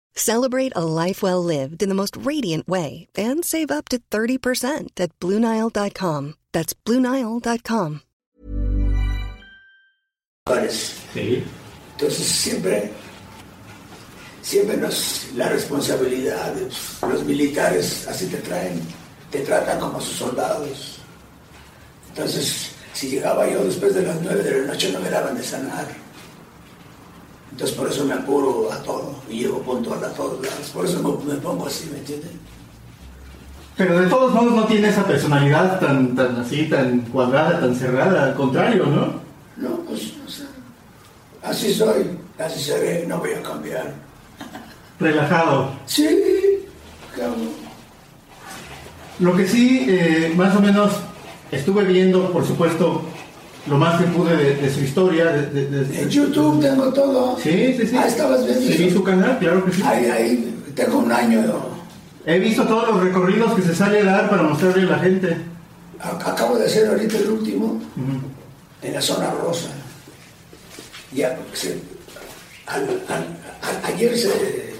Celebrate 0.13 0.71
a 0.75 0.83
life 0.83 1.21
well 1.21 1.43
lived 1.43 1.83
in 1.83 1.89
the 1.89 1.95
most 1.95 2.15
radiant 2.15 2.67
way 2.67 3.07
and 3.17 3.43
save 3.43 3.71
up 3.71 3.89
to 3.89 3.99
30% 3.99 4.99
at 4.99 5.19
BlueNile.com. 5.19 6.35
That's 6.53 6.73
BlueNile.com. 6.73 8.01
Sí. 11.13 11.43
Entonces 11.93 12.25
siempre, 12.25 12.91
siempre 14.41 14.77
nos, 14.77 15.27
la 15.35 15.49
responsabilidad, 15.49 16.53
de 16.53 16.69
los 17.07 17.23
militares 17.25 18.07
así 18.07 18.25
te 18.27 18.37
traen, 18.37 18.81
te 19.29 19.41
tratan 19.41 19.79
como 19.79 19.99
a 19.99 20.01
sus 20.01 20.17
soldados. 20.17 20.97
Entonces, 22.09 22.71
si 22.93 23.09
llegaba 23.09 23.47
yo 23.47 23.63
después 23.63 23.93
de 23.93 24.01
las 24.01 24.19
nueve 24.21 24.43
de 24.43 24.61
la 24.61 24.73
noche 24.73 24.91
no 24.91 24.99
me 24.99 25.09
daban 25.09 25.37
de 25.37 25.43
sanar. 25.43 26.00
Entonces 27.51 27.75
por 27.75 27.89
eso 27.89 28.05
me 28.05 28.13
apuro 28.13 28.71
a 28.71 28.81
todo 28.81 29.15
y 29.29 29.39
llego 29.39 29.61
puntual 29.61 30.03
a 30.03 30.09
todos 30.13 30.41
lados. 30.45 30.69
Por 30.73 30.85
eso 30.85 30.99
me, 30.99 31.33
me 31.33 31.39
pongo 31.39 31.67
así, 31.67 31.89
¿me 31.91 31.99
entienden? 31.99 32.39
Pero 33.77 33.99
de 33.99 34.07
todos 34.07 34.33
modos 34.33 34.53
no 34.53 34.65
tiene 34.65 34.89
esa 34.89 35.05
personalidad 35.05 35.79
tan, 35.79 36.15
tan 36.15 36.39
así, 36.39 36.67
tan 36.69 37.01
cuadrada, 37.01 37.59
tan 37.59 37.75
cerrada. 37.75 38.25
Al 38.25 38.35
contrario, 38.35 38.85
¿no? 38.85 39.21
No, 39.57 39.77
pues, 39.87 40.13
o 40.25 40.29
sea, 40.29 40.47
así 41.43 41.73
soy, 41.73 42.17
así 42.37 42.59
seré, 42.59 43.05
no 43.07 43.17
voy 43.19 43.31
a 43.31 43.41
cambiar. 43.41 43.93
Relajado. 44.99 45.71
Sí, 45.85 46.07
¿qué 47.15 47.23
hago? 47.23 47.35
Lo 49.19 49.35
que 49.35 49.47
sí, 49.47 49.85
eh, 49.87 50.33
más 50.35 50.55
o 50.55 50.61
menos, 50.61 50.91
estuve 51.51 51.83
viendo, 51.83 52.31
por 52.31 52.45
supuesto, 52.45 53.03
lo 53.67 53.77
más 53.77 53.99
que 54.01 54.07
pude 54.07 54.35
de, 54.35 54.55
de 54.55 54.73
su 54.73 54.81
historia. 54.81 55.25
de- 55.25 55.65
de- 55.67 56.01
En 56.01 56.09
YouTube 56.09 56.61
tengo 56.61 56.91
todo. 56.93 57.37
Sí, 57.39 57.75
sí, 57.79 57.87
sí. 57.87 57.95
Ah, 57.97 58.07
estabas 58.07 58.45
viendo. 58.45 58.61
Sí, 58.71 58.89
su 58.91 59.03
canal, 59.03 59.37
claro 59.39 59.63
que 59.65 59.71
sí. 59.73 59.81
Ahí, 59.85 60.05
ahí, 60.05 60.63
tengo 60.75 60.97
un 60.99 61.11
año. 61.11 61.43
He 62.25 62.39
visto 62.39 62.63
todos 62.65 62.87
los 62.89 63.03
recorridos 63.03 63.53
que 63.53 63.61
se 63.61 63.75
sale 63.75 64.01
a 64.01 64.05
dar 64.05 64.29
para 64.29 64.43
mostrarle 64.43 64.83
a 64.83 64.91
la 64.97 64.99
gente. 64.99 65.37
Acabo 65.99 66.57
de 66.57 66.65
hacer 66.65 66.87
ahorita 66.87 67.17
el 67.17 67.29
último 67.29 67.81
en 68.81 68.93
la 68.93 69.01
zona 69.01 69.29
rosa. 69.31 69.69
Ya, 71.13 71.37
se- 71.53 71.79
al- 72.67 73.01
al- 73.09 73.37
a- 73.61 73.87
ayer 73.87 74.17
se, 74.17 74.73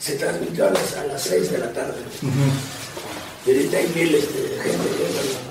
se 0.00 0.14
transmitió 0.16 0.66
a 0.66 0.70
las, 0.70 0.96
a 0.96 1.04
las 1.06 1.22
6 1.22 1.52
de 1.52 1.58
la 1.58 1.72
tarde. 1.72 1.94
Y 3.46 3.50
ahorita 3.50 3.76
hay 3.76 3.92
miles 3.94 4.22
de 4.22 4.62
gente 4.62 4.88
viéndolo. 4.98 5.43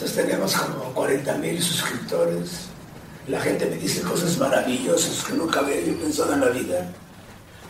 Entonces 0.00 0.24
tenemos 0.24 0.54
como 0.54 0.84
40 0.94 1.34
mil 1.36 1.62
suscriptores. 1.62 2.68
La 3.28 3.38
gente 3.38 3.66
me 3.66 3.76
dice 3.76 4.00
cosas 4.00 4.38
maravillosas 4.38 5.22
que 5.24 5.34
nunca 5.34 5.60
había 5.60 5.78
yo 5.78 5.94
pensado 5.98 6.32
en 6.32 6.40
la 6.40 6.48
vida. 6.48 6.90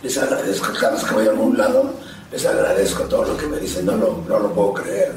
Les 0.01 0.17
agradezco, 0.17 0.73
cada 0.79 0.93
vez 0.93 1.03
que 1.03 1.13
voy 1.13 1.27
a 1.27 1.31
algún 1.31 1.59
lado, 1.59 1.93
les 2.31 2.47
agradezco 2.47 3.03
todo 3.07 3.25
lo 3.25 3.37
que 3.37 3.49
me 3.49 3.59
dicen, 3.59 3.85
no 3.85 3.97
lo, 3.97 4.25
no 4.29 4.39
lo 4.39 4.55
puedo 4.55 4.75
creer. 4.75 5.13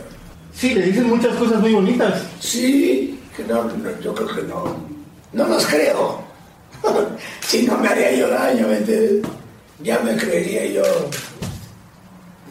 Sí, 0.56 0.74
le 0.74 0.88
dicen 0.88 1.08
muchas 1.08 1.36
cosas 1.36 1.60
muy 1.62 1.76
bonitas. 1.76 2.20
Sí, 2.40 3.22
que 3.38 3.44
no, 3.44 3.64
no, 3.64 4.02
yo 4.02 4.16
creo 4.16 4.36
que 4.36 4.42
no, 4.42 4.76
no 5.34 5.48
las 5.48 5.68
creo. 5.68 6.20
si 7.42 7.62
no 7.68 7.78
me 7.78 7.90
haría 7.90 8.12
yo 8.14 8.28
daño, 8.28 8.68
¿me 8.70 8.78
entiendes? 8.78 9.22
Ya 9.84 10.00
me 10.00 10.18
creería 10.18 10.66
yo. 10.66 10.84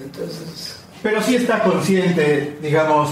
Entonces, 0.00 0.76
Pero 1.02 1.20
sí 1.20 1.34
está 1.34 1.64
consciente, 1.64 2.58
digamos, 2.62 3.10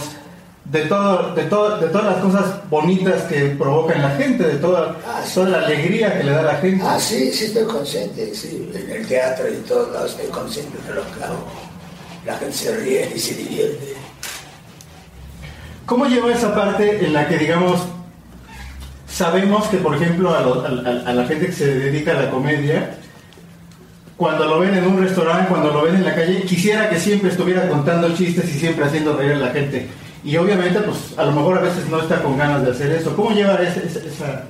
de 0.71 0.83
todo, 0.83 1.35
de 1.35 1.43
todo, 1.45 1.79
de 1.79 1.89
todas 1.89 2.05
las 2.07 2.17
cosas 2.25 2.45
bonitas 2.71 3.23
que 3.23 3.57
provoca 3.59 3.95
en 3.95 4.03
la 4.03 4.11
gente, 4.11 4.45
de 4.45 4.55
toda, 4.57 4.97
toda 5.35 5.49
la 5.49 5.59
alegría 5.67 6.17
que 6.17 6.25
le 6.25 6.33
da 6.33 6.41
a 6.41 6.45
la 6.45 6.55
gente. 6.57 6.85
ah, 6.87 6.99
sí, 7.01 7.33
sí 7.33 7.47
estoy 7.47 7.65
consciente, 7.65 8.33
sí, 8.35 8.71
en 8.75 8.91
el 8.91 9.07
teatro 9.07 9.47
y 9.51 9.55
en 9.57 9.63
todos 9.65 9.93
lados 9.93 10.11
estoy 10.13 10.29
consciente 10.31 10.79
de 10.87 10.95
lo 10.95 11.03
que 11.13 11.25
hago. 11.25 11.45
La 12.25 12.37
gente 12.37 12.57
se 12.57 12.77
ríe 12.77 13.11
y 13.15 13.19
se 13.19 13.35
divierte. 13.35 13.95
¿Cómo 15.87 16.07
lleva 16.07 16.33
esa 16.33 16.55
parte 16.55 17.05
en 17.05 17.13
la 17.15 17.27
que, 17.27 17.37
digamos, 17.39 17.81
sabemos 19.09 19.67
que, 19.69 19.79
por 19.79 19.97
ejemplo, 19.97 20.33
a, 20.37 20.41
lo- 20.43 20.63
a- 20.65 20.69
a- 20.69 21.11
a 21.11 21.13
la 21.13 21.27
gente 21.27 21.47
que 21.47 21.53
se 21.53 21.67
dedica 21.67 22.13
a 22.13 22.23
la 22.23 22.31
comedia, 22.31 22.97
cuando 24.17 24.45
lo 24.45 24.61
ven 24.61 24.75
en 24.77 24.87
un 24.87 25.01
restaurante, 25.03 25.49
cuando 25.49 25.73
lo 25.73 25.83
ven 25.83 25.97
en 25.97 26.05
la 26.05 26.15
calle, 26.15 26.43
quisiera 26.43 26.89
que 26.91 27.01
siempre 27.01 27.31
estuviera 27.31 27.69
contando 27.69 28.15
chistes 28.15 28.55
y 28.55 28.59
siempre 28.59 28.85
haciendo 28.85 29.17
reír 29.17 29.33
a 29.33 29.37
la 29.39 29.49
gente. 29.51 29.89
Y 30.23 30.37
obviamente, 30.37 30.81
pues, 30.81 30.99
a 31.17 31.25
lo 31.25 31.33
mejor 31.33 31.59
a 31.59 31.63
veces 31.63 31.89
no 31.89 32.01
está 32.03 32.23
con 32.23 32.37
ganas 32.37 32.65
de 32.65 32.73
hacer 32.73 32.93
eso. 32.93 33.15
¿Cómo 33.17 33.31
lleva 33.33 33.55
ese- 33.57 33.87
ese- 33.87 34.07
esa, 34.07 34.45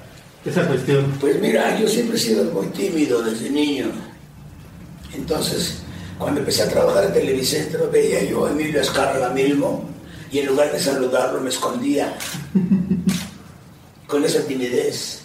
esa 0.44 0.66
cuestión? 0.66 1.12
Pues 1.20 1.40
mira, 1.40 1.78
yo 1.78 1.86
siempre 1.88 2.16
he 2.16 2.20
sido 2.20 2.44
muy 2.52 2.66
tímido 2.68 3.22
desde 3.22 3.50
niño. 3.50 3.86
Entonces, 5.14 5.78
cuando 6.18 6.40
empecé 6.40 6.62
a 6.62 6.68
trabajar 6.68 7.04
en 7.04 7.12
Televicentro, 7.12 7.88
veía 7.90 8.22
yo 8.24 8.46
a 8.46 8.50
Emilio 8.50 8.80
Escarga 8.80 9.28
Milmo 9.30 9.88
y 10.32 10.38
en 10.40 10.46
lugar 10.46 10.72
de 10.72 10.80
saludarlo 10.80 11.40
me 11.40 11.50
escondía. 11.50 12.16
Con 14.06 14.24
esa 14.24 14.40
timidez. 14.42 15.20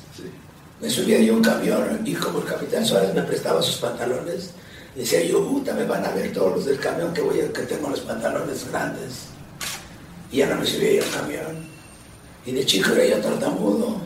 Me 0.82 0.90
subía 0.90 1.20
yo 1.20 1.34
un 1.36 1.42
camión 1.44 2.02
y 2.06 2.14
como 2.14 2.40
el 2.40 2.46
capitán 2.46 2.86
Suárez 2.86 3.14
me 3.16 3.22
prestaba 3.24 3.62
sus 3.62 3.78
pantalones, 3.78 4.52
decía 4.96 5.24
yo, 5.24 5.48
puta, 5.48 5.74
me 5.74 5.86
van 5.86 6.06
a 6.06 6.10
ver 6.12 6.32
todos 6.34 6.52
los 6.58 6.66
del 6.66 6.78
camión 6.80 7.14
que, 7.14 7.22
voy 7.22 7.40
a- 7.42 7.52
que 7.52 7.62
tengo 7.64 7.90
los 7.90 8.02
pantalones 8.02 8.68
grandes. 8.70 9.30
Y 10.32 10.38
ya 10.38 10.48
no 10.48 10.60
me 10.60 10.66
subía 10.66 10.94
yo 10.94 11.04
al 11.04 11.12
camión. 11.12 11.68
Y 12.46 12.52
de 12.52 12.66
chico 12.66 12.92
era 12.94 13.06
yo 13.06 13.18
tartamudo. 13.22 13.98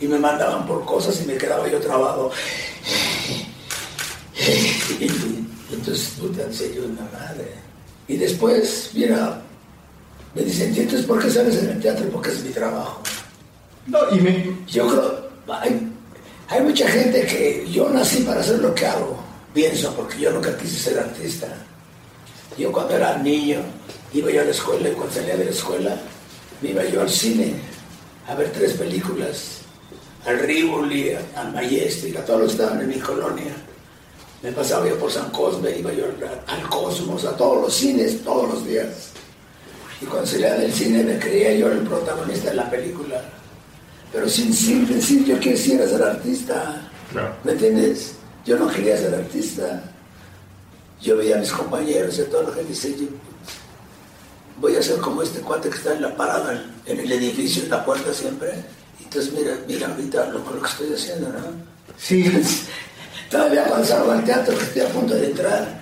Y 0.00 0.06
me 0.06 0.18
mandaban 0.18 0.66
por 0.66 0.84
cosas 0.84 1.20
y 1.22 1.26
me 1.26 1.36
quedaba 1.36 1.68
yo 1.68 1.78
trabado. 1.80 2.30
Y 5.70 5.74
entonces, 5.74 6.14
puta, 6.18 6.42
en 6.42 6.52
serio, 6.52 6.82
una 6.84 7.08
madre. 7.12 7.52
Y 8.08 8.16
después, 8.16 8.90
mira, 8.94 9.40
me 10.34 10.42
dicen, 10.42 10.74
¿y 10.74 10.80
entonces 10.80 11.06
por 11.06 11.22
qué 11.22 11.30
sales 11.30 11.56
en 11.58 11.70
el 11.70 11.80
teatro? 11.80 12.08
Porque 12.10 12.30
es 12.30 12.42
mi 12.42 12.50
trabajo. 12.50 13.00
No, 13.86 13.98
y 14.10 14.20
me... 14.20 14.56
Yo 14.66 14.88
creo, 14.88 15.30
hay, 15.48 15.92
hay 16.48 16.62
mucha 16.62 16.88
gente 16.88 17.24
que 17.26 17.68
yo 17.70 17.88
nací 17.90 18.22
para 18.22 18.40
hacer 18.40 18.58
lo 18.58 18.74
que 18.74 18.86
hago, 18.86 19.16
pienso, 19.54 19.94
porque 19.94 20.18
yo 20.18 20.32
nunca 20.32 20.56
quise 20.56 20.76
ser 20.76 20.98
artista. 20.98 21.46
Yo 22.58 22.72
cuando 22.72 22.96
era 22.96 23.16
niño, 23.18 23.60
iba 24.12 24.30
yo 24.30 24.40
a 24.40 24.44
la 24.44 24.50
escuela 24.50 24.88
y 24.88 24.92
cuando 24.92 25.14
salía 25.14 25.36
de 25.36 25.44
la 25.44 25.50
escuela, 25.50 25.96
me 26.60 26.70
iba 26.70 26.84
yo 26.84 27.00
al 27.02 27.10
cine 27.10 27.54
a 28.28 28.34
ver 28.34 28.52
tres 28.52 28.74
películas, 28.74 29.62
al 30.26 30.38
Rivoli, 30.38 31.12
al 31.34 31.52
Majestic, 31.52 32.16
a 32.16 32.24
todos 32.24 32.40
los 32.40 32.52
que 32.52 32.62
estaban 32.62 32.80
en 32.82 32.88
mi 32.88 32.98
colonia. 32.98 33.54
Me 34.42 34.52
pasaba 34.52 34.88
yo 34.88 34.98
por 34.98 35.10
San 35.10 35.30
Cosme, 35.30 35.78
iba 35.78 35.92
yo 35.92 36.04
al, 36.04 36.40
al 36.46 36.68
Cosmos, 36.68 37.24
a 37.24 37.36
todos 37.36 37.62
los 37.62 37.74
cines, 37.74 38.22
todos 38.22 38.48
los 38.48 38.66
días. 38.66 39.10
Y 40.00 40.06
cuando 40.06 40.26
salía 40.26 40.54
del 40.54 40.72
cine 40.72 41.02
me 41.02 41.18
creía 41.18 41.54
yo 41.54 41.70
el 41.70 41.80
protagonista 41.80 42.50
de 42.50 42.56
la 42.56 42.70
película. 42.70 43.22
Pero 44.12 44.28
sin, 44.28 44.52
sin 44.52 44.86
decir 44.86 45.24
yo 45.24 45.38
quisiera 45.38 45.86
ser 45.86 46.02
artista. 46.02 46.88
¿Me 47.44 47.52
entiendes? 47.52 48.14
Yo 48.46 48.56
no 48.58 48.68
quería 48.68 48.96
ser 48.96 49.14
artista. 49.14 49.82
Yo 51.00 51.16
veía 51.16 51.36
a 51.36 51.40
mis 51.40 51.52
compañeros 51.52 52.18
y 52.18 52.22
a 52.22 52.42
la 52.42 52.54
gente 52.54 52.62
y 52.62 52.74
decía, 52.74 52.90
yo, 52.96 53.06
voy 54.60 54.76
a 54.76 54.82
ser 54.82 54.98
como 54.98 55.22
este 55.22 55.40
cuate 55.40 55.70
que 55.70 55.76
está 55.78 55.94
en 55.94 56.02
la 56.02 56.14
parada, 56.16 56.64
en 56.86 57.00
el 57.00 57.10
edificio, 57.12 57.62
en 57.64 57.70
la 57.70 57.84
puerta 57.84 58.12
siempre. 58.12 58.48
Entonces 59.02 59.32
mira, 59.32 59.56
mira 59.66 59.88
ahorita 59.88 60.26
lo, 60.26 60.38
lo 60.38 60.62
que 60.62 60.68
estoy 60.68 60.92
haciendo, 60.94 61.28
¿no? 61.30 61.38
Sí. 61.98 62.24
Todavía 63.30 63.66
salgo 63.84 64.10
al 64.12 64.24
teatro, 64.24 64.56
que 64.58 64.64
estoy 64.64 64.82
a 64.82 64.88
punto 64.88 65.14
de 65.14 65.26
entrar, 65.26 65.80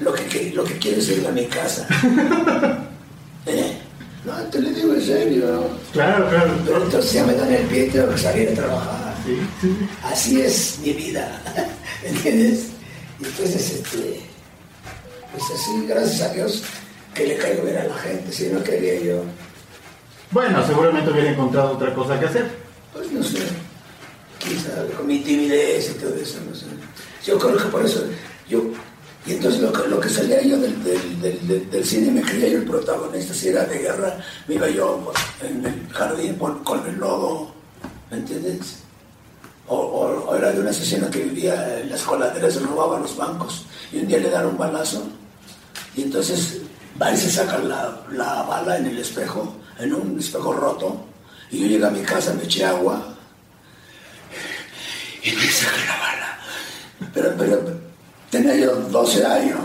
lo 0.00 0.12
que, 0.12 0.24
que- 0.26 0.50
lo 0.52 0.64
que 0.64 0.76
quiero 0.78 0.98
es 1.00 1.08
irme 1.08 1.28
a 1.28 1.32
mi 1.32 1.46
casa. 1.46 1.86
¿Eh? 3.46 3.78
No, 4.24 4.34
te 4.50 4.60
lo 4.60 4.68
digo 4.70 4.92
en 4.94 5.02
serio. 5.06 5.70
Claro, 5.92 6.28
claro. 6.28 6.52
Pero 6.64 6.82
entonces 6.84 7.12
ya 7.12 7.24
me 7.24 7.34
dan 7.34 7.52
el 7.52 7.66
pie 7.66 7.86
y 7.86 7.90
tengo 7.90 8.10
que 8.10 8.18
salir 8.18 8.48
a 8.50 8.54
trabajar. 8.54 9.14
Sí, 9.24 9.38
sí. 9.60 9.76
Así 10.04 10.40
es 10.40 10.78
mi 10.82 10.92
vida, 10.92 11.40
¿entiendes? 12.04 12.66
Y 13.20 13.24
entonces, 13.24 13.70
este, 13.70 14.20
pues 15.32 15.44
así, 15.54 15.86
gracias 15.86 16.20
a 16.22 16.34
Dios, 16.34 16.62
que 17.14 17.26
le 17.26 17.36
caigo 17.36 17.62
bien 17.64 17.76
a 17.78 17.84
la 17.84 17.94
gente, 17.96 18.32
si 18.32 18.46
no 18.48 18.62
quería 18.62 19.00
yo, 19.00 19.22
Bueno, 20.30 20.64
seguramente 20.66 21.10
hubiera 21.10 21.30
encontrado 21.30 21.72
otra 21.72 21.92
cosa 21.94 22.18
que 22.20 22.26
hacer. 22.26 22.50
pues 22.92 23.10
no 23.12 23.22
sé, 23.22 23.38
sabe, 24.64 24.90
con 24.96 25.06
mi 25.06 25.20
timidez 25.20 25.90
y 25.90 25.94
todo 26.00 26.14
eso, 26.14 26.38
no 26.48 26.54
sé. 26.54 26.66
Yo 27.24 27.38
creo 27.38 27.56
que 27.56 27.64
por 27.64 27.84
eso, 27.84 28.04
yo, 28.48 28.62
y 29.26 29.32
entonces 29.32 29.60
lo 29.60 29.72
que, 29.72 29.88
lo 29.88 30.00
que 30.00 30.08
salía 30.08 30.40
yo 30.42 30.56
del, 30.58 30.82
del, 30.82 31.20
del, 31.20 31.46
del- 31.48 31.70
del 31.70 31.84
cine, 31.84 32.10
me 32.10 32.22
creía 32.22 32.48
yo 32.48 32.58
el 32.58 32.64
protagonista, 32.64 33.34
si 33.34 33.48
era 33.48 33.64
de 33.64 33.78
guerra, 33.78 34.16
me 34.48 34.54
iba 34.54 34.68
yo 34.68 35.12
en 35.42 35.64
el 35.66 35.88
jardín 35.92 36.34
con, 36.36 36.62
el 36.88 36.96
lodo, 36.96 37.52
¿me 38.10 38.16
entiendes? 38.18 38.76
O, 39.68 39.76
o- 39.76 40.30
o 40.30 40.34
era 40.36 40.52
de 40.52 40.60
un 40.60 40.68
asesino 40.68 41.10
que 41.10 41.24
vivía 41.24 41.80
en 41.80 41.90
las 41.90 42.02
coladeras, 42.02 42.60
robaba 42.62 42.98
los 43.00 43.16
bancos, 43.16 43.66
y 43.92 43.98
un 43.98 44.06
día 44.08 44.18
le 44.18 44.30
dan 44.30 44.46
un 44.46 44.56
balazo, 44.58 45.06
y 45.94 46.02
entonces 46.02 46.59
va 47.00 47.12
y 47.12 47.16
se 47.16 47.30
saca 47.30 47.58
la, 47.58 48.00
la 48.12 48.42
bala 48.42 48.76
en 48.76 48.86
el 48.86 48.98
espejo, 48.98 49.56
en 49.78 49.94
un 49.94 50.18
espejo 50.18 50.52
roto, 50.52 51.06
y 51.50 51.60
yo 51.60 51.66
llegué 51.66 51.86
a 51.86 51.90
mi 51.90 52.02
casa, 52.02 52.34
me 52.34 52.44
eché 52.44 52.64
agua, 52.64 53.02
y 55.22 55.32
me 55.32 55.42
saqué 55.42 55.86
la 55.86 55.96
bala. 55.98 56.38
Pero, 57.12 57.34
pero 57.36 57.62
tenía 58.30 58.56
yo 58.56 58.74
12 58.76 59.26
años. 59.26 59.58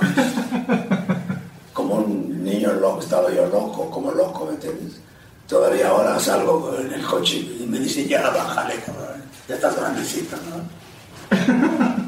Como 1.74 1.96
un 1.96 2.44
niño 2.44 2.74
loco, 2.74 3.02
estaba 3.02 3.32
yo 3.34 3.46
loco, 3.48 3.90
como 3.90 4.12
loco, 4.12 4.46
¿me 4.46 4.54
entiendes? 4.54 5.00
Todavía 5.48 5.90
ahora 5.90 6.20
salgo 6.20 6.76
en 6.80 6.94
el 6.94 7.06
coche 7.06 7.38
y 7.38 7.66
me 7.68 7.80
dicen, 7.80 8.08
ya 8.08 8.30
bájale, 8.30 8.76
cabrón. 8.86 9.24
Ya 9.48 9.56
estás 9.56 9.76
grandecito, 9.76 10.38
¿no? 10.50 11.38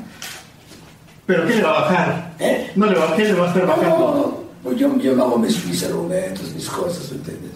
¿Pero 1.28 1.46
qué 1.46 1.56
le 1.56 1.62
va 1.62 1.70
a 1.70 1.82
bajar? 1.82 2.36
¿Eh? 2.40 2.72
No 2.76 2.86
le 2.86 2.98
va, 2.98 3.16
¿qué 3.16 3.26
le 3.26 3.34
va 3.34 3.46
a 3.46 3.48
estar 3.50 3.68
bajando? 3.68 4.47
Pues 4.63 4.78
yo, 4.78 4.98
yo 4.98 5.13
hago 5.13 5.38
mis, 5.38 5.65
mis 5.65 5.84
argumentos, 5.84 6.54
mis 6.54 6.70
cosas, 6.70 7.12
¿me 7.12 7.17
entiendes? 7.17 7.52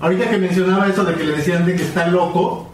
Ahorita 0.00 0.30
que 0.30 0.38
mencionaba 0.38 0.88
eso 0.88 1.04
de 1.04 1.14
que 1.14 1.24
le 1.24 1.36
decían 1.36 1.64
de 1.64 1.76
que 1.76 1.82
está 1.82 2.08
loco, 2.08 2.68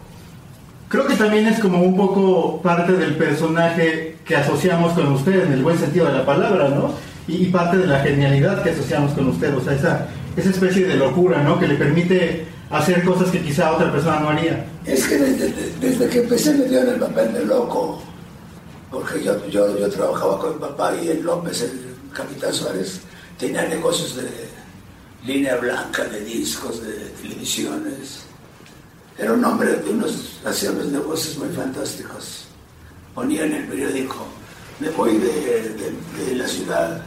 creo 0.89 1.05
que 1.07 1.15
también 1.15 1.47
es 1.47 1.59
como 1.59 1.81
un 1.81 1.95
poco 1.95 2.61
parte 2.61 2.93
del 2.93 3.15
personaje 3.15 4.17
que 4.25 4.35
asociamos 4.35 4.93
con 4.93 5.07
usted, 5.13 5.45
en 5.45 5.53
el 5.53 5.63
buen 5.63 5.77
sentido 5.77 6.05
de 6.07 6.13
la 6.13 6.25
palabra, 6.25 6.69
¿no? 6.69 6.91
Y, 7.27 7.35
y 7.35 7.45
parte 7.47 7.77
de 7.77 7.87
la 7.87 7.99
genialidad 7.99 8.61
que 8.63 8.71
asociamos 8.71 9.13
con 9.13 9.27
usted, 9.27 9.55
o 9.55 9.61
sea, 9.61 9.73
esa, 9.73 10.07
esa 10.35 10.49
especie 10.49 10.85
de 10.85 10.95
locura, 10.95 11.43
¿no? 11.43 11.59
Que 11.59 11.67
le 11.67 11.75
permite 11.75 12.45
hacer 12.69 13.03
cosas 13.03 13.29
que 13.29 13.41
quizá 13.41 13.71
otra 13.71 13.91
persona 13.91 14.19
no 14.19 14.29
haría. 14.29 14.65
Es 14.85 15.07
que 15.07 15.17
desde, 15.17 15.53
desde 15.79 16.09
que 16.09 16.19
empecé 16.23 16.55
me 16.55 16.65
dieron 16.65 16.89
el 16.89 16.99
papel 16.99 17.33
de 17.33 17.45
loco. 17.45 18.01
porque 18.91 19.23
yo, 19.23 19.47
yo, 19.47 19.77
yo 19.77 19.89
trabajaba 19.89 20.39
con 20.39 20.55
mi 20.55 20.59
papá 20.59 20.93
y 21.01 21.07
el 21.09 21.23
López, 21.23 21.61
el 21.61 21.92
capitán 22.13 22.53
Suárez, 22.53 22.99
tenía 23.37 23.63
negocios 23.67 24.15
de 24.15 24.29
línea 25.25 25.55
blanca, 25.57 26.03
de 26.05 26.21
discos, 26.21 26.81
de 26.81 26.93
televisiones. 27.21 28.21
Era 29.17 29.33
un 29.33 29.43
hombre 29.45 29.73
de 29.73 29.89
unos, 29.89 30.39
hacía 30.45 30.71
unos 30.71 30.87
negocios 30.87 31.37
muy 31.37 31.49
fantásticos. 31.49 32.45
Ponía 33.13 33.45
en 33.45 33.53
el 33.53 33.67
periódico, 33.67 34.25
me 34.79 34.89
voy 34.89 35.17
de, 35.17 35.29
de- 35.69 36.25
de 36.25 36.35
la 36.35 36.47
ciudad, 36.47 37.01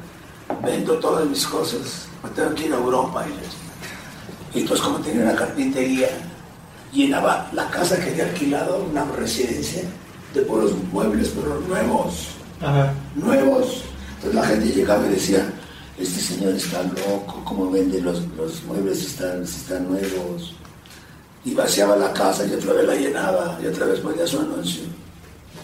vendo 0.64 0.95
todas 0.99 1.27
mis 1.27 1.47
cosas, 1.47 2.07
me 2.23 2.31
tengo 2.31 2.55
que 2.55 2.66
ir 2.66 2.73
a 2.73 2.77
Europa. 2.77 3.25
Y, 4.55 4.59
y 4.59 4.61
entonces 4.62 4.85
como 4.87 4.99
tenía 5.01 5.25
una 5.25 5.35
carpintería, 5.35 6.09
llenaba 6.92 7.51
la 7.53 7.69
casa 7.71 7.97
que 7.99 8.11
había 8.11 8.25
alquilado, 8.29 8.85
una 8.90 9.05
residencia, 9.05 9.83
de 10.33 10.42
puros 10.42 10.73
muebles, 10.92 11.31
pero 11.35 11.61
nuevos, 11.61 12.29
Ajá. 12.61 12.92
nuevos. 13.16 13.83
Entonces 14.27 14.35
la 14.35 14.57
gente 14.57 14.75
llegaba 14.75 15.07
y 15.07 15.11
decía, 15.11 15.53
este 15.97 16.21
señor 16.21 16.55
está 16.55 16.83
loco, 16.83 17.43
¿cómo 17.45 17.71
vende 17.71 18.01
los, 18.01 18.23
los 18.37 18.61
muebles 18.65 19.01
están, 19.03 19.47
si 19.47 19.59
están 19.59 19.89
nuevos? 19.89 20.53
Y 21.45 21.55
vaciaba 21.55 21.95
la 21.95 22.12
casa 22.12 22.45
y 22.45 22.53
otra 22.53 22.73
vez 22.73 22.87
la 22.87 22.95
llenaba 22.97 23.57
y 23.62 23.67
otra 23.67 23.87
vez 23.87 24.01
ponía 24.01 24.27
su 24.27 24.41
anuncio. 24.41 24.83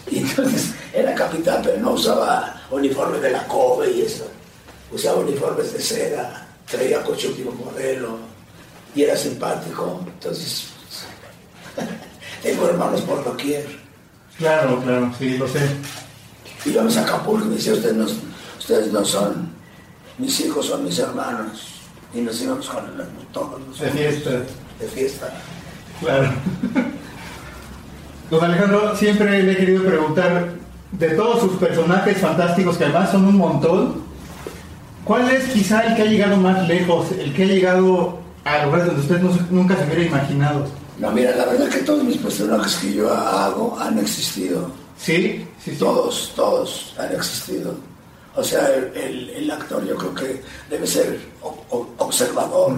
Y 0.09 0.19
entonces 0.19 0.75
era 0.93 1.13
capitán, 1.13 1.61
pero 1.65 1.79
no 1.79 1.93
usaba 1.93 2.63
uniforme 2.71 3.19
de 3.19 3.31
la 3.31 3.49
COBE 3.49 3.91
y 3.91 4.03
eso. 4.03 4.29
Usaba 4.93 5.19
uniformes 5.19 5.73
de 5.73 5.81
seda, 5.81 6.47
traía 6.71 7.03
coche 7.03 7.29
último 7.29 7.51
modelo 7.51 8.19
y 8.95 9.03
era 9.03 9.17
simpático. 9.17 10.05
Entonces, 10.07 10.69
tengo 12.45 12.69
hermanos 12.69 13.01
por 13.01 13.25
doquier. 13.25 13.67
Claro, 14.39 14.81
claro, 14.85 15.13
sí, 15.19 15.37
lo 15.37 15.49
sé. 15.49 15.69
Íbamos 16.65 16.97
a 16.97 17.03
Acapulco 17.03 17.47
y 17.47 17.49
me 17.49 17.57
decía, 17.57 17.73
ustedes 17.73 17.97
no, 17.97 18.07
ustedes 18.63 18.93
no 18.93 19.05
son, 19.05 19.49
mis 20.19 20.39
hijos 20.41 20.67
son 20.67 20.85
mis 20.85 20.99
hermanos. 20.99 21.69
Y 22.15 22.21
nos 22.21 22.41
íbamos 22.43 22.69
con 22.69 22.85
el- 22.85 23.07
todos 23.33 23.61
los 23.67 23.79
De 23.81 23.91
fiesta. 23.91 24.31
de 24.31 24.87
fiesta. 24.95 25.29
Claro. 26.01 26.31
Don 28.31 28.45
Alejandro, 28.45 28.97
siempre 28.97 29.43
le 29.43 29.53
he 29.53 29.57
querido 29.57 29.83
preguntar, 29.85 30.55
de 30.93 31.09
todos 31.11 31.41
sus 31.41 31.53
personajes 31.59 32.19
fantásticos, 32.19 32.77
que 32.77 32.85
además 32.85 33.11
son 33.11 33.25
un 33.27 33.37
montón, 33.37 34.03
¿cuál 35.05 35.31
es 35.31 35.45
quizá 35.53 35.81
el 35.87 35.97
que 35.97 36.03
ha 36.03 36.07
llegado 36.07 36.37
más 36.37 36.67
lejos, 36.69 37.13
el 37.13 37.33
que 37.35 37.45
ha 37.45 37.47
llegado 37.47 38.19
a 38.45 38.65
lugares 38.67 38.87
donde 38.87 39.01
usted 39.03 39.21
no- 39.21 39.47
nunca 39.51 39.77
se 39.77 39.85
hubiera 39.85 40.03
imaginado? 40.05 40.67
No, 40.99 41.11
mira, 41.13 41.35
la 41.37 41.47
verdad 41.47 41.69
que 41.69 41.79
todos 41.79 42.05
mis 42.05 42.19
personajes 42.19 42.77
que 42.77 42.93
yo 42.95 43.13
hago 43.13 43.79
han 43.81 43.99
existido. 43.99 44.71
¿Sí? 44.99 45.47
Sí, 45.65 45.73
Todos, 45.79 46.33
todos 46.37 46.95
han 46.99 47.13
existido. 47.15 47.75
O 48.35 48.43
sea, 48.43 48.67
el, 48.75 48.93
el- 48.97 49.31
el 49.31 49.51
actor 49.51 49.85
yo 49.87 49.97
creo 49.97 50.15
que 50.15 50.43
debe 50.71 50.87
ser 50.87 51.19
observador. 51.99 52.73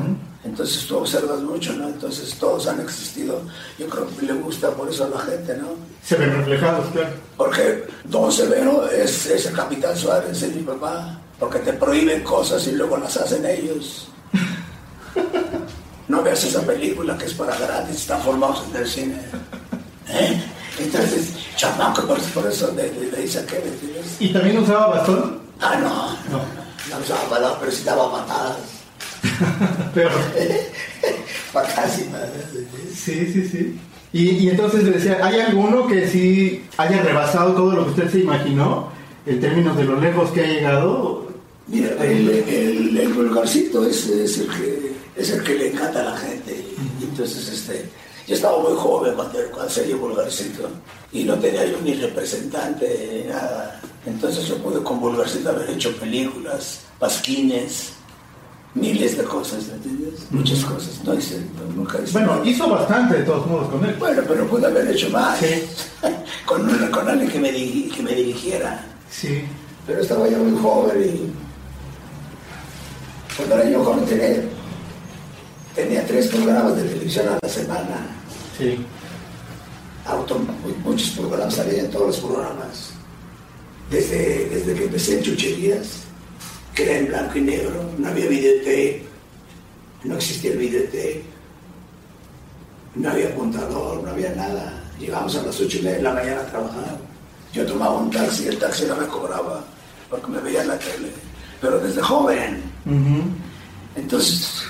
Entonces 0.45 0.87
tú 0.87 0.99
observas 0.99 1.41
mucho, 1.41 1.73
¿no? 1.73 1.89
Entonces 1.89 2.35
todos 2.39 2.67
han 2.67 2.81
existido. 2.81 3.41
Yo 3.79 3.87
creo 3.89 4.07
que 4.17 4.27
le 4.27 4.35
gusta 4.35 4.71
por 4.73 4.89
eso 4.91 5.05
a 5.05 5.09
la 5.09 5.19
gente, 5.21 5.57
¿no? 5.57 5.69
Se 6.05 6.17
ven 6.17 6.35
reflejados, 6.37 6.87
claro. 6.93 7.09
Porque 7.37 7.85
Don 8.05 8.31
Severo 8.31 8.87
es, 8.91 9.27
es 9.27 9.47
el 9.47 9.55
capitán 9.55 9.97
Suárez, 9.97 10.43
es 10.43 10.55
mi 10.55 10.63
papá. 10.63 11.19
Porque 11.39 11.61
te 11.61 11.73
prohíben 11.73 12.23
cosas 12.23 12.67
y 12.67 12.73
luego 12.73 12.97
las 12.99 13.17
hacen 13.17 13.45
ellos. 13.47 14.09
No 16.07 16.23
veas 16.23 16.45
esa 16.45 16.61
película 16.61 17.17
que 17.17 17.25
es 17.25 17.33
para 17.33 17.57
gratis, 17.57 17.97
están 17.97 18.21
formados 18.21 18.63
en 18.71 18.77
el 18.77 18.87
cine. 18.87 19.19
¿Eh? 20.09 20.45
Entonces, 20.79 21.31
chamaco, 21.57 22.03
por, 22.07 22.21
por 22.21 22.47
eso 22.47 22.71
le, 22.77 22.93
le, 22.93 23.11
le 23.11 23.23
dice 23.23 23.39
a 23.39 23.47
Kevin, 23.47 23.73
¿entiendes? 23.73 24.17
¿Y 24.21 24.31
también 24.31 24.59
usaba 24.59 24.89
bastón? 24.89 25.41
Ah, 25.61 25.77
no, 25.81 26.13
no, 26.31 26.45
no 26.91 27.03
usaba 27.03 27.23
palabras, 27.29 27.59
pero 27.61 27.73
sí 27.73 27.85
daba 27.85 28.13
patadas. 28.13 28.57
Pero... 29.95 30.11
Madres. 31.55 32.67
Sí, 32.95 33.33
sí, 33.33 33.49
sí. 33.49 33.79
Y, 34.13 34.29
y 34.31 34.51
entonces 34.51 34.85
le 34.85 34.93
decía, 34.93 35.19
¿hay 35.23 35.41
alguno 35.41 35.87
que 35.87 36.09
sí 36.09 36.65
haya 36.77 37.03
rebasado 37.03 37.53
todo 37.55 37.75
lo 37.75 37.85
que 37.85 37.91
usted 37.91 38.11
se 38.11 38.21
imaginó 38.21 38.89
en 39.27 39.41
términos 39.41 39.77
de 39.77 39.85
lo 39.85 40.01
lejos 40.01 40.31
que 40.31 40.41
ha 40.43 40.47
llegado? 40.47 41.29
Mira, 41.67 41.91
el, 42.05 42.29
el, 42.31 42.97
el 42.99 43.13
vulgarcito 43.13 43.87
es, 43.87 44.07
es, 44.09 44.39
el 44.39 44.49
que, 44.49 44.93
es 45.17 45.31
el 45.31 45.43
que 45.43 45.55
le 45.55 45.73
encanta 45.73 46.01
a 46.01 46.11
la 46.13 46.17
gente. 46.17 46.65
Y 47.01 47.05
entonces, 47.05 47.49
este, 47.49 47.89
yo 48.27 48.35
estaba 48.35 48.59
muy 48.59 48.73
joven 48.77 49.15
cuando, 49.15 49.39
cuando 49.53 49.71
salió 49.71 49.99
vulgarcito 49.99 50.69
y 51.13 51.25
no 51.25 51.35
tenía 51.39 51.65
yo 51.67 51.79
ni 51.83 51.95
representante 51.95 53.23
ni 53.25 53.29
nada. 53.33 53.81
Entonces 54.07 54.47
yo 54.47 54.57
pude 54.59 54.83
con 54.83 55.01
vulgarcito 55.01 55.51
haber 55.51 55.71
hecho 55.71 55.95
películas, 55.97 56.81
pasquines, 56.99 57.93
miles 58.75 59.17
de 59.17 59.25
cosas, 59.25 59.67
¿me 59.69 59.75
entiendes? 59.75 60.27
Muchas 60.31 60.65
cosas. 60.65 61.03
No 61.05 61.15
hice, 61.15 61.39
no- 61.57 61.75
nunca 61.75 61.99
hice. 62.03 62.13
Bueno, 62.13 62.45
hizo 62.45 62.69
bastante 62.69 63.19
de 63.19 63.23
todos 63.25 63.47
modos 63.47 63.69
con 63.69 63.85
él. 63.85 63.95
Bueno, 63.99 64.23
pero 64.27 64.47
pude 64.49 64.67
haber 64.67 64.89
hecho 64.91 65.09
más. 65.11 65.39
Sí. 65.39 65.63
con, 66.47 66.63
una- 66.69 66.91
con 66.91 67.09
alguien 67.09 67.31
que 67.31 67.39
me, 67.39 67.51
que 67.53 68.03
me 68.03 68.15
dirigiera. 68.15 68.85
Sí. 69.11 69.45
Pero 69.87 70.01
estaba 70.01 70.29
yo 70.29 70.39
muy 70.39 70.59
joven 70.61 71.03
y 71.05 71.33
cuando 73.37 73.55
era 73.57 73.71
yo 73.71 73.85
joven 73.85 74.05
tenía, 74.07 74.43
tenía 75.75 76.07
tres 76.07 76.29
programas 76.29 76.77
de 76.77 76.83
televisión 76.85 77.29
a 77.29 77.39
la 77.43 77.49
semana. 77.49 78.07
Sí. 78.59 78.79
Auto, 80.07 80.39
mu- 80.39 80.91
muchos 80.91 81.11
programas, 81.11 81.55
salía 81.55 81.81
en 81.81 81.91
todos 81.91 82.07
los 82.09 82.19
programas. 82.21 82.91
Desde, 83.91 84.49
desde 84.49 84.75
que 84.75 84.85
empecé 84.85 85.19
en 85.19 85.23
chucherías, 85.25 85.89
que 86.75 86.85
era 86.85 86.99
en 86.99 87.07
blanco 87.09 87.39
y 87.39 87.43
negro, 87.43 87.91
no 87.99 88.09
había 88.09 88.27
videotape, 88.29 89.05
no 90.05 90.17
existía 90.17 90.53
el 90.53 90.59
videotape, 90.59 91.23
no 92.97 93.11
había 93.11 93.29
apuntador, 93.29 94.03
no 94.03 94.11
había 94.11 94.35
nada. 94.35 94.81
Llegamos 94.99 95.37
a 95.37 95.43
las 95.43 95.61
ocho 95.61 95.79
y 95.79 95.83
media 95.83 95.97
de 95.97 96.03
la 96.03 96.13
mañana 96.15 96.41
a 96.41 96.47
trabajar. 96.47 96.99
Yo 97.53 97.67
tomaba 97.67 97.99
un 97.99 98.11
taxi, 98.11 98.47
el 98.49 98.59
taxi 98.59 98.85
no 98.87 98.97
me 98.97 99.07
cobraba 99.07 99.65
porque 100.11 100.27
me 100.29 100.41
veía 100.41 100.63
en 100.63 100.69
la 100.69 100.79
tele. 100.79 101.09
Pero 101.61 101.79
desde 101.81 102.01
joven, 102.03 102.63
entonces, 103.97 104.65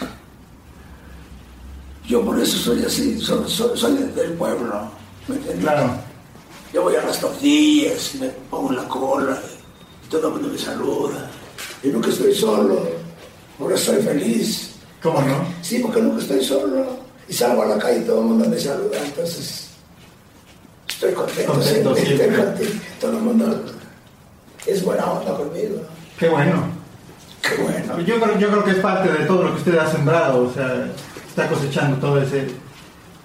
yo 2.06 2.22
por 2.24 2.38
eso 2.38 2.56
soy 2.58 2.84
así, 2.84 3.18
soy, 3.20 3.48
soy- 3.48 3.76
soy 3.76 3.94
del 4.14 4.32
pueblo, 4.34 4.88
¿me 5.28 5.36
entiendes? 5.36 5.64
Claro. 5.64 5.90
Yo 6.72 6.82
voy 6.82 6.96
a 6.96 7.02
las 7.02 7.20
tortillas, 7.20 8.14
me 8.20 8.28
pongo 8.50 8.70
en 8.70 8.76
la 8.76 8.88
cola, 8.88 9.38
y 10.04 10.08
todo 10.10 10.28
el 10.28 10.34
mundo 10.34 10.48
me 10.48 10.58
saluda. 10.58 11.30
Y 11.82 11.88
nunca 11.88 12.08
estoy 12.10 12.34
solo, 12.34 12.82
eso 13.58 13.74
estoy 13.74 14.02
feliz. 14.02 14.70
¿Cómo 15.02 15.20
no? 15.20 15.44
Sí, 15.62 15.78
porque 15.78 16.00
nunca 16.02 16.22
estoy 16.22 16.42
solo. 16.44 16.98
Y 17.28 17.32
salgo 17.32 17.62
a 17.62 17.66
la 17.66 17.78
calle 17.78 18.00
y 18.00 18.04
todo 18.04 18.20
el 18.20 18.26
mundo 18.26 18.48
me 18.48 18.58
saluda, 18.58 18.98
entonces 19.04 19.68
estoy 20.88 21.12
contento, 21.14 21.52
Contento 21.52 21.94
siempre, 21.94 22.16
siempre. 22.16 22.26
estoy 22.26 22.44
contento. 22.46 22.84
Todo 23.00 23.10
el 23.12 23.22
mundo 23.22 23.64
es 24.66 24.84
buena 24.84 25.04
onda 25.12 25.36
conmigo. 25.36 25.80
Qué 26.18 26.28
bueno. 26.28 26.64
Qué 27.42 27.62
bueno. 27.62 28.00
Yo 28.00 28.20
creo, 28.20 28.38
yo 28.38 28.48
creo 28.50 28.64
que 28.64 28.70
es 28.72 28.78
parte 28.78 29.10
de 29.12 29.24
todo 29.26 29.42
lo 29.44 29.50
que 29.52 29.58
usted 29.58 29.78
ha 29.78 29.90
sembrado, 29.90 30.44
o 30.48 30.52
sea, 30.52 30.90
está 31.34 31.48
cosechando 31.48 31.96
todo 31.96 32.22
ese, 32.22 32.46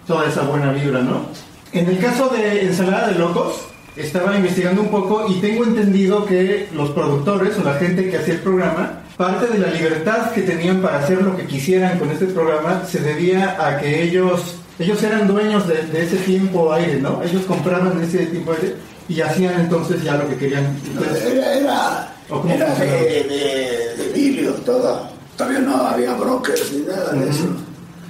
toda 0.07 0.27
esa 0.27 0.41
buena 0.41 0.71
vibra, 0.73 1.01
¿no? 1.01 1.27
En 1.71 1.87
el 1.87 1.99
caso 1.99 2.27
de 2.29 2.63
Ensalada 2.63 3.09
de 3.09 3.19
Locos, 3.19 3.61
estaba 3.95 4.35
investigando 4.35 4.81
un 4.81 4.89
poco 4.89 5.27
y 5.29 5.35
tengo 5.35 5.63
entendido 5.63 6.25
que 6.25 6.69
los 6.73 6.89
productores 6.89 7.55
o 7.59 7.63
la 7.63 7.75
gente 7.75 8.09
que 8.09 8.17
hacía 8.17 8.33
el 8.33 8.39
programa, 8.39 9.01
parte 9.15 9.45
de 9.45 9.59
la 9.59 9.67
libertad 9.67 10.31
que 10.31 10.41
tenían 10.41 10.81
para 10.81 10.97
hacer 10.97 11.21
lo 11.21 11.37
que 11.37 11.45
quisieran 11.45 11.99
con 11.99 12.09
este 12.09 12.25
programa 12.25 12.83
se 12.89 12.99
debía 12.99 13.55
a 13.63 13.77
que 13.77 14.01
ellos, 14.01 14.55
ellos 14.79 15.03
eran 15.03 15.27
dueños 15.27 15.67
de, 15.67 15.83
de 15.83 16.03
ese 16.03 16.15
tiempo 16.17 16.73
aire, 16.73 16.99
¿no? 16.99 17.21
Ellos 17.21 17.43
compraban 17.45 18.01
ese 18.01 18.25
tiempo 18.25 18.53
aire 18.53 18.73
y 19.07 19.21
hacían 19.21 19.59
entonces 19.59 20.01
ya 20.01 20.15
lo 20.15 20.27
que 20.27 20.35
querían. 20.35 20.65
Entonces, 20.83 21.25
Era, 21.25 21.53
era, 21.53 22.13
¿O 22.29 22.41
cómo 22.41 22.51
era 22.51 22.73
de, 22.73 22.87
de, 22.87 24.03
de 24.03 24.11
vidrio 24.15 24.53
todo. 24.65 25.07
Todavía 25.37 25.60
no 25.60 25.75
había 25.75 26.13
brokers 26.15 26.71
ni 26.73 26.85
nada 26.87 27.12
de 27.12 27.29
eso. 27.29 27.68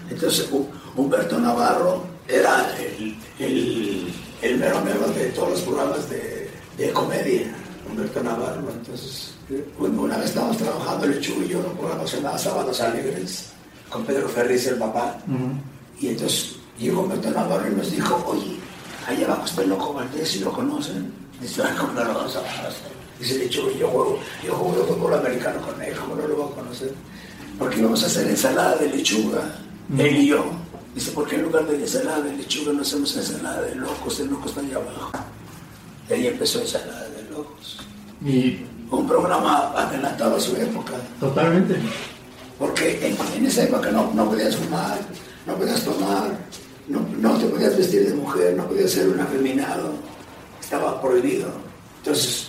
Entonces 0.10 0.50
Hu- 0.52 0.68
Humberto 0.96 1.40
Navarro 1.40 2.04
era 2.28 2.76
el, 2.80 3.16
el, 3.40 4.14
el 4.42 4.58
mero 4.58 4.82
mero 4.84 5.08
de 5.14 5.26
todos 5.28 5.50
los 5.52 5.62
programas 5.62 6.10
de, 6.10 6.50
de 6.78 6.92
comedia. 6.92 7.54
Humberto 7.90 8.22
Navarro. 8.24 8.70
Entonces, 8.72 9.32
una 9.80 10.18
vez 10.18 10.28
estábamos 10.28 10.58
trabajando 10.58 11.06
el 11.08 11.20
Chuy 11.20 11.46
y 11.46 11.48
yo 11.50 11.60
en 11.60 11.66
un 11.66 11.78
programa 11.78 12.04
que 12.04 12.10
se 12.10 12.18
llamaba 12.18 12.38
Sábados 12.38 12.80
Alegres 12.82 13.46
con 13.90 14.06
Pedro 14.06 14.30
Ferriz, 14.30 14.68
el 14.68 14.76
papá. 14.76 15.18
Y 16.00 16.10
entonces 16.10 16.56
llegó 16.78 17.02
Humberto 17.02 17.32
Navarro 17.32 17.68
y 17.72 17.76
nos 17.76 17.92
dijo, 17.92 18.24
oye, 18.28 18.58
allá 19.08 19.26
abajo 19.26 19.46
está 19.46 19.64
el 19.64 19.70
loco 19.70 19.94
Valdés, 19.94 20.36
¿y 20.36 20.40
lo 20.42 20.52
conocen? 20.52 21.12
Dice, 21.42 21.64
"Ay, 21.64 21.74
¿cómo 21.80 21.94
no 21.94 22.04
lo 22.04 22.14
vamos 22.14 22.36
a 22.36 22.40
conocer? 22.42 22.92
Dice, 23.20 23.38
de 23.40 23.46
hecho, 23.46 23.72
yo 23.72 23.88
juego, 23.88 24.20
yo 24.46 24.54
juego 24.54 24.86
fútbol 24.86 25.14
americano 25.16 25.60
con 25.62 25.82
él, 25.82 25.94
¿cómo 25.96 26.16
no 26.16 26.28
lo 26.28 26.36
voy 26.36 26.52
a 26.52 26.56
conocer? 26.56 26.94
Porque 27.58 27.80
íbamos 27.80 28.04
a 28.04 28.06
hacer 28.06 28.28
ensalada 28.28 28.76
de 28.76 28.90
lechuga, 28.90 29.56
él 29.98 30.18
y 30.18 30.28
yo. 30.28 30.46
Dice, 30.96 31.12
¿por 31.12 31.28
qué 31.28 31.36
en 31.36 31.44
lugar 31.44 31.66
de 31.68 31.76
ensalada 31.76 32.22
de 32.22 32.34
lechuga 32.36 32.74
no 32.74 32.82
hacemos 32.82 33.16
ensalada 33.16 33.62
de 33.62 33.76
locos? 33.76 34.20
El 34.20 34.28
loco 34.30 34.50
está 34.50 34.62
allá 34.62 34.78
abajo. 34.78 35.12
De 36.08 36.16
ahí 36.16 36.28
empezó 36.28 36.60
Ensalada 36.60 37.08
de 37.10 37.24
Locos. 37.32 37.78
Y 38.26 38.66
Un 38.90 39.08
programa 39.08 39.72
adelantado 39.78 40.36
a 40.36 40.40
su 40.40 40.56
época. 40.56 40.94
totalmente. 41.20 41.76
Porque 42.58 43.08
en, 43.08 43.16
en 43.38 43.46
esa 43.46 43.64
época 43.64 43.92
no, 43.92 44.12
no 44.14 44.28
podías 44.28 44.56
fumar, 44.56 45.00
no 45.46 45.56
podías 45.56 45.84
tomar, 45.84 46.36
no, 46.88 47.00
no 47.20 47.38
te 47.38 47.46
podías 47.46 47.78
vestir 47.78 48.08
de 48.08 48.14
mujer, 48.16 48.56
no 48.58 48.68
podías 48.68 48.90
ser 48.92 49.08
un 49.08 49.20
afeminado. 49.20 49.94
Estaba 50.60 51.00
prohibido. 51.00 51.52
Entonces, 52.00 52.48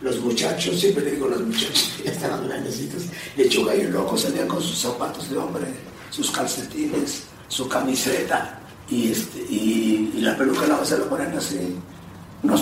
los 0.00 0.18
muchachos, 0.20 0.80
siempre 0.80 1.04
le 1.04 1.10
digo 1.12 1.28
los 1.28 1.42
muchachos, 1.42 1.92
ya 2.02 2.10
estaban 2.10 2.48
grandecitos, 2.48 3.02
lechuga 3.36 3.74
y 3.76 3.84
loco, 3.84 4.16
salían 4.16 4.48
con 4.48 4.60
sus 4.62 4.78
zapatos 4.78 5.30
de 5.30 5.36
hombre, 5.36 5.66
sus 6.14 6.30
calcetines, 6.30 7.24
su 7.48 7.68
camiseta 7.68 8.56
y, 8.88 9.10
este, 9.10 9.40
y, 9.50 10.12
y 10.14 10.20
la 10.20 10.36
peluca 10.36 10.64
la 10.66 10.84
se 10.84 10.96
lo 10.96 11.08
ponen 11.08 11.36
así. 11.36 11.76
No, 12.44 12.54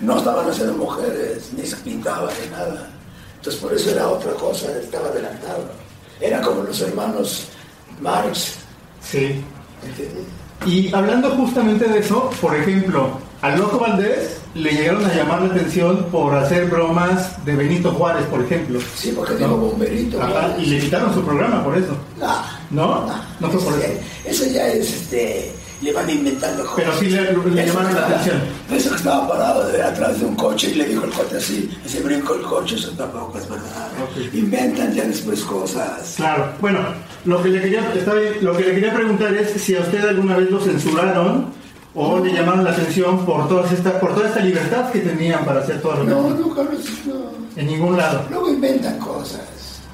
no 0.00 0.18
estaban 0.18 0.48
haciendo 0.48 0.74
mujeres, 0.74 1.50
ni 1.56 1.66
se 1.66 1.76
pintaba 1.76 2.30
ni 2.40 2.50
nada. 2.50 2.90
Entonces 3.36 3.60
por 3.60 3.72
eso 3.74 3.90
era 3.90 4.08
otra 4.08 4.32
cosa, 4.34 4.70
estaba 4.78 5.08
adelantado. 5.08 5.64
Era 6.20 6.40
como 6.42 6.62
los 6.62 6.80
hermanos 6.80 7.48
Marx. 8.00 8.58
Sí. 9.00 9.42
¿entiendes? 9.84 10.24
Y 10.64 10.94
hablando 10.94 11.30
justamente 11.30 11.88
de 11.88 11.98
eso, 11.98 12.30
por 12.40 12.54
ejemplo, 12.54 13.18
al 13.40 13.58
Loco 13.58 13.80
Valdés 13.80 14.36
le 14.54 14.70
llegaron 14.70 15.04
a 15.04 15.12
llamar 15.12 15.42
la 15.42 15.54
atención 15.54 16.06
por 16.12 16.36
hacer 16.36 16.66
bromas 16.66 17.44
de 17.44 17.56
Benito 17.56 17.90
Juárez, 17.90 18.24
por 18.26 18.44
ejemplo. 18.44 18.78
Sí, 18.94 19.12
porque 19.16 19.34
dijo 19.34 19.56
bomberito. 19.56 20.22
Ajá, 20.22 20.54
y 20.56 20.66
le 20.66 20.78
quitaron 20.78 21.12
su 21.12 21.24
programa 21.24 21.64
por 21.64 21.76
eso. 21.76 21.96
No, 22.72 23.06
¿No? 23.06 23.14
No 23.40 23.50
fue 23.50 23.60
por 23.60 23.78
ese- 23.78 23.92
eso. 24.24 24.44
Eso 24.44 24.52
ya 24.52 24.66
es, 24.68 24.92
este, 24.92 25.52
le 25.82 25.92
van 25.92 26.08
inventando 26.08 26.62
cosas. 26.64 26.76
Pero 26.76 26.98
sí 26.98 27.06
le- 27.10 27.66
llamaron 27.66 27.94
la 27.94 28.06
atención. 28.06 28.40
Eso 28.72 28.90
que 28.90 28.96
estaba 28.96 29.28
parado 29.28 29.68
de 29.68 29.82
atrás 29.82 30.18
de 30.20 30.26
un 30.26 30.34
coche 30.36 30.70
y 30.70 30.74
le 30.76 30.84
dijo 30.86 31.04
el 31.04 31.10
coche 31.10 31.36
así, 31.36 31.70
y 31.84 31.88
se 31.88 32.00
brincó 32.00 32.34
el 32.34 32.42
coche, 32.42 32.76
eso 32.76 32.90
tampoco 32.92 33.36
es 33.38 33.48
verdad. 33.48 33.88
Inventan 34.32 34.92
ya 34.94 35.04
después 35.04 35.40
cosas. 35.42 36.14
Claro. 36.16 36.52
Bueno, 36.60 36.80
lo 37.26 37.42
que 37.42 37.48
le 37.50 37.60
quería, 37.60 37.92
está 37.94 38.14
bien, 38.14 38.34
lo 38.40 38.56
que 38.56 38.64
le 38.64 38.74
quería 38.74 38.94
preguntar 38.94 39.34
es 39.34 39.60
si 39.60 39.76
a 39.76 39.80
usted 39.80 40.08
alguna 40.08 40.36
vez 40.38 40.50
lo 40.50 40.60
censuraron 40.60 41.46
o 41.94 42.18
le 42.20 42.32
llamaron 42.32 42.64
la 42.64 42.70
atención 42.70 43.26
por 43.26 43.48
toda 43.48 43.70
esta, 43.70 44.00
por 44.00 44.14
toda 44.14 44.28
esta 44.28 44.40
libertad 44.40 44.90
que 44.90 45.00
tenían 45.00 45.44
para 45.44 45.60
hacer 45.60 45.82
todo 45.82 45.96
lo 45.96 46.04
que 46.04 46.10
No, 46.10 46.30
no, 46.30 46.54
Carlos, 46.54 46.80
no. 47.04 47.32
En 47.60 47.66
ningún 47.66 47.98
lado. 47.98 48.24
Luego 48.30 48.48
inventan 48.48 48.98
cosas, 48.98 49.42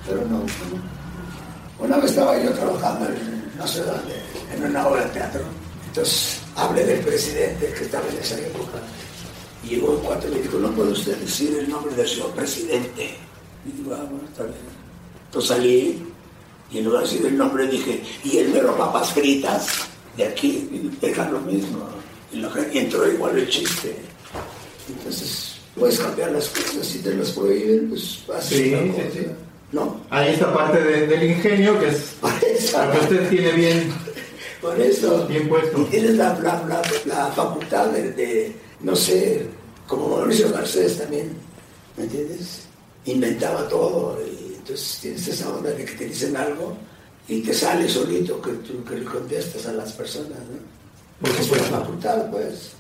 pero 0.07 0.21
no. 0.31 0.39
no. 0.39 0.98
Una 1.79 1.97
vez 1.97 2.11
estaba 2.11 2.39
yo 2.43 2.51
trabajando 2.53 3.07
en 3.07 3.39
no 3.57 3.67
sé 3.67 3.81
dónde, 3.83 4.15
en 4.55 4.65
una 4.65 4.87
obra 4.87 5.05
de 5.05 5.11
teatro. 5.11 5.41
Entonces 5.89 6.39
hablé 6.57 6.85
del 6.85 7.01
presidente 7.01 7.73
que 7.77 7.85
estaba 7.85 8.07
en 8.09 8.19
esa 8.19 8.39
época. 8.39 8.79
Y 9.65 9.69
llegó 9.71 9.91
un 9.93 10.01
cuate 10.01 10.29
y 10.29 10.31
me 10.37 10.41
dijo, 10.43 10.59
no 10.59 10.71
puede 10.73 10.93
usted 10.93 11.17
decir 11.19 11.57
el 11.59 11.69
nombre 11.69 11.95
del 11.95 12.09
señor 12.09 12.31
presidente. 12.33 13.17
Y 13.67 13.73
digo, 13.83 13.95
ah, 13.95 14.05
bueno, 14.09 14.27
está 14.29 14.45
bien. 14.45 14.57
Entonces 15.27 15.49
salí 15.57 16.07
y 16.71 16.79
en 16.79 16.85
lugar 16.85 17.03
de 17.03 17.09
decir 17.11 17.27
el 17.27 17.37
nombre 17.39 17.67
dije, 17.67 18.03
y 18.25 18.39
el 18.39 18.51
mero 18.51 18.77
papas 18.77 19.13
fritas 19.13 19.89
de 20.17 20.25
aquí, 20.27 20.69
y 20.71 20.91
dejan 21.01 21.33
lo 21.33 21.41
mismo. 21.41 21.79
Y, 22.33 22.45
entró 22.79 23.11
igual 23.11 23.39
el 23.39 23.49
chiste. 23.49 23.97
Entonces, 24.89 25.57
puedes 25.79 25.99
cambiar 25.99 26.33
las 26.33 26.49
cosas, 26.49 26.87
si 26.87 26.99
te 26.99 27.15
las 27.15 27.31
prohíben, 27.31 27.89
pues 27.89 28.19
haces 28.37 28.59
Sí, 28.59 28.75
una 28.75 28.83
sí, 28.83 28.89
cosa. 28.91 29.11
sí. 29.13 29.27
No, 29.73 30.01
Hay 30.11 30.33
esta 30.35 30.53
parte 30.55 30.81
de- 30.83 31.07
del 31.07 31.31
ingenio 31.31 31.79
que 31.79 31.89
es 31.89 32.17
lo 32.23 32.91
que 32.93 32.99
usted 33.01 33.29
tiene 33.29 33.53
bien, 33.53 33.93
por 34.63 34.81
eso. 34.81 35.27
bien 35.27 35.49
puesto. 35.49 35.79
Y 35.83 35.85
tienes 35.85 36.15
la, 36.15 36.39
la, 36.39 36.65
la, 36.67 36.83
la 37.05 37.27
facultad 37.33 37.87
de, 37.91 38.13
de, 38.13 38.53
no 38.81 38.97
sé, 38.97 39.47
como 39.87 40.09
Mauricio 40.17 40.51
Garcés 40.53 40.99
también, 40.99 41.33
¿me 41.97 42.05
entiendes? 42.05 42.63
Inventaba 43.05 43.69
todo 43.69 44.19
y 44.27 44.55
entonces 44.55 44.99
tienes 45.03 45.29
esa 45.29 45.51
onda 45.51 45.71
de 45.71 45.85
que 45.85 45.93
te 45.93 46.05
dicen 46.07 46.37
algo 46.37 46.77
y 47.29 47.41
te 47.43 47.53
sale 47.53 47.89
solito 47.89 48.41
que 48.41 48.53
tú 48.53 48.83
que 48.85 48.97
le 48.97 49.05
contestas 49.05 49.67
a 49.67 49.73
las 49.73 49.93
personas, 49.93 50.39
¿no? 50.51 50.59
Porque 51.21 51.41
es 51.43 51.51
una 51.51 51.63
facultad, 51.63 52.31
pues. 52.31 52.71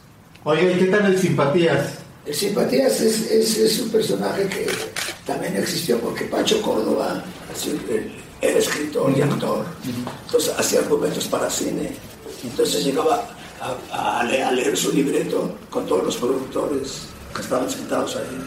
Oiga, 0.44 0.70
¿y 0.72 0.78
qué 0.78 0.84
tal 0.86 1.06
el 1.12 1.18
simpatías? 1.18 1.94
El 2.24 2.34
Simpatías 2.34 3.00
es, 3.00 3.30
es, 3.30 3.56
es 3.58 3.80
un 3.80 3.88
personaje 3.90 4.46
que 4.48 4.66
también 5.28 5.56
existió 5.58 6.00
porque 6.00 6.24
Pancho 6.24 6.60
Córdoba 6.62 7.22
él 7.66 8.10
era 8.40 8.58
escritor 8.58 9.12
y 9.14 9.20
actor, 9.20 9.66
entonces 10.24 10.54
hacía 10.56 10.80
argumentos 10.80 11.26
para 11.26 11.50
cine. 11.50 11.90
Entonces 12.42 12.84
llegaba 12.84 13.28
a, 13.92 14.20
a 14.20 14.24
leer, 14.24 14.44
a 14.44 14.52
leer 14.52 14.76
su 14.76 14.92
libreto 14.92 15.54
con 15.68 15.84
todos 15.86 16.04
los 16.04 16.16
productores 16.16 17.00
que 17.34 17.42
estaban 17.42 17.68
sentados 17.68 18.16
ahí. 18.16 18.38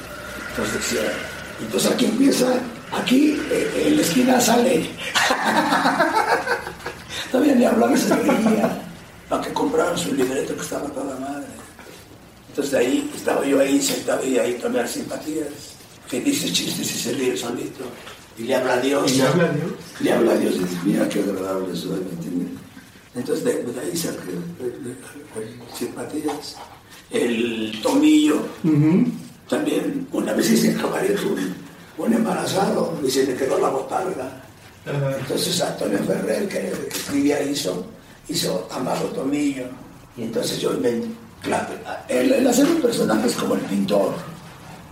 Entonces 0.50 0.74
decía, 0.74 1.14
entonces 1.62 1.92
aquí 1.92 2.06
empieza, 2.06 2.48
aquí 2.92 3.40
eh, 3.52 3.84
en 3.88 3.98
la 3.98 4.02
esquina 4.02 4.42
sale. 4.42 4.90
Todavía 7.32 7.56
ni 7.56 7.66
hablaba 7.66 7.96
se 7.96 8.16
reía 8.16 8.82
para 9.30 9.44
que 9.44 9.54
compraran 9.54 9.98
su 9.98 10.16
libreto 10.16 10.56
que 10.56 10.62
estaba 10.62 10.88
toda 10.88 11.20
madre. 11.20 11.46
Entonces 12.50 12.72
de 12.72 12.78
ahí 12.80 13.12
estaba 13.16 13.46
yo 13.46 13.60
ahí 13.60 13.80
sentado 13.82 14.26
y 14.26 14.40
ahí 14.40 14.54
tomé 14.54 14.80
las 14.80 14.92
simpatías. 14.92 15.81
Que 16.12 16.20
dice 16.20 16.52
chistes 16.52 16.92
y 16.94 17.00
se 17.00 17.14
ríe 17.14 17.38
solito. 17.38 17.86
Y 18.38 18.44
le 18.44 18.56
habla 18.56 18.74
a 18.74 18.82
Dios. 18.82 19.12
¿Y 19.12 19.18
le 19.18 19.24
habla 19.24 19.46
a 19.46 19.54
Dios? 19.54 19.72
Le 20.02 20.12
habla 20.12 20.32
a 20.34 20.38
Dios 20.38 20.56
y 20.56 20.60
dice, 20.60 20.78
mira 20.84 21.08
qué 21.10 21.20
agradable 21.22 21.76
soy, 21.76 22.02
¿me 22.02 22.12
entiendes? 22.12 22.48
Entonces 23.16 23.46
de, 23.46 23.64
de 23.64 23.80
ahí 23.80 23.92
eh, 23.94 25.58
simpatías. 25.78 26.58
El 27.10 27.80
tomillo. 27.82 28.42
También 29.50 30.08
una 30.12 30.34
vez 30.34 30.52
hice 30.52 30.72
en 30.72 30.78
camaret 30.78 31.20
un, 31.24 31.56
un 31.98 32.14
embarazado 32.14 32.98
y 33.06 33.10
se 33.10 33.26
le 33.26 33.36
quedó 33.36 33.58
la 33.60 33.70
botarga. 33.70 34.44
Entonces 34.86 35.62
Antonio 35.62 36.00
Ferrer, 36.00 36.48
que 36.48 36.74
escribía, 36.90 37.42
hizo, 37.44 37.86
hizo 38.28 38.68
Amado 38.72 39.08
Tomillo. 39.08 39.66
Y 40.18 40.24
entonces 40.24 40.60
yo 40.60 40.74
inventé. 40.74 41.08
Claro, 41.42 41.74
el, 42.08 42.32
el 42.34 42.48
hacer 42.48 42.66
un 42.68 42.82
personaje 42.82 43.28
es 43.28 43.36
como 43.36 43.56
el 43.56 43.62
pintor. 43.62 44.14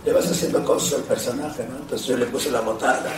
Le 0.04 0.12
vas 0.12 0.26
haciendo 0.30 0.64
cosas 0.64 1.00
al 1.00 1.04
personaje, 1.04 1.66
¿no? 1.68 1.76
Entonces 1.76 2.06
yo 2.06 2.16
le 2.16 2.26
puse 2.26 2.50
la 2.50 2.60
botarga. 2.60 3.10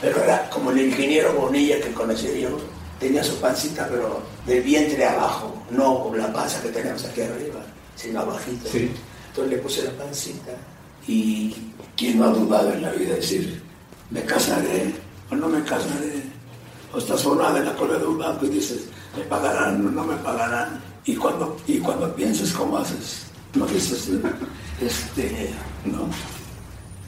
Pero 0.00 0.22
era 0.22 0.48
como 0.50 0.70
el 0.70 0.80
ingeniero 0.80 1.32
Bonilla 1.32 1.80
que 1.80 1.92
conocí 1.92 2.40
yo. 2.40 2.58
Tenía 3.00 3.24
su 3.24 3.36
pancita, 3.36 3.88
pero 3.90 4.22
del 4.46 4.62
vientre 4.62 5.04
abajo, 5.04 5.54
no 5.70 6.02
como 6.04 6.16
la 6.16 6.32
panza 6.32 6.62
que 6.62 6.68
tenemos 6.68 7.04
aquí 7.04 7.22
arriba, 7.22 7.60
sino 7.96 8.20
abajito. 8.20 8.68
Sí. 8.70 8.90
Entonces 9.28 9.56
le 9.56 9.58
puse 9.58 9.82
la 9.82 9.90
pancita. 9.90 10.52
Y 11.06 11.54
quién 11.96 12.18
no 12.18 12.26
ha 12.26 12.28
dudado 12.28 12.72
en 12.72 12.82
la 12.82 12.92
vida 12.92 13.10
de 13.10 13.16
decir, 13.16 13.62
me 14.10 14.22
casaré 14.22 14.94
o 15.30 15.34
no 15.34 15.48
me 15.48 15.62
casaré. 15.64 16.22
O 16.92 16.98
estás 16.98 17.22
formada 17.22 17.58
en 17.58 17.66
la 17.66 17.74
cola 17.74 17.98
de 17.98 18.06
un 18.06 18.18
banco 18.18 18.46
y 18.46 18.50
dices, 18.50 18.84
me 19.16 19.24
pagarán 19.24 19.84
o 19.86 19.90
no 19.90 20.04
me 20.04 20.16
pagarán. 20.16 20.80
Y 21.04 21.16
cuando, 21.16 21.56
y 21.66 21.78
cuando 21.78 22.14
piensas 22.14 22.52
cómo 22.52 22.78
haces, 22.78 23.26
no 23.54 23.66
dices, 23.66 24.08
este, 24.80 25.50
no. 25.84 26.08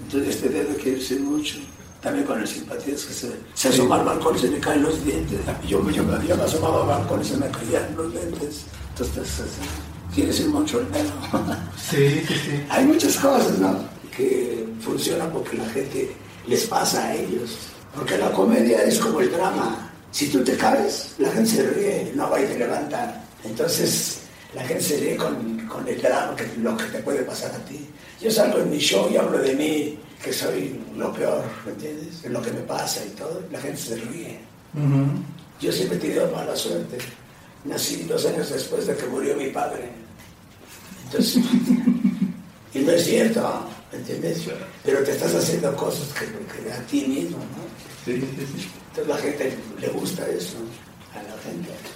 Entonces 0.03 0.37
este 0.37 0.49
dedo 0.51 0.75
quiere 0.77 0.99
decir 0.99 1.21
mucho. 1.21 1.57
También 2.03 2.25
con 2.27 2.41
el 2.41 2.47
simpatías 2.47 3.03
que 3.03 3.13
se, 3.15 3.31
se 3.55 3.69
asoma 3.69 3.97
al 3.99 4.05
balcón 4.05 4.37
y 4.37 4.39
se 4.39 4.49
le 4.49 4.61
caen 4.61 4.83
los 4.83 5.05
dientes. 5.05 5.41
Yo, 5.67 5.79
yo, 5.91 6.05
me- 6.05 6.27
yo 6.27 6.37
me 6.37 6.43
asomaba 6.45 6.83
al 6.83 6.87
balcón 7.01 7.21
y 7.23 7.25
se 7.25 7.37
me 7.37 7.49
caían 7.49 7.95
los 7.97 8.13
dientes. 8.13 8.65
Entonces, 8.91 9.27
quiere 10.15 10.29
decir 10.31 10.49
mucho 10.49 10.81
el 10.81 10.93
dedo. 10.93 11.11
Sí, 11.91 12.21
sí, 12.29 12.35
sí. 12.35 12.65
Hay 12.69 12.85
muchas 12.85 13.17
cosas, 13.17 13.59
¿no? 13.59 13.79
Que 14.17 14.69
funcionan 14.81 15.31
porque 15.31 15.57
la 15.57 15.69
gente 15.71 16.15
les 16.47 16.65
pasa 16.67 17.07
a 17.07 17.15
ellos. 17.15 17.57
Porque 17.95 18.19
la 18.19 18.31
comedia 18.33 18.83
es 18.83 18.99
como 18.99 19.21
el 19.21 19.31
drama. 19.33 19.91
Si 20.13 20.29
tú 20.29 20.45
te 20.45 20.57
caes, 20.57 21.15
la 21.19 21.31
gente 21.31 21.51
se 21.51 21.63
ríe, 21.71 22.13
no 22.15 22.31
va 22.31 22.41
y 22.41 22.47
te 22.47 22.59
levanta. 22.59 23.25
Entonces, 23.45 24.19
la 24.57 24.65
gente 24.65 24.83
se 24.83 24.97
ríe 24.97 25.17
con, 25.19 25.59
con 25.69 25.87
el 25.87 26.01
drama, 26.01 26.35
que 26.35 26.49
lo 26.63 26.75
que 26.79 26.85
te 26.85 26.99
puede 27.01 27.23
pasar 27.25 27.55
a 27.55 27.59
ti. 27.67 27.87
Yo 28.23 28.31
salgo 28.31 28.59
en 28.59 28.71
mi 28.71 28.79
show 28.79 29.07
y 29.13 29.17
hablo 29.19 29.37
de 29.39 29.53
mí, 29.55 29.99
que 30.25 30.33
soy 30.33 30.81
lo 30.97 31.13
peor, 31.13 31.45
¿me 31.67 31.73
entiendes? 31.73 32.23
De 32.23 32.31
lo 32.31 32.41
que 32.41 32.53
me 32.53 32.61
pasa 32.61 33.05
y 33.05 33.11
todo. 33.11 33.43
La 33.53 33.61
gente 33.61 33.77
se 33.77 33.97
ríe. 33.97 34.39
Yo 35.61 35.71
siempre 35.71 35.99
he 35.99 36.01
tenido 36.01 36.31
mala 36.31 36.57
suerte. 36.57 36.97
Nací 37.67 38.05
dos 38.05 38.25
años 38.25 38.49
después 38.49 38.87
de 38.87 38.97
que 38.97 39.07
murió 39.07 39.37
mi 39.37 39.49
padre. 39.51 39.91
Entonces, 41.05 41.37
y 42.73 42.79
no 42.79 42.93
es 42.93 43.05
cierto, 43.05 43.69
¿me 43.93 43.99
entiendes? 43.99 44.43
Pero 44.83 45.03
te 45.03 45.13
estás 45.13 45.35
haciendo 45.35 45.77
cosas 45.77 46.09
que, 46.15 46.25
que 46.25 46.73
a 46.73 46.81
ti 46.87 47.05
mismo, 47.05 47.37
¿no? 47.37 47.67
Sí, 48.07 48.21
sí, 48.21 48.47
sí. 48.57 48.69
Entonces 48.89 49.07
la 49.07 49.19
gente 49.19 49.55
le 49.81 49.89
gusta 49.89 50.27
eso, 50.31 50.57
a 51.13 51.23
la 51.23 51.43
gente. 51.43 51.96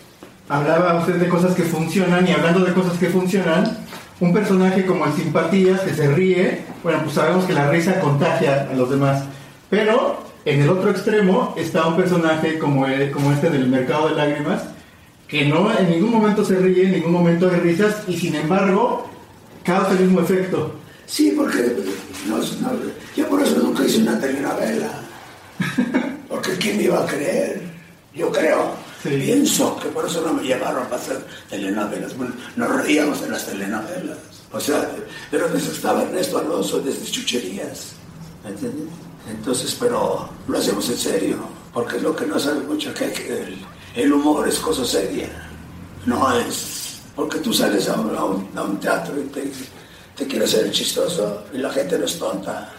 Hablaba 0.51 0.99
usted 1.01 1.15
de 1.15 1.29
cosas 1.29 1.55
que 1.55 1.63
funcionan 1.63 2.27
y 2.27 2.33
hablando 2.33 2.61
de 2.65 2.73
cosas 2.75 2.99
que 2.99 3.07
funcionan, 3.09 3.79
un 4.19 4.33
personaje 4.35 4.85
como 4.85 5.07
el 5.07 5.13
Simpatías 5.15 5.81
que 5.81 5.95
se 5.95 6.09
ríe, 6.13 6.63
bueno, 6.83 7.01
pues 7.05 7.15
sabemos 7.15 7.45
que 7.45 7.53
la 7.55 7.71
risa 7.71 8.01
contagia 8.01 8.69
a 8.71 8.75
los 8.75 8.91
demás, 8.91 9.23
pero 9.71 10.23
en 10.45 10.61
el 10.63 10.69
otro 10.69 10.91
extremo 10.91 11.55
está 11.57 11.87
un 11.87 11.97
personaje 11.97 12.59
como, 12.59 12.87
el- 12.87 13.11
como 13.13 13.33
este 13.33 13.49
del 13.49 13.69
mercado 13.69 14.09
de 14.09 14.17
lágrimas, 14.17 14.63
que 15.29 15.45
no 15.45 15.71
en 15.79 15.89
ningún 15.89 16.11
momento 16.11 16.45
se 16.45 16.57
ríe, 16.57 16.85
en 16.87 16.93
ningún 16.93 17.13
momento 17.13 17.49
hay 17.49 17.61
risas 17.61 18.03
y 18.09 18.17
sin 18.19 18.35
embargo 18.35 19.09
causa 19.63 19.93
el 19.93 20.01
mismo 20.01 20.21
efecto. 20.21 20.75
Sí, 21.07 21.33
porque 21.37 21.77
no, 22.29 22.39
no, 22.39 22.71
yo 23.17 23.29
por 23.29 23.41
eso 23.41 23.57
nunca 23.63 23.85
hice 23.85 23.99
una 24.03 24.19
telenovela. 24.21 24.91
Porque 26.29 26.53
¿quién 26.59 26.77
me 26.79 26.85
iba 26.85 27.03
a 27.03 27.07
creer? 27.07 27.61
Yo 28.15 28.31
creo, 28.33 28.71
pienso 29.03 29.79
que 29.79 29.89
por 29.89 30.07
eso 30.07 30.21
no 30.23 30.33
me 30.35 30.43
llevaron 30.43 30.85
para 30.85 30.97
hacer 30.97 31.25
telenovelas. 31.49 32.17
Bueno, 32.17 32.35
nos 32.57 32.83
reíamos 32.83 33.23
en 33.23 33.33
las 33.33 33.47
telenovelas. 33.47 34.19
O 34.53 34.61
sea, 34.61 34.91
pero 35.31 35.49
desde 35.49 35.73
estaba 35.73 36.03
Ernesto 36.03 36.39
Alonso 36.39 36.81
desde 36.81 37.11
chucherías. 37.11 37.93
¿Me 38.45 38.51
entiendes? 38.51 38.89
Entonces, 39.29 39.77
pero 39.79 40.29
lo 40.49 40.59
hacemos 40.59 40.89
en 40.89 40.97
serio, 40.97 41.37
porque 41.73 41.97
es 41.97 42.03
lo 42.03 42.17
que 42.17 42.27
no 42.27 42.39
sabe 42.39 42.61
mucho, 42.61 42.93
que, 42.95 43.05
el, 43.05 43.59
el 43.95 44.13
humor 44.13 44.49
es 44.49 44.59
cosa 44.59 44.85
seria. 44.85 45.29
No 46.07 46.33
es, 46.33 47.01
porque 47.15 47.39
tú 47.39 47.53
sales 47.53 47.89
a 47.89 48.01
un, 48.01 48.81
teatro 48.81 49.21
y 49.21 49.25
te, 49.25 49.53
te 50.17 50.27
quieres 50.27 50.51
ser 50.51 50.71
chistoso 50.71 51.45
y 51.53 51.59
la 51.59 51.71
gente 51.71 51.99
no 51.99 52.07
es 52.07 52.19
tonta. 52.19 52.73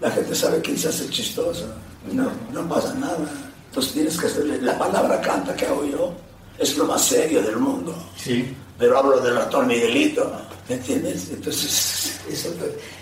La 0.00 0.10
gente 0.10 0.34
sabe 0.34 0.60
quién 0.60 0.78
se 0.78 0.88
hace 0.88 1.08
chistoso. 1.08 1.66
No, 2.12 2.30
no 2.52 2.68
pasa 2.68 2.94
nada. 2.94 3.49
Entonces 3.70 3.92
tienes 3.92 4.18
que 4.18 4.26
hacerle, 4.26 4.60
la 4.60 4.76
palabra 4.76 5.20
canta 5.20 5.54
que 5.54 5.64
hago 5.64 5.84
yo 5.86 6.12
es 6.58 6.76
lo 6.76 6.86
más 6.86 7.02
serio 7.04 7.40
del 7.40 7.56
mundo. 7.56 7.94
Sí. 8.16 8.52
Pero 8.76 8.98
hablo 8.98 9.20
del 9.20 9.36
ratón 9.36 9.68
Miguelito, 9.68 10.30
¿me 10.68 10.74
entiendes? 10.74 11.30
Entonces, 11.30 12.20
eso, 12.28 12.48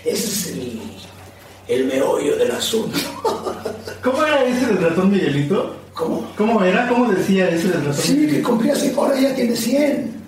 ese 0.05 0.25
es 0.27 0.47
el, 0.47 0.79
el 1.67 1.85
meollo 1.85 2.37
del 2.37 2.51
asunto. 2.51 2.97
¿Cómo 4.03 4.23
era 4.23 4.43
ese 4.45 4.67
del 4.67 4.77
ratón 4.77 5.09
Miguelito? 5.11 5.75
¿Cómo? 5.93 6.31
¿Cómo 6.37 6.63
era? 6.63 6.87
¿Cómo 6.87 7.11
decía 7.11 7.49
ese 7.49 7.69
del 7.69 7.85
ratón 7.85 7.93
Sí, 8.03 8.11
Miguelito? 8.13 8.35
que 8.37 8.43
cumplía, 8.43 8.73
ahora 8.95 9.19
ya 9.19 9.35
tiene 9.35 9.55
100. 9.55 10.19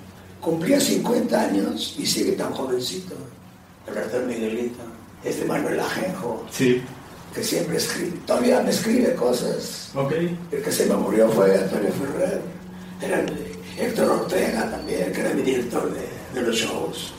Cumplía 0.42 0.80
50 0.80 1.40
años 1.40 1.96
y 2.00 2.06
sigue 2.06 2.32
tan 2.32 2.52
jovencito. 2.52 3.14
El 3.88 3.94
ratón 3.96 4.26
Miguelito. 4.28 4.80
Este 5.24 5.46
Manuel 5.46 5.80
Ajenjo, 5.80 6.44
Sí. 6.50 6.82
Que 7.34 7.44
siempre 7.44 7.78
escribe, 7.78 8.14
todavía 8.26 8.62
me 8.62 8.70
escribe 8.72 9.16
cosas. 9.16 9.90
Ok. 9.96 10.12
El 10.52 10.62
que 10.64 10.72
se 10.72 10.86
me 10.86 10.96
murió 10.96 11.30
fue 11.30 11.56
Antonio 11.58 11.90
Ferrer. 11.94 12.42
Era 13.02 13.20
el- 13.22 13.52
Héctor 13.80 14.12
Ortega 14.12 14.70
también, 14.70 15.12
que 15.12 15.22
era 15.22 15.34
mi 15.34 15.42
director 15.42 15.90
de, 15.92 16.40
de 16.40 16.46
los 16.46 16.56
shows 16.56 17.14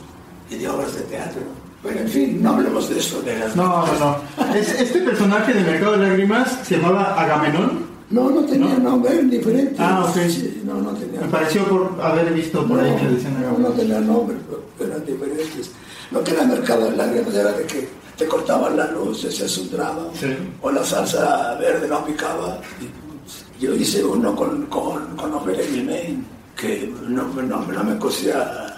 y 0.49 0.55
de 0.57 0.69
obras 0.69 0.93
de 0.95 1.01
teatro. 1.01 1.41
Pero 1.81 1.99
en 1.99 2.07
fin, 2.07 2.41
no 2.41 2.51
hablemos 2.51 2.89
de 2.89 2.99
eso, 2.99 3.21
de 3.23 3.37
las... 3.37 3.55
No, 3.55 3.85
no, 3.85 3.99
no. 3.99 4.55
Es- 4.55 4.79
este 4.79 4.99
personaje 5.01 5.51
de 5.53 5.61
Mercado 5.61 5.93
de 5.97 6.07
Lágrimas 6.07 6.59
se 6.63 6.77
llamaba 6.77 7.19
Agamenón. 7.19 7.91
No, 8.11 8.29
no 8.29 8.45
tenía 8.45 8.75
nombre, 8.77 9.11
era 9.13 9.23
diferente. 9.23 9.75
Ah, 9.79 10.05
ok. 10.07 10.15
Sí, 10.29 10.61
no, 10.63 10.75
no 10.75 10.91
tenía 10.91 11.19
Me 11.21 11.27
pareció 11.27 11.65
por 11.65 11.99
haber 12.01 12.31
visto 12.31 12.65
por 12.67 12.79
ahí 12.79 12.95
que 12.95 13.07
decían 13.07 13.33
no, 13.33 13.39
no 13.41 13.47
Agamenón. 13.47 13.75
tenía 13.75 13.99
nombre, 13.99 14.37
pero 14.77 14.91
eran 14.93 15.05
diferentes. 15.05 15.71
Que 16.23 16.31
era 16.31 16.43
mercado 16.43 16.89
de 16.89 16.97
lágrimas 16.97 17.33
era 17.35 17.51
de 17.51 17.65
que 17.65 17.89
te 18.17 18.27
cortaban 18.27 18.77
la 18.77 18.87
luz, 18.91 19.23
ese 19.23 19.45
es 19.45 19.57
un 19.57 19.71
drama. 19.71 20.07
Sí. 20.19 20.35
O 20.61 20.71
la 20.71 20.83
salsa 20.83 21.55
verde 21.55 21.87
no 21.87 22.05
picaba. 22.05 22.59
Yo 23.59 23.73
hice 23.73 24.03
uno 24.03 24.35
con, 24.35 24.65
con, 24.67 25.15
con 25.15 25.55
Gilmain, 25.55 26.25
que 26.55 26.93
no, 27.07 27.23
no, 27.23 27.65
no 27.65 27.83
me 27.83 27.97
cosía 27.97 28.73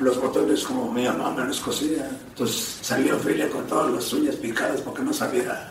los 0.00 0.20
botones 0.20 0.64
como 0.64 0.90
mi 0.90 1.04
mamá 1.04 1.30
me 1.30 1.44
los 1.44 1.60
cosía. 1.60 2.10
Entonces 2.28 2.78
salió 2.80 3.16
Ofelia 3.16 3.48
con 3.50 3.66
todas 3.66 3.92
las 3.92 4.12
uñas 4.12 4.36
picadas 4.36 4.80
porque 4.80 5.02
no 5.02 5.12
sabía. 5.12 5.70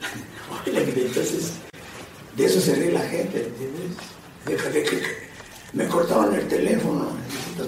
Entonces, 0.66 1.52
de 2.36 2.44
eso 2.44 2.60
se 2.60 2.74
ríe 2.74 2.92
la 2.92 3.00
gente, 3.00 3.46
¿entiendes? 3.46 3.96
De, 4.46 4.70
de 4.70 4.82
que 4.82 5.25
me 5.76 5.86
cortaban 5.88 6.34
el 6.34 6.48
teléfono, 6.48 7.06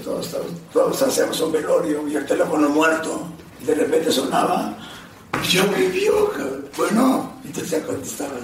todos, 0.04 0.34
todos, 0.72 1.02
hacíamos 1.02 1.40
un 1.40 1.52
velorio 1.52 2.09
y 2.09 2.16
el 2.16 2.26
teléfono 2.26 2.68
muerto. 2.70 3.26
Y 3.61 3.64
de 3.66 3.74
repente 3.74 4.11
sonaba, 4.11 4.74
yo 5.50 5.62
vivió, 5.76 6.30
bueno, 6.76 7.32
entonces 7.44 7.70
ya 7.70 7.82
contestaban. 7.86 8.38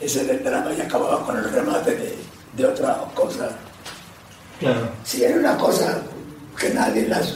Ese 0.00 0.22
era 0.24 0.32
el 0.34 0.42
drama 0.44 0.72
y 0.76 0.80
acababa 0.80 1.24
con 1.26 1.36
el 1.36 1.44
remate 1.50 1.90
de, 1.94 2.16
de 2.56 2.66
otra 2.66 3.04
cosa. 3.14 3.50
Claro. 4.58 4.88
Sí, 5.04 5.22
era 5.24 5.36
una 5.38 5.56
cosa 5.58 6.00
que 6.58 6.70
nadie 6.70 7.06
las... 7.08 7.34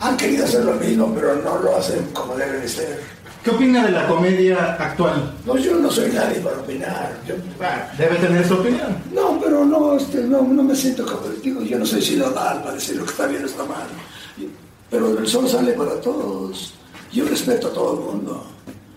Han 0.00 0.16
querido 0.16 0.44
hacer 0.44 0.64
lo 0.64 0.72
mismo, 0.74 1.12
pero 1.14 1.36
no 1.36 1.58
lo 1.58 1.76
hacen 1.76 2.04
como 2.12 2.34
debe 2.34 2.58
de 2.60 2.68
ser. 2.68 3.00
¿Qué 3.44 3.50
opina 3.50 3.84
de 3.84 3.92
la 3.92 4.06
comedia 4.06 4.74
actual? 4.78 5.34
No, 5.44 5.56
yo 5.56 5.76
no 5.76 5.90
soy 5.90 6.10
nadie 6.10 6.40
para 6.40 6.56
opinar. 6.58 7.12
Yo- 7.26 7.34
Debe 7.98 8.16
tener 8.16 8.46
su 8.46 8.54
opinión. 8.54 8.96
No, 9.12 9.29
no, 9.64 9.96
este, 9.96 10.22
no, 10.24 10.42
no 10.42 10.62
me 10.62 10.74
siento 10.74 11.04
como 11.04 11.28
digo, 11.42 11.62
yo 11.62 11.78
no 11.78 11.86
soy 11.86 12.02
sinodal 12.02 12.62
para 12.62 12.74
decir 12.74 12.96
lo 12.96 13.04
que 13.04 13.10
está 13.10 13.26
bien 13.26 13.42
o 13.42 13.46
está 13.46 13.64
mal. 13.64 13.88
Pero 14.90 15.18
el 15.18 15.26
sol 15.26 15.48
sale 15.48 15.72
para 15.72 16.00
todos. 16.00 16.74
Yo 17.12 17.24
respeto 17.26 17.68
a 17.68 17.72
todo 17.72 17.94
el 17.94 18.00
mundo. 18.00 18.44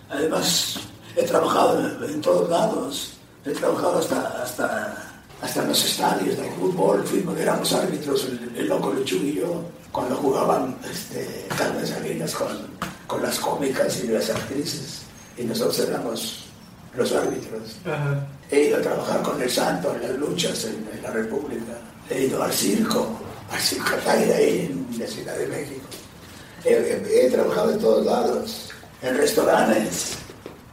Además, 0.09 0.80
he 1.16 1.24
trabajado 1.24 2.05
en, 2.05 2.22
todos 2.22 2.49
lados. 2.49 3.14
He 3.45 3.51
trabajado 3.51 3.99
hasta, 3.99 4.43
hasta, 4.43 5.24
hasta 5.41 5.64
los 5.66 5.86
estadios 5.86 6.38
de 6.38 6.49
fútbol. 6.51 7.03
Fuimos, 7.03 7.38
éramos 7.38 7.72
árbitros, 7.74 8.26
el, 8.26 8.51
el 8.55 8.68
loco 8.68 8.93
Lechuga 8.93 9.24
y 9.24 9.36
yo, 9.36 9.61
cuando 9.91 10.16
jugaban 10.16 10.76
este, 10.89 11.47
Carmen 11.55 11.86
con, 12.38 12.47
con 13.07 13.22
las 13.22 13.39
cómicas 13.39 14.03
y 14.03 14.07
las 14.07 14.30
actrices. 14.30 15.03
Y 15.38 15.43
nosotros 15.43 15.80
éramos 15.80 16.43
los 16.95 17.11
árbitros. 17.11 17.78
He 18.54 18.68
ido 18.68 18.78
a 18.78 18.82
trabajar 18.82 19.22
con 19.24 19.41
el 19.41 19.49
santo 19.49 19.95
en 19.95 20.01
las 20.04 20.16
luchas 20.20 20.66
en, 20.66 20.88
en 20.95 21.01
la 21.01 21.10
República. 21.10 21.74
He 22.08 22.26
ido 22.26 22.43
al 22.43 22.54
circo, 22.54 23.18
al 23.51 23.60
circo 23.60 23.95
Taira 24.06 24.36
ahí 24.36 24.70
en 24.70 24.99
la 24.99 25.08
Ciudad 25.08 25.36
de 25.38 25.47
México. 25.47 25.88
He, 26.64 26.70
he- 26.74 27.26
he 27.26 27.32
trabajado 27.32 27.72
en 27.74 27.80
todos 27.80 28.06
lados, 28.06 28.70
en 29.01 29.18
restaurantes. 29.18 30.18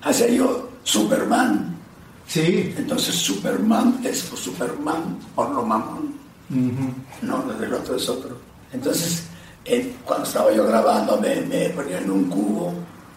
Hacía 0.02 0.28
yo 0.28 0.68
Superman. 0.84 1.74
Sí. 2.26 2.74
Entonces 2.76 3.14
Superman 3.14 3.98
es 4.04 4.18
Superman 4.20 5.18
por 5.34 5.48
lo 5.50 5.62
mamón. 5.64 6.14
Ujú. 6.50 6.92
No, 7.22 7.44
el 7.62 7.72
otro 7.74 7.96
es 7.96 8.08
otro. 8.10 8.36
Entonces, 8.74 9.22
en- 9.64 9.96
cuando 10.04 10.26
estaba 10.26 10.52
yo 10.52 10.66
grabando, 10.66 11.16
me, 11.18 11.36
me 11.42 11.70
ponían 11.70 12.10
un 12.10 12.24
cubo 12.28 12.74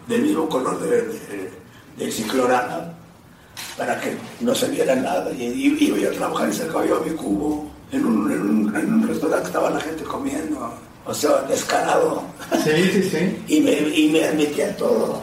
del 0.07 0.21
mismo 0.21 0.47
color 0.47 0.79
de, 0.79 1.01
de- 1.01 1.51
del 1.97 2.11
ciclorama 2.13 2.93
para 3.77 3.99
que 3.99 4.15
no 4.41 4.53
se 4.55 4.67
viera 4.69 4.95
nada. 4.95 5.31
Y, 5.31 5.43
y- 5.43 5.77
iba 5.87 5.97
yo 5.97 6.09
a 6.09 6.13
trabajar 6.13 6.49
y 6.49 6.53
sacaba 6.53 6.85
yo 6.85 7.01
mi 7.05 7.11
cubo 7.15 7.67
en 7.91 8.05
un, 8.05 8.31
en 8.31 8.41
un, 8.41 8.75
en 8.75 8.93
un 8.93 9.07
restaurante 9.07 9.43
que 9.43 9.47
estaba 9.47 9.69
la 9.69 9.79
gente 9.79 10.03
comiendo. 10.03 10.73
O 11.05 11.13
sea, 11.13 11.41
descarado. 11.49 12.23
Sí, 12.63 12.89
sí, 12.93 13.03
sí. 13.03 13.37
Y 13.55 13.59
me, 13.61 13.71
y 13.73 14.09
me 14.11 14.23
admitía 14.23 14.75
todo. 14.77 15.21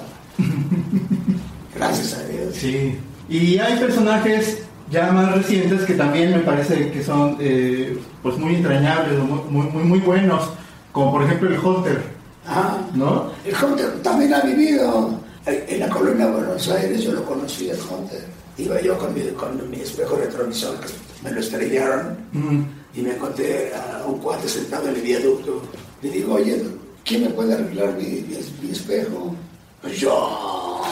Gracias 1.74 2.14
a 2.14 2.24
Dios. 2.26 2.54
Sí. 2.54 2.98
Y 3.28 3.58
hay 3.58 3.78
personajes 3.78 4.58
ya 4.90 5.12
más 5.12 5.32
recientes 5.34 5.82
que 5.82 5.94
también 5.94 6.32
me 6.32 6.40
parece 6.40 6.90
que 6.90 7.02
son 7.02 7.36
eh, 7.40 7.96
pues 8.22 8.36
muy 8.36 8.56
entrañables 8.56 9.18
muy, 9.20 9.66
muy, 9.68 9.84
muy 9.84 9.98
buenos, 10.00 10.50
como 10.90 11.12
por 11.12 11.22
ejemplo 11.22 11.48
el 11.48 11.58
Hunter, 11.58 12.02
Ajá. 12.44 12.78
¿no? 12.94 13.30
El 13.44 13.54
Hunter 13.54 14.02
también 14.02 14.34
ha 14.34 14.40
vivido 14.40 15.14
en 15.46 15.78
la 15.80 15.88
colonia 15.88 16.26
de 16.26 16.32
Buenos 16.32 16.68
Aires, 16.70 17.02
yo 17.02 17.12
lo 17.12 17.24
conocí 17.24 17.70
el 17.70 17.78
Hunter. 17.78 18.24
Iba 18.60 18.80
yo 18.80 18.98
con 18.98 19.14
mi, 19.14 19.22
con 19.30 19.70
mi 19.70 19.80
espejo 19.80 20.16
retrovisor, 20.16 20.78
que 20.80 20.88
me 21.22 21.30
lo 21.32 21.40
estrellaron, 21.40 22.18
Mm. 22.32 22.62
y 22.94 23.00
me 23.02 23.14
encontré 23.14 23.72
a 23.74 24.04
un 24.06 24.18
cuate 24.18 24.48
sentado 24.48 24.88
en 24.88 24.94
el 24.96 25.00
viaducto. 25.02 25.62
Le 26.02 26.10
digo, 26.10 26.34
oye, 26.34 26.62
¿quién 27.04 27.22
me 27.24 27.30
puede 27.30 27.54
arreglar 27.54 27.94
mi, 27.96 28.04
mi, 28.04 28.36
mi 28.62 28.70
espejo? 28.70 29.34
Pues 29.82 29.98
yo. 29.98 30.82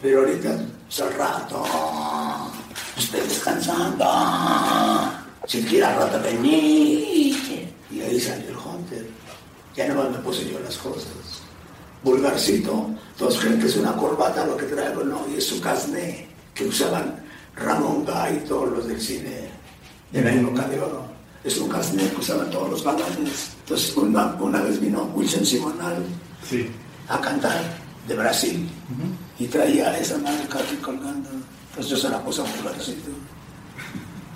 Pero 0.00 0.20
ahorita 0.20 0.60
es 0.88 1.00
al 1.00 1.12
rato. 1.14 1.64
Estoy 2.96 3.20
descansando. 3.20 4.04
Si 5.46 5.62
quiere 5.62 5.84
al 5.86 5.96
rato 5.96 6.20
venir. 6.22 7.68
Y 7.90 8.00
ahí 8.00 8.20
salió 8.20 8.48
el 8.50 8.56
Hunter. 8.56 9.06
Ya 9.76 9.88
no 9.88 10.08
me 10.10 10.18
puse 10.18 10.48
yo 10.50 10.58
las 10.60 10.76
cosas. 10.78 11.06
Vulgarcito. 12.02 12.90
Todos 13.18 13.38
creen 13.38 13.60
que 13.60 13.66
es 13.66 13.76
una 13.76 13.96
corbata 13.96 14.46
lo 14.46 14.56
que 14.56 14.64
traigo. 14.66 15.02
No, 15.04 15.22
y 15.32 15.38
es 15.38 15.46
su 15.46 15.60
casné 15.60 16.28
que 16.54 16.64
usaban 16.66 17.22
Ramón 17.56 18.04
Gay 18.04 18.42
y 18.44 18.48
todos 18.48 18.70
los 18.70 18.86
del 18.88 19.00
cine 19.00 19.48
de 20.10 20.22
la 20.22 20.32
época 20.32 20.62
de 20.68 20.80
oro. 20.80 21.02
Es 21.44 21.58
un 21.58 21.68
casné 21.68 22.08
que 22.10 22.16
usaban 22.20 22.50
todos 22.50 22.70
los 22.70 22.84
galanes. 22.84 23.50
Entonces, 23.60 23.96
una, 23.96 24.26
una 24.40 24.62
vez 24.62 24.80
vino 24.80 25.04
Wilson 25.14 25.44
Simonal 25.44 26.04
Sí. 26.48 26.68
a 27.08 27.20
cantar 27.20 27.60
de 28.06 28.14
Brasil 28.16 28.68
y 29.38 29.46
traía 29.46 29.96
esa 29.98 30.18
marca 30.18 30.58
aquí 30.58 30.76
colgando. 30.76 31.28
Entonces 31.70 31.90
yo 31.90 31.96
se 31.96 32.08
la 32.08 32.22
puse 32.22 32.40
a 32.40 32.44
un 32.44 32.50
lugarcito. 32.58 33.10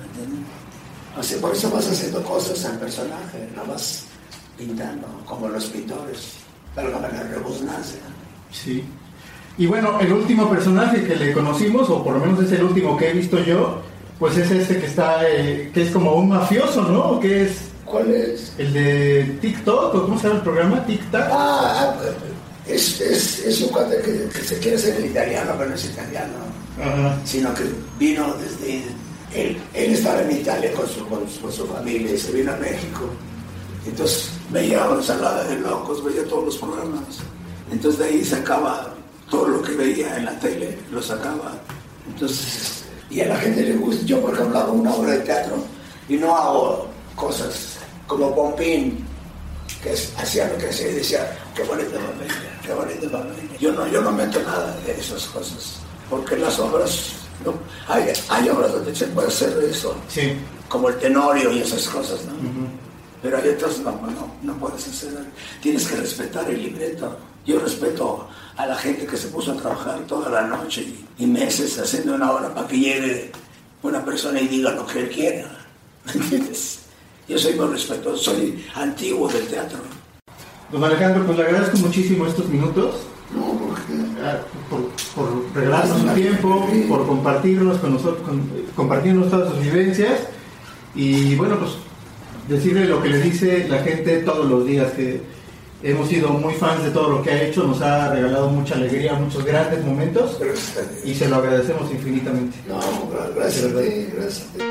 ¿Me 0.01 0.07
entiendes? 0.07 0.47
O 1.19 1.23
sea, 1.23 1.41
por 1.41 1.53
eso 1.53 1.71
vas 1.71 1.87
haciendo 1.89 2.23
cosas 2.23 2.65
al 2.65 2.79
personaje, 2.79 3.49
no 3.55 3.65
vas 3.67 4.05
pintando 4.57 5.07
como 5.27 5.49
los 5.49 5.65
pintores. 5.67 6.33
Válgame 6.75 7.09
la 7.13 7.23
rebusnancia. 7.25 8.01
Sí. 8.53 8.85
Y 9.59 9.67
bueno, 9.67 9.99
el 10.01 10.13
último 10.13 10.49
personaje 10.51 11.05
que 11.05 11.17
le 11.17 11.33
conocimos, 11.33 11.89
o 11.89 12.05
por 12.05 12.15
lo 12.15 12.21
menos 12.21 12.43
es 12.45 12.53
el 12.53 12.65
último 12.65 12.97
que 12.97 13.11
he 13.11 13.13
visto 13.15 13.43
yo, 13.43 13.81
pues 14.19 14.37
es 14.37 14.51
este 14.51 14.79
que 14.79 14.87
está, 14.87 15.27
eh, 15.29 15.71
que 15.73 15.83
es 15.83 15.91
como 15.91 16.15
un 16.15 16.29
mafioso, 16.29 16.83
¿no? 16.83 17.19
Que 17.21 17.45
es 17.45 17.53
¿Cuál 17.85 18.11
es? 18.11 18.53
El 18.59 18.73
de 18.73 19.39
TikTok, 19.41 19.95
¿o 19.95 20.03
¿cómo 20.03 20.19
se 20.19 20.25
llama 20.27 20.39
el 20.41 20.45
programa? 20.45 20.85
TikTok. 20.87 21.21
Ah, 21.31 21.95
ah, 21.95 21.95
es, 22.67 23.01
es, 23.01 23.39
es 23.47 23.61
un 23.63 23.69
cuate 23.69 23.97
que, 24.03 24.29
que 24.37 24.45
se 24.45 24.59
quiere 24.59 24.77
ser 24.77 24.97
el 24.97 25.07
italiano, 25.07 25.53
pero 25.57 25.71
no 25.71 25.77
es 25.77 25.85
italiano. 25.85 26.35
Ajá. 26.83 27.17
Sino 27.25 27.55
que 27.55 27.63
vino 27.99 28.35
desde. 28.35 28.83
Él, 29.35 29.57
él 29.75 29.93
estaba 29.93 30.23
en 30.23 30.33
Italia 30.33 30.73
con 30.73 30.89
su, 30.89 31.07
con, 31.07 31.29
su- 31.31 31.41
con 31.43 31.53
su 31.53 31.67
familia 31.67 32.13
y 32.13 32.19
se 32.19 32.33
vino 32.33 32.53
a 32.53 32.57
México. 32.57 33.09
Entonces 33.87 34.31
veía 34.51 34.85
ensalada 34.93 35.45
de 35.45 35.57
locos, 35.61 36.05
veía 36.05 36.25
todos 36.25 36.45
los 36.47 36.57
programas. 36.59 37.21
Entonces 37.71 38.01
de 38.01 38.07
ahí 38.07 38.25
sacaba 38.25 38.95
todo 39.31 39.49
lo 39.49 39.63
que 39.63 39.73
veía 39.73 40.17
en 40.17 40.25
la 40.27 40.39
tele, 40.39 40.79
lo 40.91 41.03
sacaba. 41.03 41.53
Entonces, 42.07 42.85
y 43.11 43.21
a 43.21 43.29
la 43.29 43.37
gente 43.37 43.63
le 43.63 43.77
gusta. 43.77 44.05
Yo, 44.05 44.21
por 44.21 44.35
ejemplo, 44.35 44.59
hago 44.59 44.73
una 44.73 44.95
obra 44.95 45.13
de 45.13 45.21
teatro 45.21 45.57
y 46.09 46.17
no 46.17 46.37
hago 46.37 46.89
cosas 47.15 47.79
como 48.07 48.35
Pompín, 48.35 49.05
que 49.83 49.93
hacía 49.93 50.49
lo 50.49 50.59
que 50.59 50.69
hacía 50.69 50.89
y 50.89 50.95
decía, 50.95 51.39
qué 51.55 51.63
bonita 51.65 51.99
familia, 51.99 52.61
qué 52.63 52.73
bonita 52.73 53.09
familia. 53.11 53.59
Yo 53.59 53.73
no, 53.73 53.87
yo 53.89 54.01
no 54.01 54.13
meto 54.13 54.41
nada 54.43 54.77
de 54.87 54.93
esas 54.93 55.25
cosas, 55.27 55.79
porque 56.09 56.37
las 56.37 56.59
obras, 56.59 57.13
no, 57.45 57.55
hay, 57.89 58.13
hay 58.29 58.49
obras 58.49 58.73
donde 58.73 58.95
se 58.95 59.07
puede 59.09 59.29
hacer 59.29 59.59
eso, 59.69 59.97
como 60.69 60.89
el 60.89 60.97
tenorio 60.99 61.53
y 61.53 61.61
esas 61.61 61.89
cosas, 61.89 62.21
¿no? 62.27 62.33
Pero 63.23 63.39
hay 63.39 63.49
otras 63.51 63.79
no, 63.81 63.93
no, 63.93 64.35
no 64.43 64.55
puedes 64.59 64.87
hacer. 64.87 65.11
Tienes 65.63 65.87
que 65.89 65.97
respetar 65.97 66.49
el 66.51 66.63
libreto. 66.63 67.17
Yo 67.47 67.59
respeto 67.61 68.29
a 68.57 68.67
la 68.67 68.77
gente 68.77 69.07
que 69.07 69.17
se 69.17 69.29
puso 69.29 69.53
a 69.53 69.57
trabajar 69.57 70.01
toda 70.07 70.29
la 70.31 70.43
noche 70.47 70.83
y, 70.83 71.25
y 71.25 71.27
meses 71.27 71.79
haciendo 71.79 72.15
una 72.15 72.31
hora 72.33 72.55
para 72.55 72.67
que 72.69 72.79
llegue 72.79 73.33
una 73.83 74.05
persona 74.05 74.41
y 74.41 74.49
diga 74.49 74.73
lo 74.73 74.87
que 74.87 75.01
él 75.01 75.09
quiera. 75.11 75.59
¿Me 76.07 76.13
entiendes? 76.23 76.81
Yo 77.29 77.39
soy 77.39 77.55
muy 77.55 77.67
respetuoso, 77.69 78.33
soy 78.33 78.65
antiguo 78.75 79.29
del 79.29 79.47
teatro. 79.49 79.79
Don 80.71 80.83
Alejandro, 80.85 81.25
pues 81.27 81.39
le 81.39 81.45
agradezco 81.45 81.77
muchísimo 81.79 82.27
estos 82.27 82.49
minutos. 82.49 82.97
No, 83.35 83.57
Ah, 84.23 84.39
Por, 84.71 84.89
por 85.15 85.45
regalarnos 85.55 86.01
su 86.01 86.09
tiempo, 86.09 86.69
por 86.89 87.07
compartirnos 87.07 87.79
con 87.79 87.93
nosotros, 87.95 88.23
con- 88.27 88.51
compartirnos 88.75 89.31
todas 89.31 89.51
sus 89.53 89.61
vivencias 89.63 90.21
y 90.95 91.37
bueno, 91.37 91.59
pues 91.59 91.73
decirle 92.49 92.87
lo 92.87 93.03
que 93.03 93.09
le 93.09 93.21
dice 93.21 93.67
la 93.69 93.79
gente 93.79 94.19
todos 94.19 94.49
los 94.49 94.67
días, 94.67 94.93
que 94.93 95.21
hemos 95.83 96.09
sido 96.09 96.31
muy 96.31 96.55
fans 96.55 96.85
de 96.85 96.91
todo 96.91 97.11
lo 97.11 97.23
que 97.23 97.31
ha 97.31 97.43
hecho, 97.43 97.65
nos 97.65 97.81
ha 97.83 98.13
regalado 98.13 98.49
mucha 98.49 98.75
alegría, 98.75 99.15
muchos 99.15 99.45
grandes 99.45 99.85
momentos 99.85 100.39
y 101.05 101.15
se 101.15 101.29
lo 101.29 101.37
agradecemos 101.37 101.91
infinitamente. 101.91 102.59
No, 102.69 102.81
gracias 103.35 103.65
a 103.65 103.81
ti, 103.81 104.09
gracias 104.15 104.49
a 104.49 104.59
ti. 104.59 104.65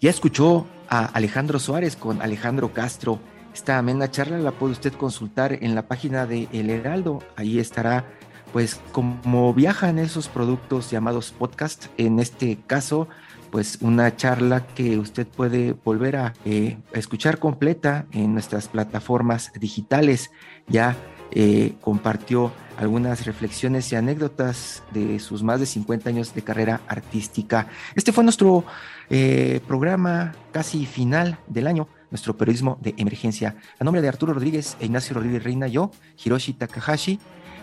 Ya 0.00 0.10
escuchó 0.10 0.66
a 0.88 1.04
Alejandro 1.04 1.60
Suárez 1.60 1.94
con 1.94 2.22
Alejandro 2.22 2.72
Castro. 2.72 3.20
Esta 3.54 3.78
amena 3.78 4.10
charla 4.10 4.38
la 4.38 4.50
puede 4.50 4.72
usted 4.72 4.92
consultar 4.94 5.58
en 5.62 5.76
la 5.76 5.86
página 5.86 6.26
de 6.26 6.48
El 6.52 6.70
Heraldo. 6.70 7.20
Ahí 7.36 7.60
estará, 7.60 8.06
pues, 8.52 8.80
como 8.92 9.54
viajan 9.54 9.98
esos 9.98 10.28
productos 10.28 10.90
llamados 10.90 11.32
podcast. 11.32 11.86
En 11.96 12.20
este 12.20 12.58
caso, 12.66 13.08
pues, 13.50 13.78
una 13.80 14.14
charla 14.16 14.66
que 14.66 14.98
usted 14.98 15.26
puede 15.26 15.72
volver 15.72 16.16
a 16.16 16.34
eh, 16.44 16.78
escuchar 16.92 17.38
completa 17.38 18.06
en 18.12 18.32
nuestras 18.32 18.68
plataformas 18.68 19.52
digitales. 19.58 20.30
Ya 20.68 20.96
eh, 21.34 21.74
compartió 21.80 22.52
algunas 22.76 23.24
reflexiones 23.24 23.90
y 23.92 23.96
anécdotas 23.96 24.82
de 24.92 25.18
sus 25.18 25.42
más 25.42 25.60
de 25.60 25.66
50 25.66 26.10
años 26.10 26.34
de 26.34 26.42
carrera 26.42 26.82
artística. 26.88 27.68
Este 27.94 28.12
fue 28.12 28.24
nuestro 28.24 28.64
eh, 29.08 29.60
programa 29.66 30.32
casi 30.52 30.84
final 30.84 31.38
del 31.46 31.68
año, 31.68 31.88
nuestro 32.10 32.36
periodismo 32.36 32.78
de 32.82 32.94
emergencia. 32.98 33.56
A 33.78 33.84
nombre 33.84 34.02
de 34.02 34.08
Arturo 34.08 34.34
Rodríguez 34.34 34.76
e 34.78 34.86
Ignacio 34.86 35.14
Rodríguez 35.14 35.42
Reina, 35.42 35.68
yo, 35.68 35.90
Hiroshi 36.22 36.52
Takahashi, 36.52 37.18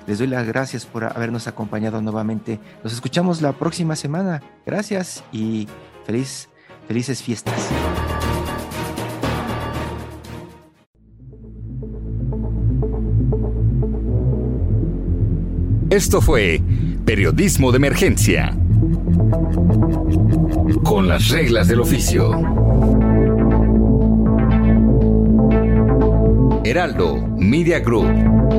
les 0.09 0.17
doy 0.17 0.25
las 0.25 0.47
gracias 0.47 0.87
por 0.87 1.03
habernos 1.03 1.47
acompañado 1.47 2.01
nuevamente. 2.01 2.59
Nos 2.83 2.93
escuchamos 2.93 3.43
la 3.43 3.53
próxima 3.53 3.95
semana. 3.95 4.41
Gracias 4.65 5.23
y 5.31 5.67
feliz, 6.03 6.49
felices 6.87 7.21
fiestas. 7.21 7.53
Esto 15.91 16.21
fue 16.21 16.59
Periodismo 17.05 17.71
de 17.71 17.77
Emergencia. 17.77 18.57
Con 20.83 21.07
las 21.07 21.29
reglas 21.29 21.67
del 21.67 21.81
oficio. 21.81 22.31
Heraldo 26.63 27.27
Media 27.37 27.79
Group. 27.79 28.58